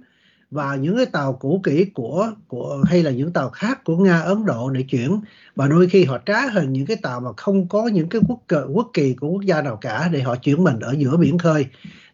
và 0.50 0.76
những 0.76 0.96
cái 0.96 1.06
tàu 1.06 1.32
cũ 1.32 1.60
kỹ 1.64 1.84
của 1.84 2.30
của 2.48 2.84
hay 2.86 3.02
là 3.02 3.10
những 3.10 3.32
tàu 3.32 3.50
khác 3.50 3.84
của 3.84 3.96
Nga 3.96 4.20
Ấn 4.20 4.46
Độ 4.46 4.70
để 4.70 4.82
chuyển. 4.82 5.20
Và 5.56 5.68
đôi 5.68 5.88
khi 5.88 6.04
họ 6.04 6.18
trá 6.26 6.40
hình 6.52 6.72
những 6.72 6.86
cái 6.86 6.96
tàu 6.96 7.20
mà 7.20 7.30
không 7.36 7.68
có 7.68 7.86
những 7.86 8.08
cái 8.08 8.20
quốc 8.28 8.38
cờ 8.46 8.66
quốc 8.72 8.90
kỳ 8.92 9.14
của 9.14 9.28
quốc 9.28 9.42
gia 9.42 9.62
nào 9.62 9.76
cả 9.76 10.08
để 10.12 10.22
họ 10.22 10.36
chuyển 10.36 10.64
mình 10.64 10.80
ở 10.80 10.94
giữa 10.98 11.16
biển 11.16 11.38
khơi 11.38 11.66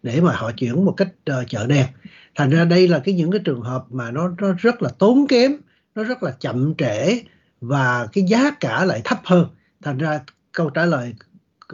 để 0.02 0.20
mà 0.20 0.32
họ 0.32 0.52
chuyển 0.52 0.84
một 0.84 0.94
cách 0.96 1.08
uh, 1.30 1.48
chợ 1.48 1.66
đen 1.66 1.86
thành 2.34 2.50
ra 2.50 2.64
đây 2.64 2.88
là 2.88 2.98
cái 2.98 3.14
những 3.14 3.30
cái 3.30 3.40
trường 3.44 3.60
hợp 3.60 3.84
mà 3.90 4.10
nó 4.10 4.28
nó 4.38 4.52
rất 4.58 4.82
là 4.82 4.90
tốn 4.98 5.26
kém 5.26 5.52
nó 5.94 6.02
rất 6.02 6.22
là 6.22 6.30
chậm 6.40 6.74
trễ 6.78 7.22
và 7.60 8.08
cái 8.12 8.24
giá 8.24 8.50
cả 8.60 8.84
lại 8.84 9.00
thấp 9.04 9.18
hơn. 9.24 9.46
Thành 9.82 9.98
ra 9.98 10.20
câu 10.52 10.70
trả 10.70 10.84
lời 10.84 11.14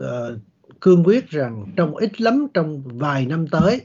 uh, 0.00 0.38
cương 0.80 1.04
quyết 1.04 1.30
rằng 1.30 1.66
trong 1.76 1.96
ít 1.96 2.20
lắm 2.20 2.46
trong 2.54 2.82
vài 2.84 3.26
năm 3.26 3.46
tới 3.48 3.80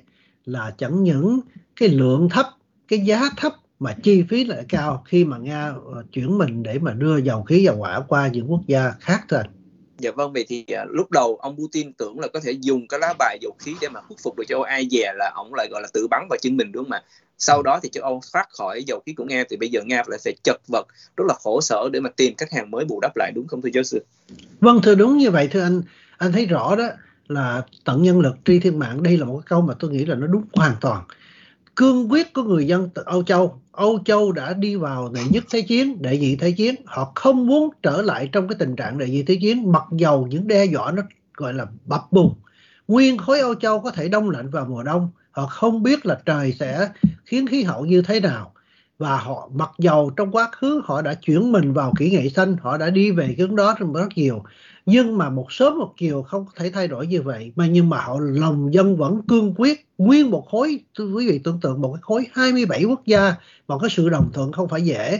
là 0.46 0.74
chẳng 0.78 1.04
những 1.04 1.40
cái 1.76 1.90
lượng 1.90 2.30
thấp 2.30 2.46
cái 2.88 3.00
giá 3.00 3.30
thấp 3.38 3.54
mà 3.80 3.96
chi 4.04 4.24
phí 4.30 4.44
lại 4.44 4.66
cao 4.70 5.04
khi 5.08 5.26
mà 5.26 5.38
nga 5.38 5.70
uh, 5.70 6.12
chuyển 6.12 6.38
mình 6.38 6.64
để 6.64 6.80
mà 6.80 6.94
đưa 6.94 7.18
dầu 7.18 7.44
khí 7.44 7.64
dầu 7.64 7.76
hỏa 7.76 8.00
qua 8.08 8.28
những 8.28 8.52
quốc 8.52 8.62
gia 8.68 8.92
khác 9.00 9.26
thôi 9.30 9.44
Dạ 9.98 10.12
vâng, 10.12 10.34
vậy 10.34 10.46
thì 10.48 10.66
uh, 10.84 10.92
lúc 10.92 11.12
đầu 11.12 11.36
ông 11.36 11.58
Putin 11.58 11.94
tưởng 11.94 12.20
là 12.20 12.28
có 12.28 12.40
thể 12.44 12.52
dùng 12.52 12.88
cái 12.88 13.00
lá 13.00 13.14
bài 13.20 13.38
dầu 13.42 13.52
khí 13.60 13.76
để 13.82 13.90
mà 13.90 14.02
khuất 14.02 14.20
phục 14.24 14.38
được 14.38 14.44
châu 14.48 14.58
Âu 14.60 14.64
ai 14.64 14.88
dè 14.92 15.14
là 15.16 15.32
ông 15.36 15.54
lại 15.54 15.68
gọi 15.72 15.82
là 15.82 15.88
tự 15.94 16.08
bắn 16.08 16.28
vào 16.30 16.38
chân 16.42 16.58
mình 16.58 16.72
đúng 16.72 16.84
không 16.84 16.92
ạ? 16.92 17.04
Sau 17.38 17.62
đó 17.64 17.80
thì 17.84 17.90
châu 17.90 18.04
Âu 18.04 18.22
thoát 18.34 18.50
khỏi 18.50 18.84
dầu 18.88 19.02
khí 19.06 19.14
của 19.14 19.24
Nga 19.24 19.44
thì 19.50 19.58
bây 19.58 19.70
giờ 19.70 19.82
Nga 19.86 20.04
lại 20.08 20.20
phải 20.24 20.36
chật 20.44 20.62
vật, 20.68 20.88
rất 21.18 21.24
là 21.28 21.34
khổ 21.44 21.62
sở 21.62 21.90
để 21.94 22.00
mà 22.00 22.10
tìm 22.10 22.34
khách 22.38 22.52
hàng 22.52 22.72
mới 22.72 22.86
bù 22.86 23.00
đắp 23.00 23.12
lại 23.16 23.32
đúng 23.36 23.48
không 23.48 23.62
thưa 23.62 23.70
giáo 23.74 23.84
sư? 23.84 24.06
Vâng 24.60 24.80
thưa 24.84 24.96
đúng 24.96 25.18
như 25.18 25.32
vậy 25.32 25.48
thưa 25.52 25.62
anh. 25.62 25.82
Anh 26.24 26.32
thấy 26.32 26.46
rõ 26.46 26.76
đó 26.76 26.90
là 27.28 27.62
tận 27.84 28.04
nhân 28.04 28.20
lực 28.20 28.36
tri 28.46 28.60
thiên 28.60 28.80
mạng 28.80 29.04
đây 29.04 29.18
là 29.18 29.26
một 29.26 29.38
cái 29.38 29.46
câu 29.46 29.62
mà 29.62 29.74
tôi 29.80 29.92
nghĩ 29.92 30.06
là 30.06 30.16
nó 30.16 30.28
đúng 30.28 30.44
hoàn 30.54 30.76
toàn 30.82 31.04
cương 31.76 32.12
quyết 32.12 32.34
của 32.34 32.44
người 32.44 32.68
dân 32.68 32.90
Âu 33.06 33.24
Châu. 33.24 33.62
Âu 33.72 34.00
Châu 34.06 34.32
đã 34.32 34.54
đi 34.54 34.76
vào 34.76 35.12
đệ 35.14 35.22
nhất 35.30 35.44
thế 35.52 35.62
chiến, 35.62 36.02
đệ 36.02 36.18
nhị 36.18 36.36
thế 36.36 36.52
chiến. 36.52 36.76
Họ 36.86 37.12
không 37.16 37.48
muốn 37.48 37.70
trở 37.84 38.02
lại 38.02 38.30
trong 38.32 38.48
cái 38.48 38.56
tình 38.60 38.76
trạng 38.76 38.98
đệ 38.98 39.10
nhị 39.10 39.24
thế 39.24 39.38
chiến 39.42 39.72
mặc 39.72 39.84
dầu 39.92 40.28
những 40.28 40.48
đe 40.48 40.66
dọa 40.66 40.92
nó 40.92 41.02
gọi 41.34 41.54
là 41.54 41.66
bập 41.86 42.12
bùng. 42.12 42.36
Nguyên 42.88 43.18
khối 43.18 43.40
Âu 43.40 43.56
Châu 43.56 43.80
có 43.80 43.92
thể 43.92 44.10
đông 44.10 44.30
lạnh 44.30 44.50
vào 44.50 44.66
mùa 44.66 44.84
đông. 44.84 45.10
Họ 45.32 45.46
không 45.46 45.84
biết 45.84 46.06
là 46.06 46.20
trời 46.26 46.52
sẽ 46.60 46.90
khiến 47.26 47.48
khí 47.48 47.64
hậu 47.64 47.86
như 47.86 48.02
thế 48.02 48.20
nào. 48.20 48.54
Và 48.98 49.18
họ 49.18 49.50
mặc 49.54 49.70
dầu 49.78 50.12
trong 50.18 50.32
quá 50.32 50.50
khứ 50.52 50.82
họ 50.86 51.02
đã 51.02 51.14
chuyển 51.14 51.52
mình 51.52 51.74
vào 51.74 51.94
kỹ 52.00 52.10
nghệ 52.10 52.30
xanh, 52.30 52.58
họ 52.62 52.78
đã 52.78 52.90
đi 52.90 53.12
về 53.12 53.36
hướng 53.38 53.56
đó 53.56 53.76
rất 53.80 54.08
nhiều 54.16 54.44
nhưng 54.86 55.18
mà 55.18 55.30
một 55.30 55.52
sớm 55.52 55.80
một 55.80 55.94
chiều 55.98 56.24
không 56.24 56.46
thể 56.56 56.72
thay 56.72 56.88
đổi 56.88 57.08
như 57.08 57.22
vậy. 57.22 57.52
Mà 57.56 57.68
nhưng 57.68 57.90
mà 57.90 57.98
họ 57.98 58.20
lòng 58.20 58.74
dân 58.74 58.98
vẫn 58.98 59.22
cương 59.28 59.54
quyết, 59.58 59.88
nguyên 59.98 60.32
một 60.32 60.48
khối 60.48 60.80
quý 60.98 61.30
vị 61.30 61.40
tưởng 61.44 61.60
tượng, 61.62 61.82
một 61.82 61.94
cái 61.94 62.02
khối 62.02 62.26
27 62.34 62.84
quốc 62.84 63.06
gia, 63.06 63.36
mà 63.68 63.76
cái 63.82 63.90
sự 63.90 64.10
đồng 64.10 64.32
thuận 64.34 64.52
không 64.52 64.68
phải 64.68 64.82
dễ. 64.82 65.20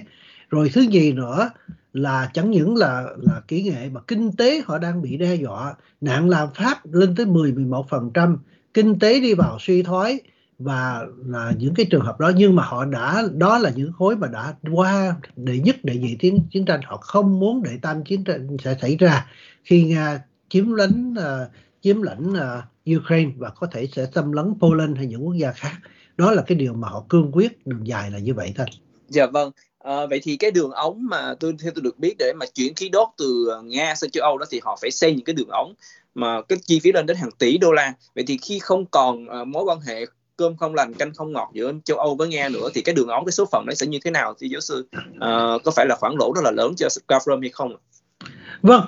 Rồi 0.50 0.70
thứ 0.74 0.82
gì 0.82 1.12
nữa 1.12 1.50
là 1.94 2.30
chẳng 2.34 2.52
những 2.52 2.76
là 2.76 3.04
là 3.18 3.42
kỹ 3.48 3.64
nghệ, 3.64 3.90
mà 3.90 4.02
kinh 4.08 4.32
tế 4.32 4.62
họ 4.66 4.78
đang 4.78 5.02
bị 5.02 5.18
đe 5.18 5.36
dọa. 5.36 5.76
Nạn 6.02 6.30
làm 6.30 6.50
phát 6.56 6.86
lên 6.86 7.16
tới 7.16 7.26
10 7.26 7.52
11 7.52 7.90
phần 7.90 8.12
trăm, 8.14 8.38
kinh 8.74 9.00
tế 9.00 9.20
đi 9.20 9.34
vào 9.34 9.58
suy 9.60 9.84
thoái, 9.84 10.20
và 10.60 11.06
là 11.26 11.54
những 11.58 11.74
cái 11.74 11.86
trường 11.90 12.02
hợp 12.02 12.20
đó. 12.20 12.32
Nhưng 12.36 12.56
mà 12.56 12.64
họ 12.64 12.86
đã, 12.86 13.24
đó 13.34 13.58
là 13.58 13.72
những 13.76 13.92
khối 13.94 14.16
mà 14.16 14.28
đã 14.28 14.54
qua 14.72 15.16
đệ 15.36 15.60
nhất 15.60 15.76
đệ 15.84 15.96
nhị 15.96 16.16
chiến 16.16 16.40
chiến 16.52 16.66
tranh. 16.66 16.80
Họ 16.86 16.98
không 16.98 17.40
muốn 17.40 17.64
để 17.64 17.72
tam 17.82 18.04
chiến 18.04 18.24
tranh 18.24 18.58
sẽ 18.64 18.78
xảy 18.82 18.98
ra 18.98 19.26
khi 19.64 19.84
nga 19.84 20.24
chiếm 20.50 20.74
lãnh 20.74 21.14
uh, 21.14 21.52
chiếm 21.82 22.02
lãnh 22.02 22.34
uh, 22.34 22.98
Ukraine 22.98 23.32
và 23.38 23.50
có 23.50 23.68
thể 23.72 23.88
sẽ 23.96 24.08
xâm 24.16 24.32
lấn 24.32 24.54
Poland 24.60 24.98
hay 24.98 25.06
những 25.06 25.26
quốc 25.26 25.36
gia 25.36 25.52
khác 25.52 25.74
đó 26.18 26.32
là 26.32 26.44
cái 26.48 26.56
điều 26.56 26.74
mà 26.74 26.88
họ 26.88 27.06
cương 27.10 27.32
quyết 27.32 27.68
đường 27.68 27.88
dài 27.88 28.12
là 28.12 28.20
như 28.20 28.34
vậy 28.34 28.54
thôi 28.58 28.68
dạ 29.08 29.26
vâng 29.26 29.52
À, 29.84 30.06
vậy 30.10 30.20
thì 30.24 30.38
cái 30.38 30.52
đường 30.52 30.72
ống 30.72 31.08
mà 31.10 31.36
tôi 31.40 31.56
theo 31.64 31.72
tôi 31.76 31.82
được 31.82 32.00
biết 32.00 32.16
để 32.20 32.34
mà 32.36 32.46
chuyển 32.56 32.76
khí 32.76 32.90
đốt 32.90 33.08
từ 33.18 33.48
Nga 33.64 33.96
sang 33.96 34.10
châu 34.10 34.24
Âu 34.24 34.38
đó 34.38 34.46
thì 34.50 34.60
họ 34.64 34.78
phải 34.82 34.92
xây 34.92 35.14
những 35.14 35.26
cái 35.26 35.34
đường 35.34 35.50
ống 35.50 35.74
mà 36.16 36.42
cái 36.42 36.58
chi 36.66 36.80
phí 36.80 36.92
lên 36.92 37.06
đến 37.06 37.18
hàng 37.18 37.32
tỷ 37.32 37.58
đô 37.58 37.72
la. 37.72 37.94
Vậy 38.16 38.24
thì 38.28 38.38
khi 38.38 38.60
không 38.60 38.86
còn 38.86 39.26
uh, 39.26 39.48
mối 39.48 39.64
quan 39.64 39.80
hệ 39.80 40.06
cơm 40.38 40.58
không 40.58 40.76
lành 40.76 40.94
canh 40.94 41.14
không 41.14 41.34
ngọt 41.34 41.52
giữa 41.54 41.74
châu 41.86 41.98
Âu 41.98 42.16
với 42.16 42.28
Nga 42.28 42.50
nữa 42.50 42.70
thì 42.74 42.82
cái 42.82 42.96
đường 42.96 43.08
ống 43.08 43.26
cái 43.26 43.32
số 43.32 43.46
phận 43.52 43.66
nó 43.68 43.74
sẽ 43.74 43.88
như 43.88 44.00
thế 44.04 44.12
nào 44.12 44.34
thì 44.40 44.50
giáo 44.50 44.62
sư 44.62 44.88
uh, 44.94 45.64
có 45.64 45.72
phải 45.76 45.86
là 45.86 45.96
khoản 45.96 46.14
lỗ 46.20 46.34
rất 46.36 46.42
là 46.44 46.52
lớn 46.52 46.74
cho 46.78 46.88
Gazprom 47.08 47.42
hay 47.42 47.50
không? 47.50 47.76
Vâng, 48.62 48.82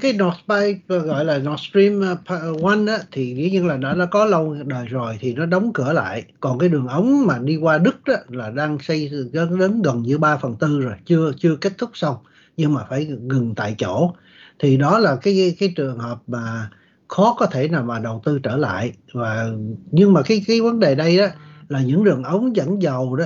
cái 0.00 0.12
Nord 0.12 0.36
Pipe 0.48 0.98
gọi 0.98 1.24
là 1.24 1.38
Nord 1.38 1.62
Stream 1.70 2.00
ờ, 2.00 2.16
ờ, 2.26 2.54
One 2.62 2.92
á, 2.92 2.98
thì 3.12 3.34
dĩ 3.36 3.50
nhiên 3.50 3.66
là 3.66 3.76
đã 3.76 3.94
nó 3.94 4.06
có 4.06 4.24
lâu 4.24 4.56
đời 4.66 4.86
rồi 4.86 5.16
thì 5.20 5.34
nó 5.34 5.46
đóng 5.46 5.72
cửa 5.72 5.92
lại. 5.92 6.24
Còn 6.40 6.58
cái 6.58 6.68
đường 6.68 6.86
ống 6.86 7.26
mà 7.26 7.38
đi 7.38 7.56
qua 7.56 7.78
Đức 7.78 8.04
đó 8.06 8.14
là 8.28 8.50
đang 8.50 8.78
xây 8.78 9.10
đến 9.32 9.82
gần 9.82 10.02
như 10.02 10.18
3 10.18 10.36
phần 10.36 10.56
tư 10.60 10.80
rồi 10.80 10.94
chưa 11.06 11.32
chưa 11.38 11.56
kết 11.56 11.72
thúc 11.78 11.90
xong 11.94 12.16
nhưng 12.56 12.74
mà 12.74 12.84
phải 12.88 13.06
ngừng 13.06 13.54
tại 13.54 13.74
chỗ. 13.78 14.14
Thì 14.58 14.76
đó 14.76 14.98
là 14.98 15.16
cái 15.16 15.56
cái 15.58 15.72
trường 15.76 15.98
hợp 15.98 16.18
mà 16.26 16.70
khó 17.08 17.36
có 17.38 17.46
thể 17.46 17.68
nào 17.68 17.82
mà 17.84 17.98
đầu 17.98 18.22
tư 18.24 18.38
trở 18.38 18.56
lại. 18.56 18.92
Và 19.12 19.48
nhưng 19.90 20.12
mà 20.12 20.22
cái 20.22 20.44
cái 20.46 20.60
vấn 20.60 20.80
đề 20.80 20.94
đây 20.94 21.18
đó 21.18 21.26
là 21.68 21.82
những 21.82 22.04
đường 22.04 22.22
ống 22.22 22.56
dẫn 22.56 22.82
dầu 22.82 23.16
đó 23.16 23.24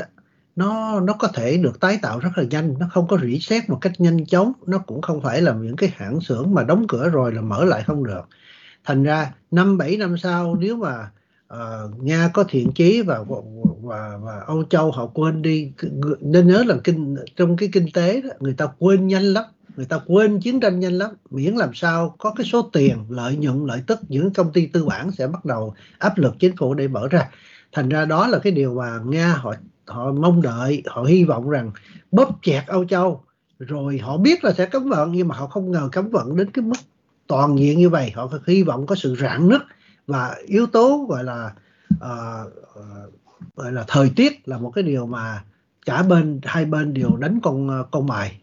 nó 0.57 1.01
nó 1.01 1.12
có 1.12 1.29
thể 1.29 1.57
được 1.57 1.81
tái 1.81 1.99
tạo 2.03 2.19
rất 2.19 2.31
là 2.37 2.45
nhanh 2.51 2.75
nó 2.79 2.87
không 2.93 3.07
có 3.09 3.19
rỉ 3.23 3.38
sét 3.38 3.71
một 3.71 3.79
cách 3.81 3.93
nhanh 3.99 4.27
chóng 4.27 4.53
nó 4.67 4.79
cũng 4.79 5.03
không 5.03 5.23
phải 5.23 5.43
là 5.43 5.53
những 5.53 5.77
cái 5.77 5.93
hãng 5.97 6.21
xưởng 6.21 6.55
mà 6.55 6.62
đóng 6.62 6.87
cửa 6.88 7.09
rồi 7.09 7.33
là 7.33 7.40
mở 7.40 7.64
lại 7.64 7.83
không 7.87 8.05
được. 8.05 8.23
Thành 8.85 9.03
ra 9.03 9.33
năm 9.51 9.79
bảy 9.79 9.97
năm 9.97 10.19
sau 10.19 10.57
nếu 10.61 10.77
mà 10.77 11.11
uh, 11.55 12.03
nga 12.03 12.31
có 12.35 12.45
thiện 12.49 12.73
chí 12.73 13.03
và, 13.03 13.25
và 13.83 14.19
và 14.23 14.40
âu 14.47 14.64
châu 14.64 14.90
họ 14.90 15.07
quên 15.07 15.43
đi 15.43 15.73
nên 16.21 16.47
nhớ 16.47 16.64
là 16.67 16.77
kinh 16.85 17.17
trong 17.37 17.57
cái 17.57 17.69
kinh 17.73 17.87
tế 17.95 18.21
đó, 18.21 18.31
người 18.40 18.55
ta 18.55 18.67
quên 18.79 19.07
nhanh 19.07 19.23
lắm 19.23 19.45
người 19.77 19.87
ta 19.87 20.01
quên 20.07 20.40
chiến 20.40 20.61
tranh 20.61 20.81
nhanh 20.81 20.93
lắm. 20.93 21.11
Miễn 21.31 21.55
làm 21.55 21.75
sao 21.75 22.14
có 22.19 22.35
cái 22.37 22.47
số 22.47 22.62
tiền 22.62 23.05
lợi 23.09 23.37
nhuận 23.37 23.67
lợi 23.67 23.83
tức 23.87 24.01
những 24.09 24.33
công 24.33 24.53
ty 24.53 24.67
tư 24.67 24.85
bản 24.85 25.11
sẽ 25.11 25.27
bắt 25.27 25.45
đầu 25.45 25.75
áp 25.99 26.19
lực 26.19 26.35
chính 26.38 26.57
phủ 26.57 26.75
để 26.75 26.88
mở 26.88 27.09
ra. 27.09 27.31
Thành 27.73 27.88
ra 27.88 28.05
đó 28.05 28.27
là 28.27 28.38
cái 28.38 28.53
điều 28.53 28.75
mà 28.75 28.99
nga 29.05 29.35
họ 29.35 29.55
họ 29.87 30.12
mong 30.12 30.42
đợi 30.42 30.83
họ 30.87 31.03
hy 31.03 31.25
vọng 31.25 31.51
rằng 31.51 31.70
bóp 32.11 32.38
chẹt 32.42 32.66
Âu 32.66 32.85
Châu 32.85 33.25
rồi 33.59 33.99
họ 33.99 34.16
biết 34.16 34.44
là 34.44 34.53
sẽ 34.53 34.66
cấm 34.66 34.88
vận 34.88 35.12
nhưng 35.12 35.29
mà 35.29 35.37
họ 35.37 35.47
không 35.47 35.70
ngờ 35.70 35.88
cấm 35.92 36.11
vận 36.11 36.37
đến 36.37 36.51
cái 36.51 36.64
mức 36.64 36.77
toàn 37.27 37.59
diện 37.59 37.79
như 37.79 37.90
vậy. 37.90 38.12
Họ 38.14 38.29
hy 38.47 38.62
vọng 38.62 38.87
có 38.87 38.94
sự 38.94 39.16
rạn 39.20 39.49
nứt 39.49 39.61
và 40.07 40.37
yếu 40.47 40.66
tố 40.66 41.07
gọi 41.09 41.25
là 41.25 41.55
uh, 41.94 42.53
uh, 42.81 43.57
gọi 43.57 43.73
là 43.73 43.85
thời 43.88 44.11
tiết 44.16 44.49
là 44.49 44.59
một 44.59 44.73
cái 44.75 44.85
điều 44.85 45.07
mà 45.07 45.44
cả 45.87 46.03
bên 46.03 46.40
hai 46.42 46.64
bên 46.64 46.94
đều 46.94 47.16
đánh 47.16 47.40
con 47.42 47.68
ờ, 47.68 47.87
con 47.90 48.07
bài 48.07 48.40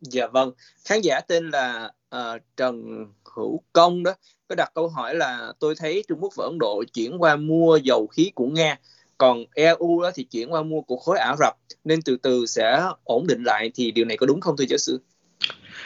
dạ 0.00 0.26
vâng. 0.26 0.52
Khán 0.84 1.00
giả 1.00 1.20
tên 1.20 1.50
là 1.50 1.92
uh, 2.16 2.40
Trần 2.56 3.06
Hữu 3.34 3.62
Công 3.72 4.02
đó 4.02 4.14
có 4.48 4.54
đặt 4.54 4.72
câu 4.74 4.88
hỏi 4.88 5.14
là 5.14 5.52
tôi 5.58 5.74
thấy 5.78 6.04
Trung 6.08 6.18
Quốc 6.22 6.32
và 6.36 6.44
Ấn 6.44 6.58
Độ 6.58 6.84
chuyển 6.94 7.22
qua 7.22 7.36
mua 7.36 7.76
dầu 7.76 8.06
khí 8.06 8.32
của 8.34 8.46
Nga 8.46 8.78
còn 9.18 9.44
EU 9.54 10.02
đó 10.02 10.10
thì 10.14 10.24
chuyển 10.24 10.52
qua 10.52 10.62
mua 10.62 10.80
của 10.80 10.96
khối 10.96 11.18
Ả 11.18 11.36
Rập 11.38 11.54
nên 11.84 12.02
từ 12.02 12.16
từ 12.22 12.46
sẽ 12.46 12.82
ổn 13.04 13.26
định 13.26 13.42
lại 13.42 13.70
thì 13.74 13.90
điều 13.90 14.04
này 14.04 14.16
có 14.16 14.26
đúng 14.26 14.40
không 14.40 14.56
thưa 14.56 14.64
giáo 14.68 14.78
sư? 14.78 15.00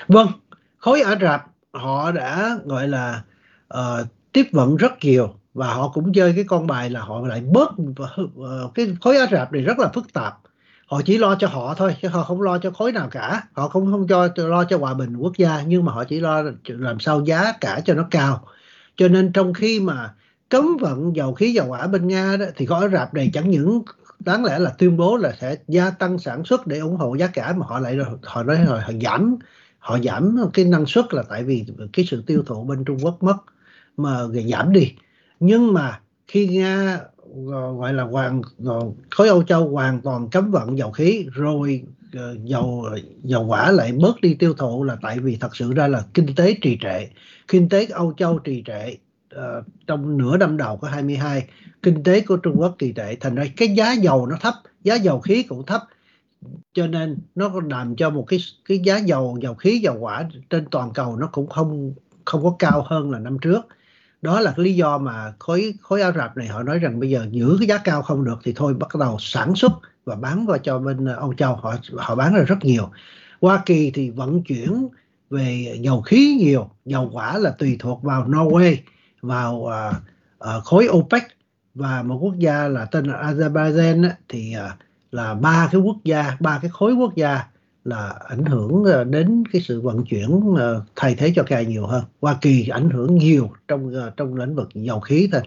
Vâng, 0.08 0.28
khối 0.78 1.00
Ả 1.00 1.16
Rập 1.20 1.40
họ 1.72 2.12
đã 2.12 2.58
gọi 2.64 2.88
là 2.88 3.22
uh, 3.74 4.06
tiếp 4.32 4.46
vận 4.52 4.76
rất 4.76 4.92
nhiều 5.00 5.34
và 5.54 5.74
họ 5.74 5.88
cũng 5.88 6.12
chơi 6.12 6.32
cái 6.36 6.44
con 6.44 6.66
bài 6.66 6.90
là 6.90 7.00
họ 7.00 7.26
lại 7.26 7.40
bớt 7.40 7.70
uh, 7.70 8.74
cái 8.74 8.96
khối 9.00 9.16
Ả 9.16 9.26
Rập 9.30 9.52
này 9.52 9.62
rất 9.62 9.78
là 9.78 9.88
phức 9.94 10.12
tạp. 10.12 10.38
Họ 10.86 11.00
chỉ 11.04 11.18
lo 11.18 11.36
cho 11.38 11.48
họ 11.48 11.74
thôi 11.74 11.96
chứ 12.02 12.08
họ 12.08 12.22
không 12.22 12.42
lo 12.42 12.58
cho 12.58 12.70
khối 12.70 12.92
nào 12.92 13.08
cả. 13.10 13.42
Họ 13.52 13.68
không 13.68 13.92
không 13.92 14.06
cho 14.08 14.28
lo 14.36 14.64
cho 14.64 14.78
hòa 14.78 14.94
bình 14.94 15.16
quốc 15.16 15.32
gia 15.36 15.62
nhưng 15.62 15.84
mà 15.84 15.92
họ 15.92 16.04
chỉ 16.04 16.20
lo 16.20 16.42
làm 16.64 17.00
sao 17.00 17.24
giá 17.24 17.52
cả 17.60 17.80
cho 17.84 17.94
nó 17.94 18.06
cao. 18.10 18.46
Cho 18.96 19.08
nên 19.08 19.32
trong 19.32 19.54
khi 19.54 19.80
mà 19.80 20.14
cấm 20.52 20.76
vận 20.80 21.16
dầu 21.16 21.34
khí 21.34 21.52
dầu 21.52 21.66
hỏa 21.66 21.86
bên 21.86 22.08
Nga 22.08 22.36
đó, 22.36 22.46
thì 22.56 22.66
gói 22.66 22.88
rạp 22.92 23.14
này 23.14 23.30
chẳng 23.34 23.50
những 23.50 23.82
đáng 24.20 24.44
lẽ 24.44 24.58
là 24.58 24.70
tuyên 24.78 24.96
bố 24.96 25.16
là 25.16 25.32
sẽ 25.40 25.56
gia 25.68 25.90
tăng 25.90 26.18
sản 26.18 26.44
xuất 26.44 26.66
để 26.66 26.78
ủng 26.78 26.96
hộ 26.96 27.14
giá 27.14 27.26
cả, 27.26 27.54
mà 27.56 27.66
họ 27.66 27.78
lại 27.80 27.96
họ 28.22 28.42
nói 28.42 28.56
rồi 28.66 28.80
họ 28.80 28.92
giảm 29.02 29.36
họ 29.78 29.98
giảm 29.98 30.36
cái 30.54 30.64
năng 30.64 30.86
suất 30.86 31.14
là 31.14 31.22
tại 31.28 31.44
vì 31.44 31.64
cái 31.92 32.04
sự 32.08 32.22
tiêu 32.26 32.42
thụ 32.46 32.64
bên 32.64 32.84
Trung 32.84 32.98
Quốc 33.02 33.22
mất, 33.22 33.36
mà 33.96 34.18
giảm 34.50 34.72
đi. 34.72 34.94
Nhưng 35.40 35.72
mà 35.74 36.00
khi 36.26 36.46
Nga 36.46 37.00
ờ, 37.52 37.72
gọi 37.72 37.92
là 37.94 38.04
hoàn 38.04 38.42
ờ, 38.64 38.80
khối 39.10 39.28
Âu 39.28 39.42
Châu 39.42 39.68
hoàn 39.68 40.00
toàn 40.00 40.28
cấm 40.30 40.50
vận 40.50 40.78
dầu 40.78 40.90
khí, 40.90 41.26
rồi 41.32 41.82
ờ, 42.14 42.36
dầu 42.44 42.86
dầu 43.22 43.44
hỏa 43.44 43.70
lại 43.70 43.92
bớt 43.92 44.20
đi 44.20 44.34
tiêu 44.34 44.54
thụ 44.54 44.84
là 44.84 44.96
tại 45.02 45.18
vì 45.18 45.36
thật 45.36 45.56
sự 45.56 45.72
ra 45.72 45.88
là 45.88 46.04
kinh 46.14 46.34
tế 46.34 46.54
trì 46.62 46.78
trệ, 46.80 47.08
kinh 47.48 47.68
tế 47.68 47.86
Âu 47.86 48.12
Châu 48.16 48.38
trì 48.38 48.62
trệ 48.66 48.96
uh, 49.36 49.64
trong 49.86 50.18
nửa 50.18 50.36
năm 50.36 50.56
đầu 50.56 50.76
của 50.76 50.86
22 50.86 51.46
kinh 51.82 52.02
tế 52.02 52.20
của 52.20 52.36
Trung 52.36 52.54
Quốc 52.56 52.74
kỳ 52.78 52.92
tệ. 52.92 53.16
Thành 53.20 53.34
ra 53.34 53.44
cái 53.56 53.68
giá 53.68 53.92
dầu 53.92 54.26
nó 54.26 54.36
thấp 54.40 54.54
giá 54.84 54.94
dầu 54.94 55.20
khí 55.20 55.42
cũng 55.42 55.66
thấp. 55.66 55.82
Cho 56.74 56.86
nên 56.86 57.18
nó 57.34 57.50
làm 57.70 57.96
cho 57.96 58.10
một 58.10 58.24
cái 58.28 58.38
cái 58.64 58.78
giá 58.78 58.96
dầu 58.98 59.38
dầu 59.42 59.54
khí 59.54 59.78
dầu 59.78 59.98
hỏa 59.98 60.28
trên 60.50 60.66
toàn 60.70 60.92
cầu 60.92 61.16
nó 61.16 61.26
cũng 61.32 61.48
không 61.48 61.94
không 62.24 62.44
có 62.44 62.56
cao 62.58 62.84
hơn 62.86 63.10
là 63.10 63.18
năm 63.18 63.38
trước. 63.38 63.66
Đó 64.22 64.40
là 64.40 64.52
cái 64.56 64.64
lý 64.64 64.74
do 64.74 64.98
mà 64.98 65.32
khối 65.38 65.74
khối 65.80 66.02
Ả 66.02 66.12
Rập 66.12 66.36
này 66.36 66.46
họ 66.46 66.62
nói 66.62 66.78
rằng 66.78 67.00
bây 67.00 67.10
giờ 67.10 67.26
giữ 67.30 67.56
cái 67.58 67.68
giá 67.68 67.78
cao 67.78 68.02
không 68.02 68.24
được 68.24 68.40
thì 68.44 68.52
thôi 68.56 68.74
bắt 68.74 68.94
đầu 69.00 69.16
sản 69.20 69.54
xuất 69.54 69.72
và 70.04 70.16
bán 70.16 70.46
vào 70.46 70.58
cho 70.58 70.78
bên 70.78 71.04
ờ, 71.04 71.14
Âu 71.14 71.34
Châu. 71.34 71.56
Họ 71.56 71.74
họ 71.96 72.14
bán 72.14 72.34
ra 72.34 72.42
rất 72.42 72.58
nhiều. 72.62 72.88
Hoa 73.40 73.62
Kỳ 73.66 73.90
thì 73.90 74.10
vận 74.10 74.42
chuyển 74.42 74.88
về 75.30 75.78
dầu 75.80 76.00
khí 76.02 76.36
nhiều 76.40 76.70
dầu 76.84 77.08
hỏa 77.08 77.38
là 77.38 77.50
tùy 77.50 77.76
thuộc 77.78 78.02
vào 78.02 78.28
Norway 78.28 78.76
vào 79.22 79.54
uh, 79.54 79.96
uh, 80.56 80.64
khối 80.64 80.88
OPEC 80.90 81.22
và 81.74 82.02
một 82.02 82.18
quốc 82.20 82.34
gia 82.38 82.68
là 82.68 82.84
tên 82.84 83.04
là 83.04 83.22
Azerbaijan 83.22 84.08
á, 84.08 84.16
thì 84.28 84.54
uh, 84.56 84.78
là 85.12 85.34
ba 85.34 85.68
cái 85.72 85.80
quốc 85.80 85.96
gia 86.04 86.36
ba 86.40 86.58
cái 86.62 86.70
khối 86.70 86.94
quốc 86.94 87.16
gia 87.16 87.44
là 87.84 88.14
ảnh 88.28 88.44
hưởng 88.44 88.84
đến 89.10 89.44
cái 89.52 89.62
sự 89.62 89.80
vận 89.80 90.04
chuyển 90.04 90.54
thay 90.96 91.14
thế 91.14 91.32
cho 91.36 91.42
cài 91.42 91.66
nhiều 91.66 91.86
hơn. 91.86 92.04
Hoa 92.20 92.36
Kỳ 92.40 92.68
ảnh 92.68 92.90
hưởng 92.90 93.16
nhiều 93.16 93.50
trong 93.68 93.92
trong 94.16 94.34
lĩnh 94.34 94.54
vực 94.54 94.68
dầu 94.74 95.00
khí 95.00 95.28
thôi. 95.32 95.42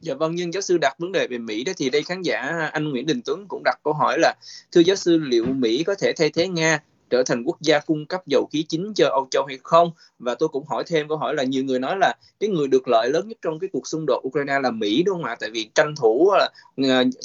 Dạ 0.00 0.14
vâng, 0.14 0.34
nhưng 0.34 0.54
giáo 0.54 0.60
sư 0.60 0.78
đặt 0.78 0.94
vấn 0.98 1.12
đề 1.12 1.26
về 1.26 1.38
Mỹ 1.38 1.64
đó 1.64 1.72
thì 1.76 1.90
đây 1.90 2.02
khán 2.02 2.22
giả 2.22 2.68
anh 2.72 2.90
Nguyễn 2.90 3.06
Đình 3.06 3.20
Tuấn 3.24 3.48
cũng 3.48 3.62
đặt 3.64 3.80
câu 3.84 3.92
hỏi 3.92 4.18
là 4.18 4.34
thưa 4.72 4.80
giáo 4.80 4.96
sư 4.96 5.18
liệu 5.18 5.44
Mỹ 5.46 5.84
có 5.84 5.94
thể 5.94 6.12
thay 6.16 6.30
thế 6.30 6.48
Nga 6.48 6.82
trở 7.10 7.22
thành 7.22 7.42
quốc 7.44 7.56
gia 7.60 7.78
cung 7.78 8.06
cấp 8.06 8.26
dầu 8.26 8.48
khí 8.52 8.64
chính 8.68 8.92
cho 8.94 9.08
Âu 9.08 9.26
Châu 9.30 9.44
hay 9.44 9.58
không? 9.62 9.90
Và 10.18 10.34
tôi 10.34 10.48
cũng 10.48 10.66
hỏi 10.66 10.84
thêm 10.86 11.08
câu 11.08 11.18
hỏi 11.18 11.34
là 11.34 11.42
nhiều 11.42 11.64
người 11.64 11.78
nói 11.78 11.96
là 11.98 12.14
cái 12.40 12.50
người 12.50 12.68
được 12.68 12.88
lợi 12.88 13.10
lớn 13.10 13.28
nhất 13.28 13.38
trong 13.42 13.58
cái 13.58 13.70
cuộc 13.72 13.86
xung 13.86 14.04
đột 14.06 14.22
Ukraine 14.26 14.60
là 14.62 14.70
Mỹ 14.70 15.02
đúng 15.02 15.14
không 15.14 15.24
ạ? 15.24 15.36
Tại 15.40 15.50
vì 15.50 15.70
tranh 15.74 15.94
thủ 15.96 16.32
là 16.32 16.50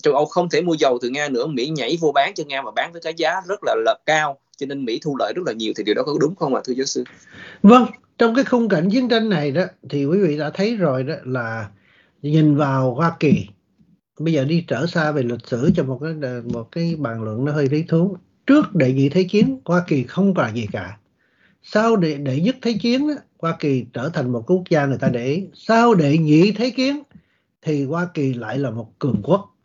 châu 0.02 0.14
Âu 0.14 0.26
không 0.26 0.50
thể 0.50 0.62
mua 0.62 0.74
dầu 0.74 0.98
từ 1.02 1.10
Nga 1.10 1.30
nữa 1.30 1.46
Mỹ 1.46 1.68
nhảy 1.70 1.98
vô 2.02 2.12
bán 2.12 2.34
cho 2.34 2.44
Nga 2.48 2.62
và 2.62 2.72
bán 2.76 2.92
với 2.92 3.02
cái 3.02 3.14
giá 3.18 3.42
rất 3.48 3.60
là, 3.64 3.76
là 3.86 3.96
cao 4.06 4.38
cho 4.58 4.66
nên 4.66 4.86
Mỹ 4.86 5.00
thu 5.04 5.16
lợi 5.20 5.34
rất 5.36 5.42
là 5.46 5.54
nhiều. 5.54 5.74
Thì 5.76 5.84
điều 5.84 5.96
đó 5.96 6.04
có 6.04 6.14
đúng 6.20 6.36
không 6.36 6.56
ạ 6.56 6.62
thưa 6.66 6.74
giáo 6.74 6.86
sư? 6.86 7.04
Vâng 7.64 7.86
trong 8.18 8.36
cái 8.36 8.46
khung 8.46 8.70
cảnh 8.70 8.90
chiến 8.92 9.10
tranh 9.10 9.30
này 9.30 9.52
đó 9.52 9.64
thì 9.90 10.06
quý 10.06 10.20
vị 10.20 10.38
đã 10.38 10.52
thấy 10.54 10.76
rồi 10.76 11.04
đó 11.04 11.14
là 11.24 11.70
nhìn 12.22 12.56
vào 12.56 12.94
Hoa 12.94 13.16
Kỳ. 13.20 13.48
Bây 14.20 14.34
giờ 14.34 14.44
đi 14.44 14.66
trở 14.68 14.86
xa 14.86 15.12
về 15.12 15.24
lịch 15.24 15.48
sử 15.48 15.72
cho 15.76 15.84
một 15.84 16.00
cái 16.04 16.14
một 16.54 16.72
cái 16.72 16.96
bàn 16.98 17.24
luận 17.24 17.46
nó 17.46 17.52
hơi 17.52 17.68
lý 17.70 17.84
thú 17.84 18.18
trước 18.50 18.76
đệ 18.76 18.94
nhị 18.94 19.10
thế 19.10 19.24
chiến 19.24 19.60
Hoa 19.66 19.84
Kỳ 19.88 20.04
không 20.04 20.34
là 20.38 20.50
gì 20.50 20.68
cả. 20.72 20.98
Sau 21.64 21.96
đệ 21.96 22.18
đệ 22.18 22.42
nhất 22.42 22.56
thế 22.62 22.74
chiến 22.82 23.08
đó, 23.08 23.14
Hoa 23.40 23.56
Kỳ 23.60 23.86
trở 23.94 24.10
thành 24.14 24.32
một 24.32 24.44
quốc 24.48 24.64
gia 24.70 24.86
người 24.86 24.98
ta 24.98 25.10
để 25.10 25.26
ý. 25.26 25.48
Sau 25.54 25.94
đệ 25.94 26.18
nhị 26.18 26.52
thế 26.52 26.70
chiến 26.70 27.04
thì 27.62 27.86
Hoa 27.86 28.08
Kỳ 28.14 28.34
lại 28.34 28.58
là 28.58 28.70
một 28.70 29.00
cường 29.00 29.22
quốc. 29.24 29.56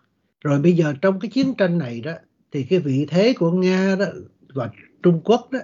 Rồi 0.40 0.60
bây 0.60 0.72
giờ 0.72 0.94
trong 1.02 1.20
cái 1.20 1.30
chiến 1.30 1.54
tranh 1.54 1.78
này 1.78 2.00
đó 2.00 2.12
thì 2.52 2.62
cái 2.62 2.78
vị 2.78 3.06
thế 3.08 3.34
của 3.38 3.50
Nga 3.50 3.96
đó 3.98 4.06
và 4.54 4.70
Trung 5.02 5.20
Quốc 5.24 5.48
đó 5.50 5.58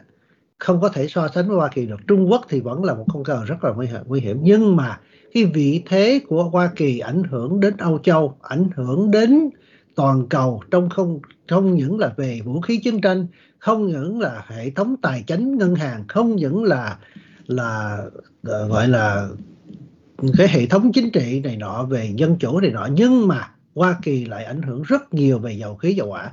không 0.58 0.80
có 0.80 0.88
thể 0.88 1.08
so 1.08 1.28
sánh 1.34 1.48
với 1.48 1.56
Hoa 1.56 1.68
Kỳ 1.68 1.86
được. 1.86 2.00
Trung 2.08 2.30
Quốc 2.30 2.46
thì 2.48 2.60
vẫn 2.60 2.84
là 2.84 2.94
một 2.94 3.06
con 3.12 3.24
cờ 3.24 3.44
rất 3.44 3.64
là 3.64 3.72
nguy 3.72 3.86
hiểm, 3.86 4.02
nguy 4.06 4.20
hiểm. 4.20 4.38
Nhưng 4.42 4.76
mà 4.76 5.00
cái 5.32 5.44
vị 5.44 5.82
thế 5.86 6.20
của 6.28 6.44
Hoa 6.44 6.70
Kỳ 6.76 6.98
ảnh 6.98 7.22
hưởng 7.30 7.60
đến 7.60 7.76
Âu 7.76 7.98
Châu 7.98 8.36
ảnh 8.42 8.68
hưởng 8.76 9.10
đến 9.10 9.50
toàn 9.94 10.26
cầu 10.28 10.62
trong 10.70 10.88
không 10.88 11.20
không 11.50 11.74
những 11.74 11.98
là 11.98 12.12
về 12.16 12.40
vũ 12.44 12.60
khí 12.60 12.76
chiến 12.76 13.00
tranh, 13.00 13.26
không 13.58 13.86
những 13.86 14.20
là 14.20 14.44
hệ 14.48 14.70
thống 14.70 14.96
tài 15.02 15.24
chính 15.26 15.58
ngân 15.58 15.74
hàng, 15.74 16.04
không 16.08 16.36
những 16.36 16.64
là 16.64 16.98
là 17.46 17.98
ờ, 18.42 18.68
gọi 18.68 18.88
là 18.88 19.28
cái 20.38 20.48
hệ 20.48 20.66
thống 20.66 20.92
chính 20.92 21.10
trị 21.10 21.40
này 21.44 21.56
nọ, 21.56 21.84
về 21.84 22.12
dân 22.16 22.36
chủ 22.38 22.60
này 22.60 22.70
nọ. 22.70 22.88
Nhưng 22.92 23.28
mà 23.28 23.50
Hoa 23.74 23.96
Kỳ 24.02 24.24
lại 24.24 24.44
ảnh 24.44 24.62
hưởng 24.62 24.82
rất 24.82 25.14
nhiều 25.14 25.38
về 25.38 25.52
dầu 25.52 25.76
khí 25.76 25.94
dầu 25.94 26.08
hỏa. 26.08 26.32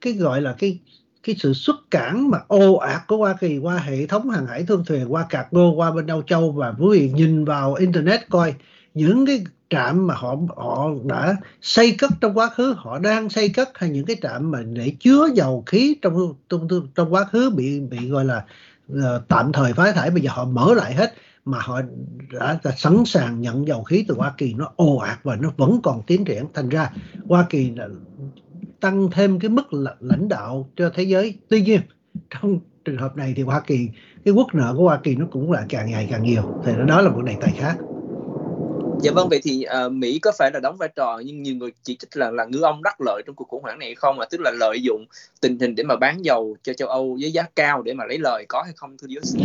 Cái 0.00 0.12
gọi 0.12 0.40
là 0.42 0.54
cái 0.58 0.78
cái 1.22 1.36
sự 1.38 1.52
xuất 1.54 1.76
cản 1.90 2.30
mà 2.30 2.38
ô 2.48 2.74
ạt 2.74 3.02
của 3.06 3.16
Hoa 3.16 3.36
Kỳ 3.40 3.58
qua 3.58 3.76
hệ 3.76 4.06
thống 4.06 4.30
hàng 4.30 4.46
hải 4.46 4.62
thương 4.62 4.84
thuyền, 4.86 5.12
qua 5.12 5.26
cargo 5.28 5.70
qua 5.70 5.90
bên 5.90 6.06
Âu 6.06 6.22
Châu 6.22 6.52
và 6.52 6.74
quý 6.78 6.98
vị 6.98 7.12
nhìn 7.14 7.44
vào 7.44 7.74
internet 7.74 8.20
coi, 8.28 8.54
những 8.94 9.26
cái 9.26 9.44
trạm 9.70 10.06
mà 10.06 10.14
họ 10.14 10.36
họ 10.56 10.90
đã 11.04 11.36
xây 11.62 11.94
cất 11.98 12.10
trong 12.20 12.38
quá 12.38 12.50
khứ 12.50 12.74
họ 12.78 12.98
đang 12.98 13.28
xây 13.28 13.48
cất 13.48 13.68
hay 13.74 13.90
những 13.90 14.06
cái 14.06 14.16
trạm 14.22 14.50
mà 14.50 14.62
để 14.62 14.92
chứa 15.00 15.28
dầu 15.34 15.62
khí 15.66 15.96
trong 16.02 16.34
trong 16.48 16.68
trong 16.94 17.12
quá 17.12 17.24
khứ 17.24 17.50
bị 17.50 17.80
bị 17.80 18.08
gọi 18.08 18.24
là 18.24 18.44
uh, 18.92 18.98
tạm 19.28 19.52
thời 19.52 19.72
phá 19.72 19.92
thải 19.92 20.10
bây 20.10 20.22
giờ 20.22 20.30
họ 20.32 20.44
mở 20.44 20.74
lại 20.74 20.94
hết 20.94 21.14
mà 21.44 21.58
họ 21.60 21.80
đã, 22.32 22.58
đã 22.64 22.70
sẵn 22.76 23.04
sàng 23.06 23.40
nhận 23.40 23.66
dầu 23.66 23.82
khí 23.82 24.04
từ 24.08 24.14
Hoa 24.14 24.32
Kỳ. 24.38 24.54
Nó 24.54 24.72
ồ 24.76 24.96
ạt 24.96 25.18
và 25.22 25.36
nó 25.36 25.52
vẫn 25.56 25.80
còn 25.82 26.02
tiến 26.06 26.24
triển. 26.24 26.44
Thành 26.54 26.68
ra 26.68 26.90
Hoa 27.28 27.46
Kỳ 27.50 27.70
là 27.70 27.88
tăng 28.80 29.10
thêm 29.10 29.40
cái 29.40 29.48
mức 29.48 29.74
lãnh 30.00 30.28
đạo 30.28 30.68
cho 30.76 30.90
thế 30.94 31.02
giới. 31.02 31.38
Tuy 31.48 31.62
nhiên 31.62 31.80
trong 32.30 32.58
trường 32.84 32.98
hợp 32.98 33.16
này 33.16 33.32
thì 33.36 33.42
Hoa 33.42 33.60
Kỳ 33.60 33.88
cái 34.24 34.34
quốc 34.34 34.54
nợ 34.54 34.74
của 34.76 34.84
Hoa 34.84 34.96
Kỳ 35.02 35.16
nó 35.16 35.26
cũng 35.30 35.52
là 35.52 35.66
càng 35.68 35.90
ngày 35.90 36.08
càng 36.10 36.22
nhiều. 36.22 36.42
Thì 36.64 36.72
đó 36.86 37.00
là 37.00 37.10
một 37.10 37.22
đề 37.22 37.36
tài 37.40 37.52
khác. 37.58 37.76
Dạ 39.02 39.12
vâng, 39.14 39.28
vậy 39.28 39.40
thì 39.42 39.66
uh, 39.86 39.92
Mỹ 39.92 40.18
có 40.18 40.32
phải 40.38 40.50
là 40.54 40.60
đóng 40.60 40.76
vai 40.76 40.88
trò 40.96 41.22
nhưng 41.24 41.42
nhiều 41.42 41.54
người 41.54 41.70
chỉ 41.82 41.96
trích 41.96 42.16
là 42.16 42.30
là 42.30 42.44
ngư 42.44 42.60
ông 42.60 42.82
đắc 42.82 43.00
lợi 43.00 43.22
trong 43.26 43.36
cuộc 43.36 43.48
khủng 43.48 43.62
hoảng 43.62 43.78
này 43.78 43.94
không? 43.94 44.20
À, 44.20 44.26
tức 44.30 44.40
là 44.40 44.50
lợi 44.50 44.82
dụng 44.82 45.04
tình 45.40 45.58
hình 45.58 45.74
để 45.74 45.84
mà 45.84 45.96
bán 45.96 46.24
dầu 46.24 46.56
cho 46.62 46.72
châu 46.72 46.88
Âu 46.88 47.18
với 47.20 47.32
giá 47.32 47.42
cao 47.56 47.82
để 47.82 47.94
mà 47.94 48.04
lấy 48.04 48.18
lời 48.18 48.44
có 48.48 48.62
hay 48.62 48.72
không 48.76 48.96
thưa 48.98 49.08
giáo 49.10 49.22
sư? 49.24 49.38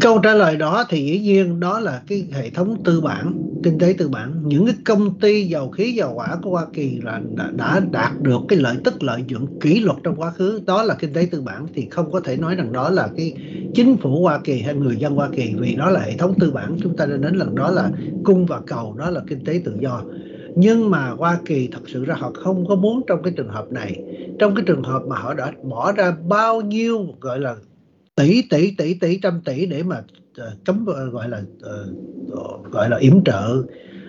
Câu 0.00 0.18
trả 0.18 0.34
lời 0.34 0.56
đó 0.56 0.84
thì 0.88 1.04
dĩ 1.04 1.18
nhiên 1.18 1.60
đó 1.60 1.80
là 1.80 2.02
cái 2.08 2.24
hệ 2.32 2.50
thống 2.50 2.82
tư 2.84 3.00
bản, 3.00 3.51
kinh 3.62 3.78
tế 3.78 3.94
tư 3.98 4.08
bản. 4.08 4.42
Những 4.44 4.66
cái 4.66 4.74
công 4.84 5.18
ty 5.20 5.44
dầu 5.44 5.70
khí 5.70 5.92
dầu 5.92 6.14
hỏa 6.14 6.36
của 6.42 6.50
Hoa 6.50 6.66
Kỳ 6.72 7.00
là 7.04 7.20
đã, 7.36 7.50
đã 7.56 7.80
đạt 7.92 8.20
được 8.20 8.40
cái 8.48 8.58
lợi 8.58 8.76
tức 8.84 9.02
lợi 9.02 9.24
nhuận 9.28 9.46
kỷ 9.60 9.80
luật 9.80 9.96
trong 10.02 10.16
quá 10.16 10.30
khứ, 10.30 10.60
đó 10.66 10.82
là 10.82 10.94
kinh 10.94 11.12
tế 11.12 11.28
tư 11.30 11.40
bản 11.40 11.66
thì 11.74 11.86
không 11.90 12.12
có 12.12 12.20
thể 12.20 12.36
nói 12.36 12.54
rằng 12.54 12.72
đó 12.72 12.90
là 12.90 13.08
cái 13.16 13.34
chính 13.74 13.96
phủ 13.96 14.22
Hoa 14.22 14.38
Kỳ 14.44 14.60
hay 14.60 14.74
người 14.74 14.96
dân 14.96 15.14
Hoa 15.14 15.28
Kỳ 15.32 15.54
vì 15.58 15.74
đó 15.74 15.90
là 15.90 16.00
hệ 16.00 16.16
thống 16.16 16.34
tư 16.40 16.50
bản. 16.50 16.76
Chúng 16.82 16.96
ta 16.96 17.06
đã 17.06 17.16
đến 17.16 17.34
lần 17.34 17.54
đó 17.54 17.70
là 17.70 17.90
cung 18.24 18.46
và 18.46 18.60
cầu 18.66 18.94
đó 18.98 19.10
là 19.10 19.20
kinh 19.28 19.44
tế 19.44 19.60
tự 19.64 19.76
do. 19.80 20.02
Nhưng 20.56 20.90
mà 20.90 21.10
Hoa 21.10 21.38
Kỳ 21.44 21.68
thật 21.72 21.80
sự 21.86 22.04
ra 22.04 22.14
họ 22.18 22.32
không 22.34 22.66
có 22.68 22.74
muốn 22.74 23.00
trong 23.06 23.22
cái 23.22 23.32
trường 23.36 23.48
hợp 23.48 23.72
này. 23.72 24.02
Trong 24.38 24.54
cái 24.54 24.64
trường 24.66 24.82
hợp 24.82 25.02
mà 25.08 25.16
họ 25.16 25.34
đã 25.34 25.52
bỏ 25.62 25.92
ra 25.92 26.16
bao 26.28 26.60
nhiêu 26.60 27.06
gọi 27.20 27.40
là 27.40 27.56
tỷ 28.14 28.42
tỷ 28.50 28.74
tỷ 28.78 28.94
tỷ 28.94 29.18
trăm 29.18 29.40
tỷ 29.44 29.66
để 29.66 29.82
mà 29.82 29.98
uh, 29.98 30.64
cấm 30.64 30.86
uh, 30.90 31.12
gọi 31.12 31.28
là 31.28 31.42
uh, 32.32 32.70
gọi 32.70 32.90
là 32.90 32.96
yểm 32.98 33.24
trợ 33.24 33.62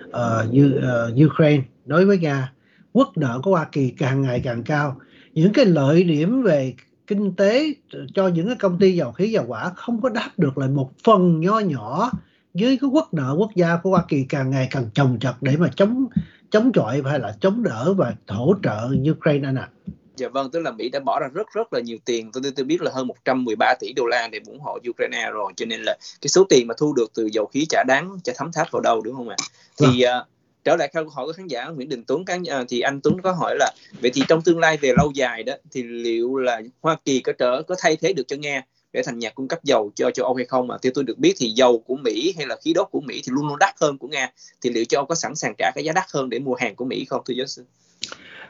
uh, 0.08 0.14
uh, 0.14 1.30
Ukraine 1.30 1.62
đối 1.86 2.06
với 2.06 2.18
Nga 2.18 2.52
quốc 2.92 3.16
nợ 3.16 3.40
của 3.42 3.50
Hoa 3.50 3.68
Kỳ 3.72 3.90
càng 3.90 4.22
ngày 4.22 4.40
càng 4.44 4.62
cao 4.62 4.96
những 5.34 5.52
cái 5.52 5.64
lợi 5.64 6.04
điểm 6.04 6.42
về 6.42 6.74
kinh 7.06 7.36
tế 7.36 7.74
cho 8.14 8.28
những 8.28 8.46
cái 8.46 8.56
công 8.56 8.78
ty 8.78 8.92
dầu 8.92 9.12
khí 9.12 9.30
dầu 9.30 9.44
hỏa 9.44 9.68
không 9.76 10.00
có 10.02 10.08
đáp 10.08 10.30
được 10.36 10.58
lại 10.58 10.68
một 10.68 10.90
phần 11.04 11.40
nho 11.40 11.58
nhỏ 11.58 12.10
với 12.54 12.78
cái 12.80 12.90
quốc 12.92 13.14
nợ 13.14 13.34
quốc 13.38 13.50
gia 13.54 13.76
của 13.76 13.90
Hoa 13.90 14.04
Kỳ 14.08 14.24
càng 14.28 14.50
ngày 14.50 14.68
càng 14.70 14.84
chồng 14.94 15.18
chặt 15.20 15.34
để 15.40 15.56
mà 15.56 15.68
chống 15.76 16.06
chống 16.50 16.72
chọi 16.72 17.02
hay 17.04 17.18
là 17.18 17.36
chống 17.40 17.62
đỡ 17.62 17.94
và 17.94 18.14
hỗ 18.28 18.54
trợ 18.62 18.88
Ukraine 19.10 19.48
anh 19.48 19.54
ạ. 19.54 19.68
À. 19.86 19.92
Dạ 20.16 20.28
vâng, 20.28 20.50
tức 20.50 20.60
là 20.60 20.70
Mỹ 20.70 20.88
đã 20.88 21.00
bỏ 21.00 21.20
ra 21.20 21.28
rất 21.34 21.46
rất 21.52 21.72
là 21.72 21.80
nhiều 21.80 21.98
tiền. 22.04 22.32
Tôi 22.32 22.42
tôi 22.56 22.64
biết 22.64 22.82
là 22.82 22.90
hơn 22.94 23.06
113 23.06 23.74
tỷ 23.80 23.92
đô 23.92 24.06
la 24.06 24.28
để 24.28 24.40
ủng 24.46 24.60
hộ 24.60 24.78
Ukraine 24.90 25.30
rồi, 25.30 25.52
cho 25.56 25.66
nên 25.66 25.82
là 25.82 25.96
cái 26.20 26.28
số 26.28 26.44
tiền 26.44 26.66
mà 26.66 26.74
thu 26.78 26.92
được 26.92 27.10
từ 27.14 27.28
dầu 27.32 27.46
khí 27.46 27.66
chả 27.68 27.84
đáng, 27.88 28.18
chả 28.24 28.32
thấm 28.36 28.52
tháp 28.52 28.70
vào 28.70 28.80
đâu 28.80 29.00
đúng 29.00 29.14
không 29.14 29.28
ạ? 29.28 29.36
Thì 29.76 29.86
uh, 29.86 30.26
trở 30.64 30.76
lại 30.76 30.90
câu 30.92 31.08
hỏi 31.08 31.26
của 31.26 31.32
khán 31.32 31.46
giả 31.46 31.64
Nguyễn 31.64 31.88
Đình 31.88 32.04
Tuấn 32.04 32.22
uh, 32.22 32.66
thì 32.68 32.80
anh 32.80 33.00
Tuấn 33.00 33.20
có 33.22 33.32
hỏi 33.32 33.56
là 33.58 33.72
vậy 34.02 34.10
thì 34.14 34.22
trong 34.28 34.42
tương 34.42 34.58
lai 34.58 34.76
về 34.76 34.92
lâu 34.98 35.10
dài 35.14 35.42
đó 35.42 35.54
thì 35.70 35.82
liệu 35.82 36.36
là 36.36 36.60
Hoa 36.80 36.96
Kỳ 37.04 37.20
có 37.20 37.32
trở 37.32 37.62
có 37.62 37.74
thay 37.78 37.96
thế 37.96 38.12
được 38.12 38.28
cho 38.28 38.36
Nga 38.36 38.62
để 38.92 39.02
thành 39.02 39.18
nhà 39.18 39.30
cung 39.30 39.48
cấp 39.48 39.64
dầu 39.64 39.92
cho 39.94 40.10
châu 40.10 40.26
Âu 40.26 40.34
hay 40.34 40.44
không 40.44 40.66
mà 40.66 40.78
theo 40.82 40.92
tôi 40.94 41.04
được 41.04 41.18
biết 41.18 41.34
thì 41.36 41.48
dầu 41.50 41.78
của 41.78 41.96
Mỹ 41.96 42.34
hay 42.36 42.46
là 42.46 42.56
khí 42.64 42.72
đốt 42.72 42.88
của 42.90 43.00
Mỹ 43.00 43.22
thì 43.24 43.32
luôn 43.32 43.48
luôn 43.48 43.58
đắt 43.58 43.74
hơn 43.80 43.98
của 43.98 44.08
Nga 44.08 44.30
thì 44.60 44.70
liệu 44.70 44.84
châu 44.84 45.00
Âu 45.00 45.06
có 45.06 45.14
sẵn 45.14 45.34
sàng 45.34 45.54
trả 45.58 45.70
cái 45.74 45.84
giá 45.84 45.92
đắt 45.92 46.04
hơn 46.12 46.30
để 46.30 46.38
mua 46.38 46.54
hàng 46.54 46.76
của 46.76 46.84
Mỹ 46.84 47.04
không 47.04 47.22
thưa 47.24 47.34
giáo 47.34 47.46
sư? 47.46 47.64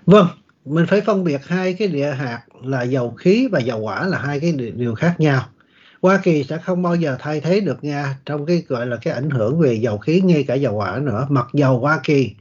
Vâng, 0.06 0.26
mình 0.64 0.86
phải 0.86 1.00
phân 1.00 1.24
biệt 1.24 1.46
hai 1.46 1.74
cái 1.74 1.88
địa 1.88 2.10
hạt 2.10 2.42
là 2.62 2.82
dầu 2.82 3.10
khí 3.10 3.48
và 3.52 3.60
dầu 3.60 3.80
hỏa 3.80 4.06
là 4.06 4.18
hai 4.18 4.40
cái 4.40 4.52
điều 4.52 4.94
khác 4.94 5.14
nhau. 5.18 5.42
Hoa 6.02 6.20
Kỳ 6.22 6.44
sẽ 6.44 6.58
không 6.58 6.82
bao 6.82 6.94
giờ 6.96 7.16
thay 7.18 7.40
thế 7.40 7.60
được 7.60 7.84
Nga 7.84 8.18
trong 8.26 8.46
cái 8.46 8.62
gọi 8.68 8.86
là 8.86 8.96
cái 8.96 9.14
ảnh 9.14 9.30
hưởng 9.30 9.58
về 9.58 9.74
dầu 9.74 9.98
khí 9.98 10.20
ngay 10.20 10.44
cả 10.44 10.54
dầu 10.54 10.74
hỏa 10.74 10.98
nữa. 10.98 11.26
Mặc 11.30 11.46
dầu 11.52 11.78
Hoa 11.78 12.00
Kỳ 12.04 12.34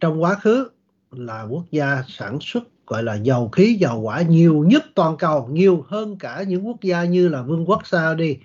trong 0.00 0.22
quá 0.22 0.34
khứ 0.34 0.68
là 1.10 1.42
quốc 1.42 1.64
gia 1.70 2.02
sản 2.08 2.38
xuất 2.40 2.62
gọi 2.86 3.02
là 3.02 3.14
dầu 3.14 3.48
khí 3.48 3.76
dầu 3.80 4.00
hỏa 4.00 4.22
nhiều 4.22 4.64
nhất 4.68 4.84
toàn 4.94 5.16
cầu, 5.16 5.48
nhiều 5.52 5.84
hơn 5.88 6.18
cả 6.18 6.42
những 6.42 6.66
quốc 6.66 6.82
gia 6.82 7.04
như 7.04 7.28
là 7.28 7.42
Vương 7.42 7.68
quốc 7.68 7.86
Saudi 7.86 8.36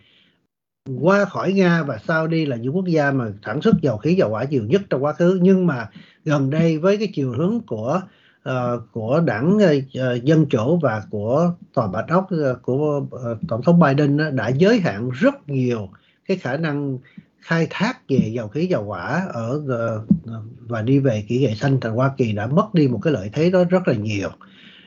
qua 0.99 1.25
khỏi 1.25 1.53
Nga 1.53 1.83
và 1.83 1.97
Saudi 2.07 2.45
là 2.45 2.55
những 2.55 2.75
quốc 2.75 2.85
gia 2.85 3.11
mà 3.11 3.25
sản 3.45 3.61
xuất 3.61 3.75
dầu 3.81 3.97
khí 3.97 4.13
dầu 4.13 4.29
hỏa 4.29 4.43
nhiều 4.43 4.63
nhất 4.63 4.81
trong 4.89 5.03
quá 5.03 5.13
khứ 5.13 5.39
nhưng 5.41 5.67
mà 5.67 5.89
gần 6.25 6.49
đây 6.49 6.77
với 6.77 6.97
cái 6.97 7.07
chiều 7.13 7.31
hướng 7.31 7.59
của 7.67 8.01
uh, 8.49 8.81
của 8.91 9.21
đảng 9.25 9.57
uh, 9.57 10.23
dân 10.23 10.45
chủ 10.45 10.79
và 10.81 11.03
của 11.09 11.53
tòa 11.73 11.87
bạch 11.87 12.07
ốc 12.07 12.29
uh, 12.51 12.61
của 12.61 12.97
uh, 12.97 13.37
tổng 13.47 13.61
thống 13.63 13.79
Biden 13.79 14.15
uh, 14.27 14.33
đã 14.33 14.49
giới 14.49 14.79
hạn 14.79 15.09
rất 15.09 15.49
nhiều 15.49 15.89
cái 16.27 16.37
khả 16.37 16.57
năng 16.57 16.97
khai 17.39 17.67
thác 17.69 18.09
về 18.09 18.31
dầu 18.33 18.47
khí 18.47 18.65
dầu 18.65 18.83
hỏa 18.83 19.27
ở 19.33 19.61
uh, 19.65 20.41
và 20.59 20.81
đi 20.81 20.99
về 20.99 21.23
kỹ 21.27 21.39
nghệ 21.39 21.55
xanh. 21.55 21.79
Thì 21.81 21.89
Hoa 21.89 22.11
Kỳ 22.17 22.31
đã 22.31 22.47
mất 22.47 22.73
đi 22.73 22.87
một 22.87 22.99
cái 23.01 23.13
lợi 23.13 23.29
thế 23.33 23.49
đó 23.49 23.63
rất 23.63 23.87
là 23.87 23.93
nhiều. 23.93 24.29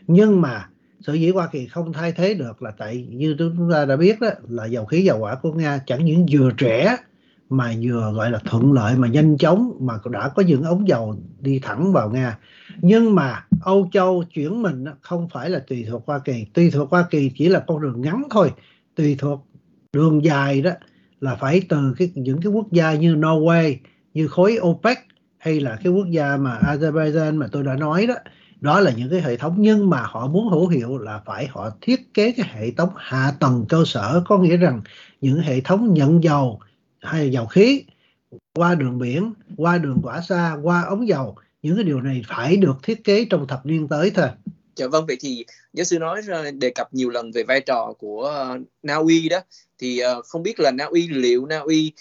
Nhưng 0.07 0.41
mà 0.41 0.69
sở 1.01 1.13
dĩ 1.13 1.31
Hoa 1.31 1.47
Kỳ 1.47 1.67
không 1.67 1.93
thay 1.93 2.13
thế 2.13 2.35
được 2.35 2.63
là 2.63 2.71
tại 2.71 3.07
như 3.11 3.37
chúng 3.39 3.71
ta 3.73 3.85
đã 3.85 3.97
biết 3.97 4.21
đó 4.21 4.29
là 4.49 4.67
dầu 4.67 4.85
khí 4.85 5.05
dầu 5.05 5.19
hỏa 5.19 5.35
của 5.35 5.53
Nga 5.53 5.79
chẳng 5.87 6.05
những 6.05 6.27
vừa 6.31 6.51
trẻ 6.57 6.97
mà 7.57 7.73
vừa 7.83 8.13
gọi 8.15 8.31
là 8.31 8.39
thuận 8.39 8.73
lợi 8.73 8.97
mà 8.97 9.09
nhanh 9.09 9.39
chóng 9.39 9.77
mà 9.81 9.95
đã 10.11 10.29
có 10.29 10.43
những 10.43 10.63
ống 10.63 10.89
dầu 10.89 11.17
đi 11.41 11.59
thẳng 11.59 11.93
vào 11.93 12.11
Nga. 12.11 12.39
Nhưng 12.81 13.15
mà 13.15 13.45
Âu 13.61 13.89
Châu 13.93 14.25
chuyển 14.35 14.63
mình 14.63 14.85
không 15.01 15.29
phải 15.33 15.51
là 15.51 15.59
tùy 15.59 15.87
thuộc 15.91 16.03
Hoa 16.07 16.19
Kỳ. 16.19 16.45
Tùy 16.45 16.71
thuộc 16.71 16.91
Hoa 16.91 17.05
Kỳ 17.11 17.31
chỉ 17.35 17.49
là 17.49 17.61
con 17.67 17.83
đường 17.83 18.01
ngắn 18.01 18.23
thôi. 18.31 18.53
Tùy 18.95 19.17
thuộc 19.19 19.47
đường 19.93 20.25
dài 20.25 20.63
đó 20.63 20.71
là 21.21 21.35
phải 21.35 21.63
từ 21.69 21.95
cái, 21.99 22.11
những 22.15 22.41
cái 22.43 22.53
quốc 22.53 22.73
gia 22.73 22.95
như 22.95 23.15
Norway, 23.15 23.77
như 24.15 24.29
khối 24.29 24.59
OPEC 24.61 24.99
hay 25.39 25.61
là 25.61 25.79
cái 25.85 25.93
quốc 25.93 26.07
gia 26.11 26.37
mà 26.37 26.59
Azerbaijan 26.59 27.37
mà 27.37 27.47
tôi 27.53 27.63
đã 27.63 27.75
nói 27.75 28.07
đó. 28.07 28.15
Đó 28.61 28.81
là 28.81 28.93
những 28.97 29.11
cái 29.11 29.21
hệ 29.21 29.37
thống 29.37 29.55
nhưng 29.59 29.91
mà 29.91 30.03
họ 30.03 30.27
muốn 30.27 30.49
hữu 30.49 30.69
hiệu 30.69 30.99
là 30.99 31.21
phải 31.27 31.47
họ 31.47 31.71
thiết 31.81 32.15
kế 32.15 32.33
cái 32.33 32.49
hệ 32.53 32.71
thống 32.71 32.89
hạ 32.97 33.33
tầng 33.41 33.65
cơ 33.69 33.83
sở. 33.87 34.23
Có 34.27 34.39
nghĩa 34.39 34.57
rằng 34.57 34.83
những 35.21 35.41
hệ 35.41 35.61
thống 35.61 35.95
nhận 35.95 36.25
dầu 36.25 36.61
hay 37.05 37.31
dầu 37.31 37.47
khí 37.47 37.85
qua 38.55 38.75
đường 38.75 38.99
biển 38.99 39.33
qua 39.57 39.79
đường 39.79 40.01
quả 40.03 40.21
xa 40.21 40.57
qua 40.63 40.83
ống 40.83 41.09
dầu 41.09 41.37
những 41.63 41.77
cái 41.77 41.85
điều 41.85 42.01
này 42.01 42.23
phải 42.29 42.57
được 42.57 42.75
thiết 42.83 43.05
kế 43.05 43.25
trong 43.31 43.47
thập 43.47 43.67
niên 43.67 43.89
tới 43.89 44.11
thôi. 44.15 44.29
Dạ 44.77 44.87
vâng, 44.87 45.07
vậy 45.07 45.17
thì 45.21 45.45
giáo 45.73 45.85
sư 45.85 45.99
nói 45.99 46.23
đề 46.53 46.71
cập 46.71 46.95
nhiều 46.95 47.11
lần 47.11 47.33
về 47.33 47.43
vai 47.43 47.61
trò 47.61 47.93
của 47.99 48.53
uh, 48.55 48.61
Na 48.83 48.95
Uy 48.95 49.29
đó. 49.29 49.41
Thì 49.79 50.01
uh, 50.19 50.25
không 50.25 50.43
biết 50.43 50.61
là 50.61 50.71
Na 50.71 50.85
Uy 50.85 51.09
liệu 51.09 51.47
Na 51.47 51.59
Uy 51.59 51.93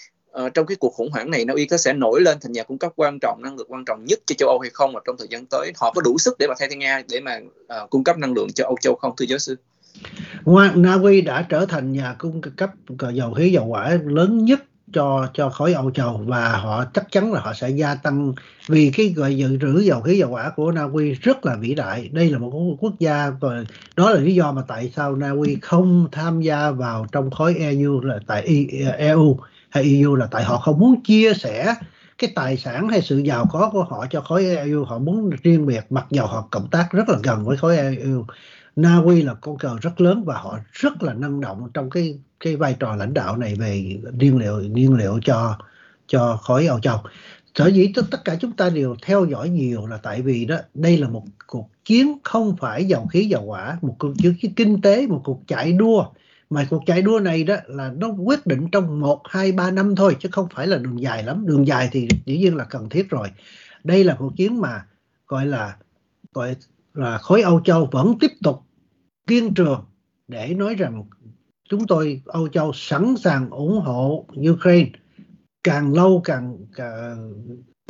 uh, 0.44 0.54
trong 0.54 0.66
cái 0.66 0.76
cuộc 0.76 0.94
khủng 0.94 1.10
hoảng 1.12 1.30
này 1.30 1.44
Na 1.44 1.54
Uy 1.54 1.66
có 1.66 1.76
sẽ 1.76 1.92
nổi 1.92 2.20
lên 2.20 2.38
thành 2.40 2.52
nhà 2.52 2.62
cung 2.62 2.78
cấp 2.78 2.92
quan 2.96 3.18
trọng 3.20 3.42
năng 3.42 3.56
lượng 3.56 3.66
quan 3.72 3.84
trọng 3.84 4.04
nhất 4.04 4.20
cho 4.26 4.34
châu 4.38 4.48
Âu 4.48 4.58
hay 4.58 4.70
không 4.70 4.92
và 4.94 5.00
trong 5.06 5.16
thời 5.18 5.28
gian 5.30 5.46
tới? 5.46 5.72
Họ 5.76 5.92
có 5.92 6.00
đủ 6.00 6.18
sức 6.18 6.36
để 6.38 6.46
mà 6.46 6.54
thay 6.58 6.68
thế 6.68 6.76
Nga 6.76 7.02
để 7.10 7.20
mà 7.20 7.40
uh, 7.82 7.90
cung 7.90 8.04
cấp 8.04 8.18
năng 8.18 8.34
lượng 8.34 8.48
cho 8.54 8.64
Âu 8.64 8.76
châu 8.80 8.94
không 8.94 9.12
thưa 9.16 9.24
giáo 9.28 9.38
sư? 9.38 9.56
Na 10.74 10.94
Uy 11.02 11.20
đã 11.20 11.46
trở 11.48 11.66
thành 11.66 11.92
nhà 11.92 12.16
cung 12.18 12.40
cấp 12.40 12.70
dầu 13.12 13.34
khí 13.34 13.50
dầu 13.52 13.66
hỏa 13.66 13.98
lớn 14.04 14.44
nhất 14.44 14.60
cho 14.94 15.28
cho 15.34 15.50
khối 15.50 15.72
Âu 15.72 15.90
Châu 15.90 16.20
và 16.26 16.48
họ 16.48 16.84
chắc 16.94 17.12
chắn 17.12 17.32
là 17.32 17.40
họ 17.40 17.52
sẽ 17.54 17.70
gia 17.70 17.94
tăng 17.94 18.32
vì 18.68 18.92
cái 18.96 19.14
gọi 19.16 19.36
dự 19.36 19.58
trữ 19.60 19.80
dầu 19.80 20.00
khí 20.00 20.18
dầu 20.18 20.30
hỏa 20.30 20.50
của 20.56 20.72
Na 20.72 20.82
Uy 20.92 21.14
rất 21.14 21.46
là 21.46 21.56
vĩ 21.56 21.74
đại. 21.74 22.08
Đây 22.12 22.30
là 22.30 22.38
một 22.38 22.76
quốc 22.80 22.92
gia 22.98 23.30
và 23.40 23.64
đó 23.96 24.10
là 24.10 24.20
lý 24.20 24.34
do 24.34 24.52
mà 24.52 24.62
tại 24.68 24.92
sao 24.96 25.16
Na 25.16 25.30
Uy 25.30 25.56
không 25.62 26.08
tham 26.12 26.40
gia 26.40 26.70
vào 26.70 27.06
trong 27.12 27.30
khối 27.30 27.54
EU 27.54 28.00
là 28.00 28.18
tại 28.26 28.66
EU 28.98 29.38
hay 29.70 29.82
EU 29.82 30.14
là 30.14 30.26
tại 30.30 30.44
họ 30.44 30.58
không 30.58 30.78
muốn 30.78 31.02
chia 31.02 31.34
sẻ 31.34 31.74
cái 32.18 32.32
tài 32.34 32.56
sản 32.56 32.88
hay 32.88 33.02
sự 33.02 33.18
giàu 33.18 33.46
có 33.50 33.70
của 33.72 33.84
họ 33.84 34.06
cho 34.10 34.20
khối 34.20 34.56
EU 34.56 34.84
họ 34.84 34.98
muốn 34.98 35.30
riêng 35.42 35.66
biệt, 35.66 35.86
mặc 35.90 36.06
dầu 36.10 36.26
họ 36.26 36.48
cộng 36.50 36.68
tác 36.70 36.88
rất 36.92 37.08
là 37.08 37.18
gần 37.22 37.44
với 37.44 37.56
khối 37.56 37.76
EU 37.76 38.24
Na 38.76 38.96
Uy 38.96 39.22
là 39.22 39.34
con 39.34 39.58
cờ 39.58 39.76
rất 39.82 40.00
lớn 40.00 40.24
và 40.24 40.38
họ 40.38 40.58
rất 40.72 41.02
là 41.02 41.14
năng 41.14 41.40
động 41.40 41.70
trong 41.74 41.90
cái 41.90 42.18
cái 42.40 42.56
vai 42.56 42.76
trò 42.80 42.96
lãnh 42.96 43.14
đạo 43.14 43.36
này 43.36 43.54
về 43.54 44.00
nhiên 44.12 44.38
liệu 44.38 44.60
nhiên 44.60 44.94
liệu 44.94 45.20
cho 45.24 45.58
cho 46.06 46.38
khối 46.42 46.66
Âu 46.66 46.80
Châu. 46.80 46.98
Sở 47.54 47.66
dĩ 47.66 47.92
tất 48.10 48.24
cả 48.24 48.36
chúng 48.40 48.52
ta 48.52 48.70
đều 48.70 48.96
theo 49.02 49.24
dõi 49.24 49.48
nhiều 49.48 49.86
là 49.86 49.96
tại 49.96 50.22
vì 50.22 50.44
đó 50.44 50.56
đây 50.74 50.98
là 50.98 51.08
một 51.08 51.24
cuộc 51.46 51.70
chiến 51.84 52.18
không 52.24 52.56
phải 52.56 52.84
dầu 52.84 53.06
khí 53.06 53.24
dầu 53.24 53.46
hỏa, 53.46 53.78
một 53.82 53.96
cuộc 53.98 54.12
chiến 54.18 54.54
kinh 54.56 54.80
tế, 54.80 55.06
một 55.06 55.20
cuộc 55.24 55.42
chạy 55.46 55.72
đua. 55.72 56.04
Mà 56.50 56.66
cuộc 56.70 56.82
chạy 56.86 57.02
đua 57.02 57.20
này 57.20 57.44
đó 57.44 57.56
là 57.66 57.92
nó 57.96 58.08
quyết 58.08 58.46
định 58.46 58.68
trong 58.72 59.00
một 59.00 59.22
hai 59.28 59.52
ba 59.52 59.70
năm 59.70 59.96
thôi 59.96 60.16
chứ 60.20 60.28
không 60.32 60.48
phải 60.54 60.66
là 60.66 60.76
đường 60.76 61.00
dài 61.00 61.22
lắm. 61.22 61.46
Đường 61.46 61.66
dài 61.66 61.88
thì 61.92 62.08
dĩ 62.26 62.38
nhiên 62.38 62.56
là 62.56 62.64
cần 62.64 62.88
thiết 62.88 63.10
rồi. 63.10 63.28
Đây 63.84 64.04
là 64.04 64.16
cuộc 64.18 64.36
chiến 64.36 64.60
mà 64.60 64.86
gọi 65.28 65.46
là 65.46 65.76
gọi 66.32 66.56
là 66.94 67.18
khối 67.18 67.42
Âu 67.42 67.60
Châu 67.64 67.88
vẫn 67.92 68.18
tiếp 68.20 68.30
tục 68.42 68.63
kiên 69.26 69.54
trường 69.54 69.84
để 70.28 70.54
nói 70.54 70.74
rằng 70.74 71.04
chúng 71.68 71.86
tôi 71.86 72.22
Âu 72.26 72.48
Châu 72.48 72.72
sẵn 72.74 73.14
sàng 73.16 73.50
ủng 73.50 73.80
hộ 73.80 74.26
Ukraine. 74.50 74.90
Càng 75.62 75.94
lâu 75.94 76.20
càng, 76.24 76.58
càng 76.76 77.32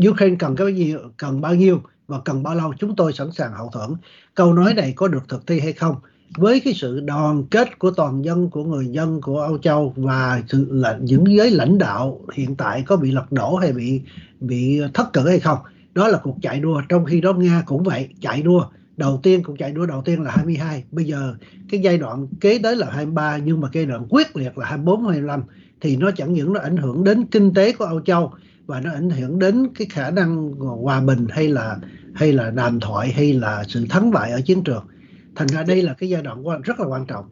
Ukraine 0.08 0.36
cần 0.38 0.56
cái 0.56 0.74
gì 0.74 0.94
cần 1.16 1.40
bao 1.40 1.54
nhiêu 1.54 1.80
và 2.06 2.20
cần 2.24 2.42
bao 2.42 2.54
lâu 2.54 2.72
chúng 2.78 2.96
tôi 2.96 3.12
sẵn 3.12 3.32
sàng 3.32 3.52
hậu 3.52 3.68
thuẫn. 3.68 3.90
Câu 4.34 4.54
nói 4.54 4.74
này 4.74 4.92
có 4.96 5.08
được 5.08 5.28
thực 5.28 5.46
thi 5.46 5.60
hay 5.60 5.72
không? 5.72 5.96
Với 6.36 6.60
cái 6.60 6.74
sự 6.74 7.00
đoàn 7.00 7.44
kết 7.50 7.78
của 7.78 7.90
toàn 7.90 8.24
dân 8.24 8.50
của 8.50 8.64
người 8.64 8.86
dân 8.86 9.20
của 9.20 9.40
Âu 9.40 9.58
Châu 9.58 9.92
và 9.96 10.42
sự 10.48 10.68
là 10.70 10.98
những 11.02 11.24
giới 11.36 11.50
lãnh 11.50 11.78
đạo 11.78 12.20
hiện 12.32 12.54
tại 12.56 12.82
có 12.86 12.96
bị 12.96 13.10
lật 13.10 13.32
đổ 13.32 13.56
hay 13.56 13.72
bị 13.72 14.00
bị 14.40 14.80
thất 14.94 15.12
cử 15.12 15.28
hay 15.28 15.40
không? 15.40 15.58
Đó 15.94 16.08
là 16.08 16.20
cuộc 16.22 16.36
chạy 16.42 16.60
đua. 16.60 16.82
Trong 16.88 17.04
khi 17.04 17.20
đó 17.20 17.32
Nga 17.32 17.62
cũng 17.66 17.82
vậy 17.82 18.08
chạy 18.20 18.42
đua 18.42 18.66
đầu 18.96 19.20
tiên, 19.22 19.42
cuộc 19.42 19.58
chạy 19.58 19.72
đua 19.72 19.86
đầu 19.86 20.02
tiên 20.04 20.22
là 20.22 20.30
22 20.30 20.84
bây 20.90 21.04
giờ, 21.04 21.34
cái 21.70 21.80
giai 21.80 21.98
đoạn 21.98 22.26
kế 22.40 22.58
tới 22.58 22.76
là 22.76 22.90
23 22.90 23.38
nhưng 23.38 23.60
mà 23.60 23.68
giai 23.72 23.86
đoạn 23.86 24.06
quyết 24.10 24.36
liệt 24.36 24.58
là 24.58 24.66
24 24.66 25.04
25 25.04 25.42
thì 25.80 25.96
nó 25.96 26.10
chẳng 26.10 26.32
những 26.32 26.52
nó 26.52 26.60
ảnh 26.60 26.76
hưởng 26.76 27.04
đến 27.04 27.26
kinh 27.26 27.54
tế 27.54 27.72
của 27.72 27.84
Âu 27.84 28.00
Châu 28.00 28.32
và 28.66 28.80
nó 28.80 28.92
ảnh 28.92 29.10
hưởng 29.10 29.38
đến 29.38 29.68
cái 29.74 29.86
khả 29.90 30.10
năng 30.10 30.52
hòa 30.58 31.00
bình 31.00 31.26
hay 31.30 31.48
là 31.48 31.76
hay 32.14 32.32
là 32.32 32.50
đàm 32.50 32.80
thoại 32.80 33.12
hay 33.12 33.32
là 33.32 33.64
sự 33.68 33.86
thắng 33.90 34.10
bại 34.10 34.30
ở 34.30 34.40
chiến 34.40 34.64
trường. 34.64 34.84
Thành 35.34 35.48
ra 35.48 35.62
đây 35.62 35.82
là 35.82 35.94
cái 35.94 36.08
giai 36.08 36.22
đoạn 36.22 36.46
quan, 36.46 36.62
rất 36.62 36.80
là 36.80 36.86
quan 36.86 37.06
trọng. 37.06 37.24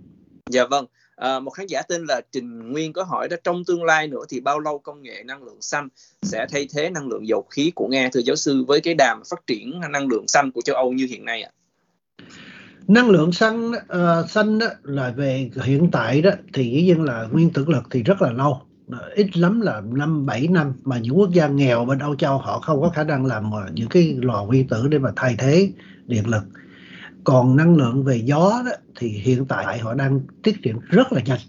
Dạ 0.51 0.67
vâng 0.71 0.87
à, 1.23 1.41
một 1.41 1.51
khán 1.51 1.67
giả 1.67 1.83
tên 1.83 2.05
là 2.05 2.21
Trình 2.33 2.73
Nguyên 2.73 2.93
có 2.93 3.03
hỏi 3.03 3.29
đó 3.29 3.37
trong 3.45 3.65
tương 3.65 3.85
lai 3.85 4.09
nữa 4.09 4.25
thì 4.29 4.41
bao 4.41 4.61
lâu 4.61 4.79
công 4.79 5.03
nghệ 5.03 5.23
năng 5.25 5.43
lượng 5.43 5.59
xanh 5.61 5.89
sẽ 6.23 6.47
thay 6.51 6.69
thế 6.75 6.91
năng 6.91 7.09
lượng 7.09 7.29
dầu 7.29 7.43
khí 7.51 7.73
của 7.75 7.87
Nga 7.87 8.09
thưa 8.13 8.21
giáo 8.21 8.37
sư? 8.37 8.65
Với 8.69 8.81
cái 8.81 8.95
đàm 8.95 9.23
phát 9.31 9.47
triển 9.47 9.81
năng 9.91 10.09
lượng 10.09 10.29
xanh 10.29 10.51
của 10.53 10.61
châu 10.61 10.77
Âu 10.77 10.93
như 10.93 11.07
hiện 11.11 11.25
nay 11.25 11.43
ạ? 11.43 11.51
năng 12.89 13.11
lượng 13.11 13.33
xanh 13.33 13.71
uh, 13.71 14.31
xanh 14.31 14.59
đó 14.59 14.67
là 14.83 15.11
về 15.17 15.51
hiện 15.65 15.89
tại 15.93 16.23
đó 16.23 16.31
thì 16.53 16.71
dĩ 16.71 16.83
nhiên 16.83 17.03
là 17.03 17.29
nguyên 17.33 17.51
tử 17.51 17.65
lực 17.69 17.83
thì 17.91 18.03
rất 18.03 18.23
là 18.23 18.33
lâu. 18.33 18.61
Ít 19.15 19.37
lắm 19.37 19.61
là 19.61 19.83
năm 19.93 20.27
bảy 20.27 20.49
năm 20.49 20.73
mà 20.85 20.99
những 20.99 21.19
quốc 21.19 21.31
gia 21.33 21.49
nghèo 21.49 21.85
bên 21.85 21.99
Âu 21.99 22.17
Châu 22.17 22.39
họ 22.39 22.59
không 22.59 22.81
có 22.81 22.89
khả 22.89 23.05
năng 23.05 23.27
làm 23.27 23.51
ờ, 23.53 23.69
những 23.75 23.89
cái 23.89 24.17
lò 24.23 24.45
nguyên 24.45 24.69
tử 24.69 24.89
để 24.89 24.99
mà 24.99 25.11
thay 25.17 25.35
thế 25.39 25.71
điện 26.07 26.29
lực 26.29 26.43
còn 27.25 27.57
năng 27.57 27.77
lượng 27.77 28.05
về 28.05 28.17
gió 28.17 28.63
đó, 28.67 28.73
thì 28.97 29.09
hiện 29.09 29.45
tại 29.45 29.79
họ 29.79 29.95
đang 29.95 30.21
tiết 30.43 30.63
kiệm 30.63 30.79
rất 30.79 31.13
là 31.13 31.21
nhanh. 31.21 31.41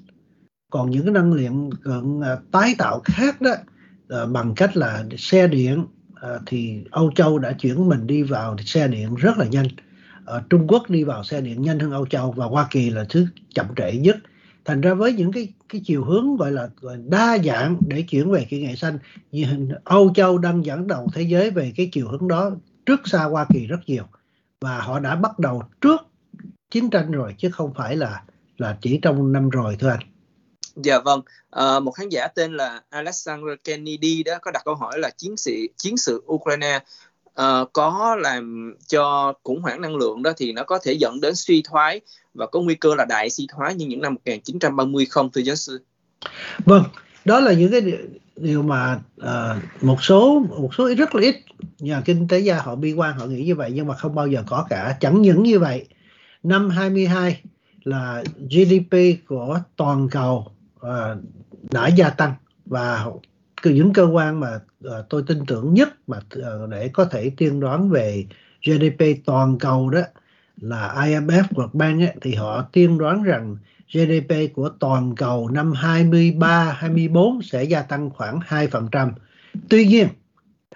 Còn 0.72 0.92
những 0.92 1.04
cái 1.04 1.12
năng 1.12 1.34
lượng 1.34 1.70
uh, 1.70 2.52
tái 2.52 2.76
tạo 2.78 3.02
khác 3.04 3.42
đó 3.42 3.52
uh, 3.52 4.30
bằng 4.32 4.54
cách 4.56 4.78
là 4.78 5.04
xe 5.18 5.48
điện 5.48 5.86
uh, 6.12 6.42
thì 6.46 6.84
Âu 6.92 7.12
Châu 7.16 7.40
đã 7.40 7.52
chuyển 7.52 7.90
mình 7.90 8.08
đi 8.08 8.24
vào 8.24 8.58
xe 8.66 8.88
điện 8.88 9.16
rất 9.16 9.38
là 9.38 9.46
nhanh. 9.46 9.66
Uh, 9.66 10.50
Trung 10.50 10.68
Quốc 10.68 10.90
đi 10.90 11.04
vào 11.04 11.24
xe 11.24 11.42
điện 11.42 11.62
nhanh 11.62 11.80
hơn 11.80 11.92
Âu 11.92 12.06
Châu 12.06 12.32
và 12.32 12.46
Hoa 12.46 12.68
Kỳ 12.72 12.90
là 12.90 13.06
thứ 13.10 13.28
chậm 13.56 13.66
trễ 13.76 13.98
nhất. 13.98 14.18
Thành 14.66 14.82
ra 14.82 14.94
với 14.94 15.14
những 15.14 15.32
cái 15.32 15.54
cái 15.70 15.82
chiều 15.86 16.04
hướng 16.04 16.38
gọi 16.38 16.52
là, 16.52 16.70
gọi 16.82 16.98
đa 17.08 17.38
dạng 17.46 17.78
để 17.88 18.02
chuyển 18.02 18.32
về 18.32 18.46
kỹ 18.50 18.62
nghệ 18.62 18.76
xanh 18.76 18.98
như 19.32 19.46
Âu 19.84 20.14
Châu 20.16 20.38
đang 20.38 20.66
dẫn 20.66 20.88
đầu 20.88 21.08
thế 21.14 21.22
giới 21.22 21.52
về 21.52 21.74
cái 21.76 21.90
chiều 21.92 22.08
hướng 22.08 22.28
đó 22.28 22.52
trước 22.86 23.02
xa 23.06 23.24
Hoa 23.24 23.46
Kỳ 23.54 23.68
rất 23.68 23.80
nhiều 23.88 24.04
và 24.64 24.82
họ 24.82 25.00
đã 25.00 25.16
bắt 25.16 25.40
đầu 25.40 25.64
trước 25.82 26.02
chiến 26.72 26.90
tranh 26.90 27.12
rồi 27.12 27.36
chứ 27.38 27.50
không 27.52 27.74
phải 27.74 27.96
là 27.96 28.24
là 28.58 28.78
chỉ 28.82 29.00
trong 29.02 29.32
năm 29.32 29.50
rồi 29.50 29.78
thưa 29.80 29.90
anh. 29.90 30.00
Dạ 30.76 31.00
vâng, 31.00 31.22
à, 31.50 31.80
một 31.80 31.92
khán 31.92 32.10
giả 32.10 32.28
tên 32.28 32.58
là 32.58 32.82
Alexander 32.90 33.54
Kennedy 33.64 34.24
đó 34.24 34.34
có 34.42 34.52
đặt 34.52 34.62
câu 34.66 34.76
hỏi 34.76 35.00
là 35.00 35.10
chiến 35.18 35.38
sĩ 35.38 35.68
chiến 35.78 35.98
sự 35.98 36.24
Ukraine 36.34 36.80
uh, 37.42 37.74
có 37.74 38.18
làm 38.20 38.74
cho 38.88 39.34
khủng 39.44 39.62
hoảng 39.62 39.82
năng 39.82 39.96
lượng 39.96 40.24
đó 40.24 40.32
thì 40.38 40.52
nó 40.52 40.64
có 40.64 40.80
thể 40.84 40.94
dẫn 40.94 41.22
đến 41.22 41.36
suy 41.36 41.62
thoái 41.62 42.02
và 42.34 42.48
có 42.48 42.60
nguy 42.62 42.76
cơ 42.76 42.96
là 42.96 43.06
đại 43.10 43.30
suy 43.30 43.48
thoái 43.50 43.76
như 43.76 43.86
những 43.86 44.02
năm 44.02 44.14
1930 44.14 45.06
không 45.06 45.32
thưa 45.32 45.42
giáo 45.42 45.56
sư? 45.56 45.82
Vâng, 46.66 46.84
đó 47.26 47.40
là 47.40 47.54
những 47.54 47.72
cái 47.72 47.82
điều 48.38 48.64
mà 48.64 49.00
uh, 49.22 49.84
một 49.84 50.04
số 50.04 50.46
một 50.60 50.74
số 50.74 50.90
rất 50.98 51.16
là 51.16 51.22
ít 51.22 51.36
nhà 51.80 52.02
kinh 52.06 52.28
tế 52.28 52.40
gia 52.40 52.62
họ 52.62 52.76
bi 52.76 52.94
quan 52.94 53.18
họ 53.18 53.26
nghĩ 53.26 53.44
như 53.46 53.56
vậy 53.56 53.72
nhưng 53.74 53.88
mà 53.88 53.96
không 53.96 54.16
bao 54.16 54.28
giờ 54.28 54.44
có 54.48 54.66
cả. 54.70 54.98
Chẳng 55.00 55.22
những 55.22 55.44
như 55.44 55.60
vậy 55.60 55.88
năm 56.44 56.70
22 56.70 57.42
là 57.84 58.24
GDP 58.50 58.98
của 59.28 59.60
toàn 59.76 60.10
cầu 60.12 60.52
uh, 60.86 60.92
đã 61.72 61.88
gia 61.88 62.10
tăng 62.10 62.34
và 62.66 63.06
những 63.64 63.94
cơ 63.94 64.04
quan 64.04 64.40
mà 64.40 64.60
uh, 64.88 64.92
tôi 65.10 65.24
tin 65.28 65.46
tưởng 65.46 65.74
nhất 65.74 65.90
mà 66.08 66.18
uh, 66.18 66.70
để 66.70 66.90
có 66.94 67.06
thể 67.06 67.32
tiên 67.38 67.60
đoán 67.60 67.90
về 67.90 68.26
GDP 68.66 69.04
toàn 69.26 69.58
cầu 69.60 69.90
đó 69.90 70.02
là 70.62 70.94
IMF 70.96 71.44
World 71.44 71.70
Bank 71.74 72.02
ấy, 72.02 72.16
thì 72.22 72.36
họ 72.36 72.62
tiên 72.72 72.98
đoán 72.98 73.24
rằng 73.24 73.58
GDP 73.94 74.54
của 74.54 74.70
toàn 74.70 75.16
cầu 75.16 75.50
năm 75.50 75.74
23 75.74 76.76
24 76.78 77.42
sẽ 77.42 77.64
gia 77.64 77.82
tăng 77.82 78.10
khoảng 78.10 78.40
2%. 78.40 79.12
Tuy 79.70 79.86
nhiên, 79.86 80.08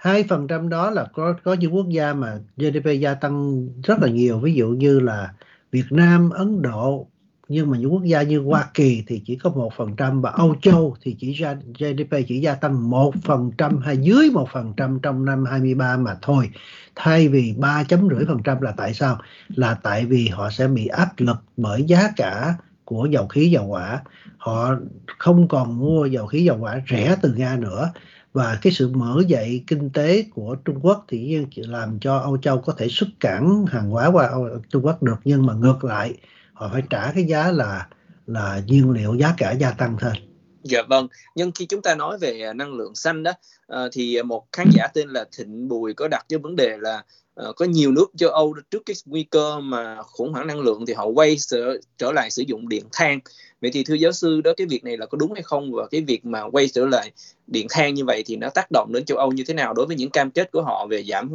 2% 0.00 0.68
đó 0.68 0.90
là 0.90 1.04
có 1.12 1.34
có 1.44 1.52
những 1.54 1.74
quốc 1.74 1.88
gia 1.88 2.14
mà 2.14 2.38
GDP 2.56 3.00
gia 3.00 3.14
tăng 3.14 3.68
rất 3.84 3.98
là 4.02 4.08
nhiều, 4.08 4.38
ví 4.38 4.54
dụ 4.54 4.68
như 4.68 5.00
là 5.00 5.32
Việt 5.72 5.86
Nam, 5.90 6.30
Ấn 6.30 6.62
Độ, 6.62 7.08
nhưng 7.48 7.70
mà 7.70 7.78
những 7.78 7.92
quốc 7.92 8.04
gia 8.04 8.22
như 8.22 8.38
Hoa 8.38 8.70
Kỳ 8.74 9.04
thì 9.06 9.22
chỉ 9.26 9.36
có 9.36 9.50
1% 9.50 10.20
và 10.20 10.30
Âu 10.30 10.54
Châu 10.62 10.96
thì 11.02 11.16
chỉ 11.18 11.32
ra 11.32 11.54
GDP 11.78 12.14
chỉ 12.28 12.40
gia 12.40 12.54
tăng 12.54 12.90
1% 12.90 13.80
hay 13.80 13.96
dưới 13.96 14.30
1% 14.30 14.98
trong 14.98 15.24
năm 15.24 15.44
23 15.44 15.96
mà 15.96 16.16
thôi. 16.22 16.50
Thay 16.94 17.28
vì 17.28 17.54
ba 17.58 17.84
chấm 17.84 18.08
rưỡi 18.08 18.24
phần 18.26 18.42
trăm 18.44 18.60
là 18.60 18.72
tại 18.76 18.94
sao? 18.94 19.18
Là 19.48 19.74
tại 19.82 20.06
vì 20.06 20.28
họ 20.28 20.50
sẽ 20.50 20.68
bị 20.68 20.86
áp 20.86 21.08
lực 21.18 21.36
bởi 21.56 21.82
giá 21.82 22.10
cả 22.16 22.54
của 22.88 23.06
dầu 23.06 23.26
khí 23.28 23.50
dầu 23.50 23.66
hỏa. 23.66 24.02
Họ 24.38 24.74
không 25.18 25.48
còn 25.48 25.78
mua 25.78 26.06
dầu 26.06 26.26
khí 26.26 26.44
dầu 26.44 26.56
hỏa 26.56 26.80
rẻ 26.90 27.16
từ 27.22 27.34
nga 27.34 27.56
nữa. 27.56 27.90
Và 28.32 28.58
cái 28.62 28.72
sự 28.72 28.88
mở 28.94 29.22
dậy 29.26 29.64
kinh 29.66 29.90
tế 29.90 30.24
của 30.34 30.56
Trung 30.64 30.78
Quốc 30.82 31.04
thì 31.08 31.46
làm 31.56 31.98
cho 32.00 32.18
Âu 32.18 32.38
Châu 32.38 32.58
có 32.58 32.72
thể 32.72 32.88
xuất 32.88 33.08
cảng 33.20 33.64
hàng 33.66 33.90
hóa 33.90 34.06
qua 34.06 34.30
Trung 34.70 34.86
Quốc 34.86 35.02
được. 35.02 35.16
Nhưng 35.24 35.46
mà 35.46 35.54
ngược 35.54 35.84
lại, 35.84 36.14
họ 36.52 36.70
phải 36.72 36.82
trả 36.90 37.12
cái 37.12 37.24
giá 37.24 37.52
là 37.52 37.86
là 38.26 38.62
nhiên 38.66 38.90
liệu 38.90 39.14
giá 39.14 39.34
cả 39.36 39.52
gia 39.52 39.70
tăng 39.70 39.96
thêm 40.00 40.27
Dạ 40.62 40.82
vâng, 40.82 41.08
nhưng 41.34 41.52
khi 41.52 41.66
chúng 41.66 41.82
ta 41.82 41.94
nói 41.94 42.18
về 42.18 42.40
à, 42.42 42.52
năng 42.52 42.74
lượng 42.74 42.94
xanh 42.94 43.22
đó 43.22 43.32
à, 43.66 43.82
thì 43.92 44.22
một 44.22 44.52
khán 44.52 44.70
giả 44.74 44.86
tên 44.94 45.08
là 45.08 45.24
Thịnh 45.36 45.68
Bùi 45.68 45.94
có 45.94 46.08
đặt 46.08 46.26
cái 46.28 46.38
vấn 46.38 46.56
đề 46.56 46.76
là 46.80 47.02
à, 47.34 47.44
có 47.56 47.64
nhiều 47.64 47.92
nước 47.92 48.06
châu 48.16 48.30
Âu 48.30 48.54
trước 48.70 48.82
cái 48.86 48.96
nguy 49.06 49.22
cơ 49.22 49.60
mà 49.60 50.02
khủng 50.02 50.32
hoảng 50.32 50.46
năng 50.46 50.60
lượng 50.60 50.86
thì 50.86 50.94
họ 50.94 51.06
quay 51.06 51.36
trở, 51.38 51.76
trở 51.98 52.12
lại 52.12 52.30
sử 52.30 52.42
dụng 52.46 52.68
điện 52.68 52.84
than. 52.92 53.20
Vậy 53.60 53.70
thì 53.70 53.84
thưa 53.84 53.94
giáo 53.94 54.12
sư 54.12 54.40
đó 54.40 54.52
cái 54.56 54.66
việc 54.66 54.84
này 54.84 54.96
là 54.96 55.06
có 55.06 55.18
đúng 55.18 55.32
hay 55.32 55.42
không 55.42 55.72
và 55.72 55.86
cái 55.90 56.00
việc 56.00 56.24
mà 56.26 56.42
quay 56.52 56.68
trở 56.68 56.86
lại 56.86 57.12
điện 57.46 57.66
than 57.70 57.94
như 57.94 58.04
vậy 58.04 58.22
thì 58.26 58.36
nó 58.36 58.48
tác 58.50 58.70
động 58.70 58.92
đến 58.92 59.04
châu 59.04 59.18
Âu 59.18 59.32
như 59.32 59.44
thế 59.46 59.54
nào 59.54 59.74
đối 59.74 59.86
với 59.86 59.96
những 59.96 60.10
cam 60.10 60.30
kết 60.30 60.52
của 60.52 60.62
họ 60.62 60.86
về 60.86 61.04
giảm 61.04 61.30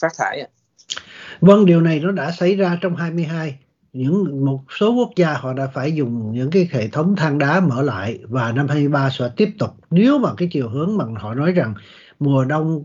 phát 0.00 0.12
thải 0.18 0.40
ạ? 0.40 0.48
Vâng, 1.40 1.66
điều 1.66 1.80
này 1.80 2.00
nó 2.00 2.10
đã 2.10 2.32
xảy 2.38 2.56
ra 2.56 2.78
trong 2.82 2.96
22 2.96 3.58
những 3.98 4.44
một 4.44 4.64
số 4.78 4.92
quốc 4.92 5.10
gia 5.16 5.34
họ 5.34 5.52
đã 5.52 5.66
phải 5.66 5.92
dùng 5.92 6.32
những 6.32 6.50
cái 6.50 6.68
hệ 6.72 6.88
thống 6.88 7.16
than 7.16 7.38
đá 7.38 7.60
mở 7.60 7.82
lại 7.82 8.18
và 8.28 8.52
năm 8.52 8.68
23 8.68 9.10
sẽ 9.10 9.30
tiếp 9.36 9.50
tục. 9.58 9.70
Nếu 9.90 10.18
mà 10.18 10.34
cái 10.36 10.48
chiều 10.52 10.68
hướng 10.68 10.96
mà 10.96 11.04
họ 11.16 11.34
nói 11.34 11.52
rằng 11.52 11.74
mùa 12.18 12.44
đông 12.44 12.84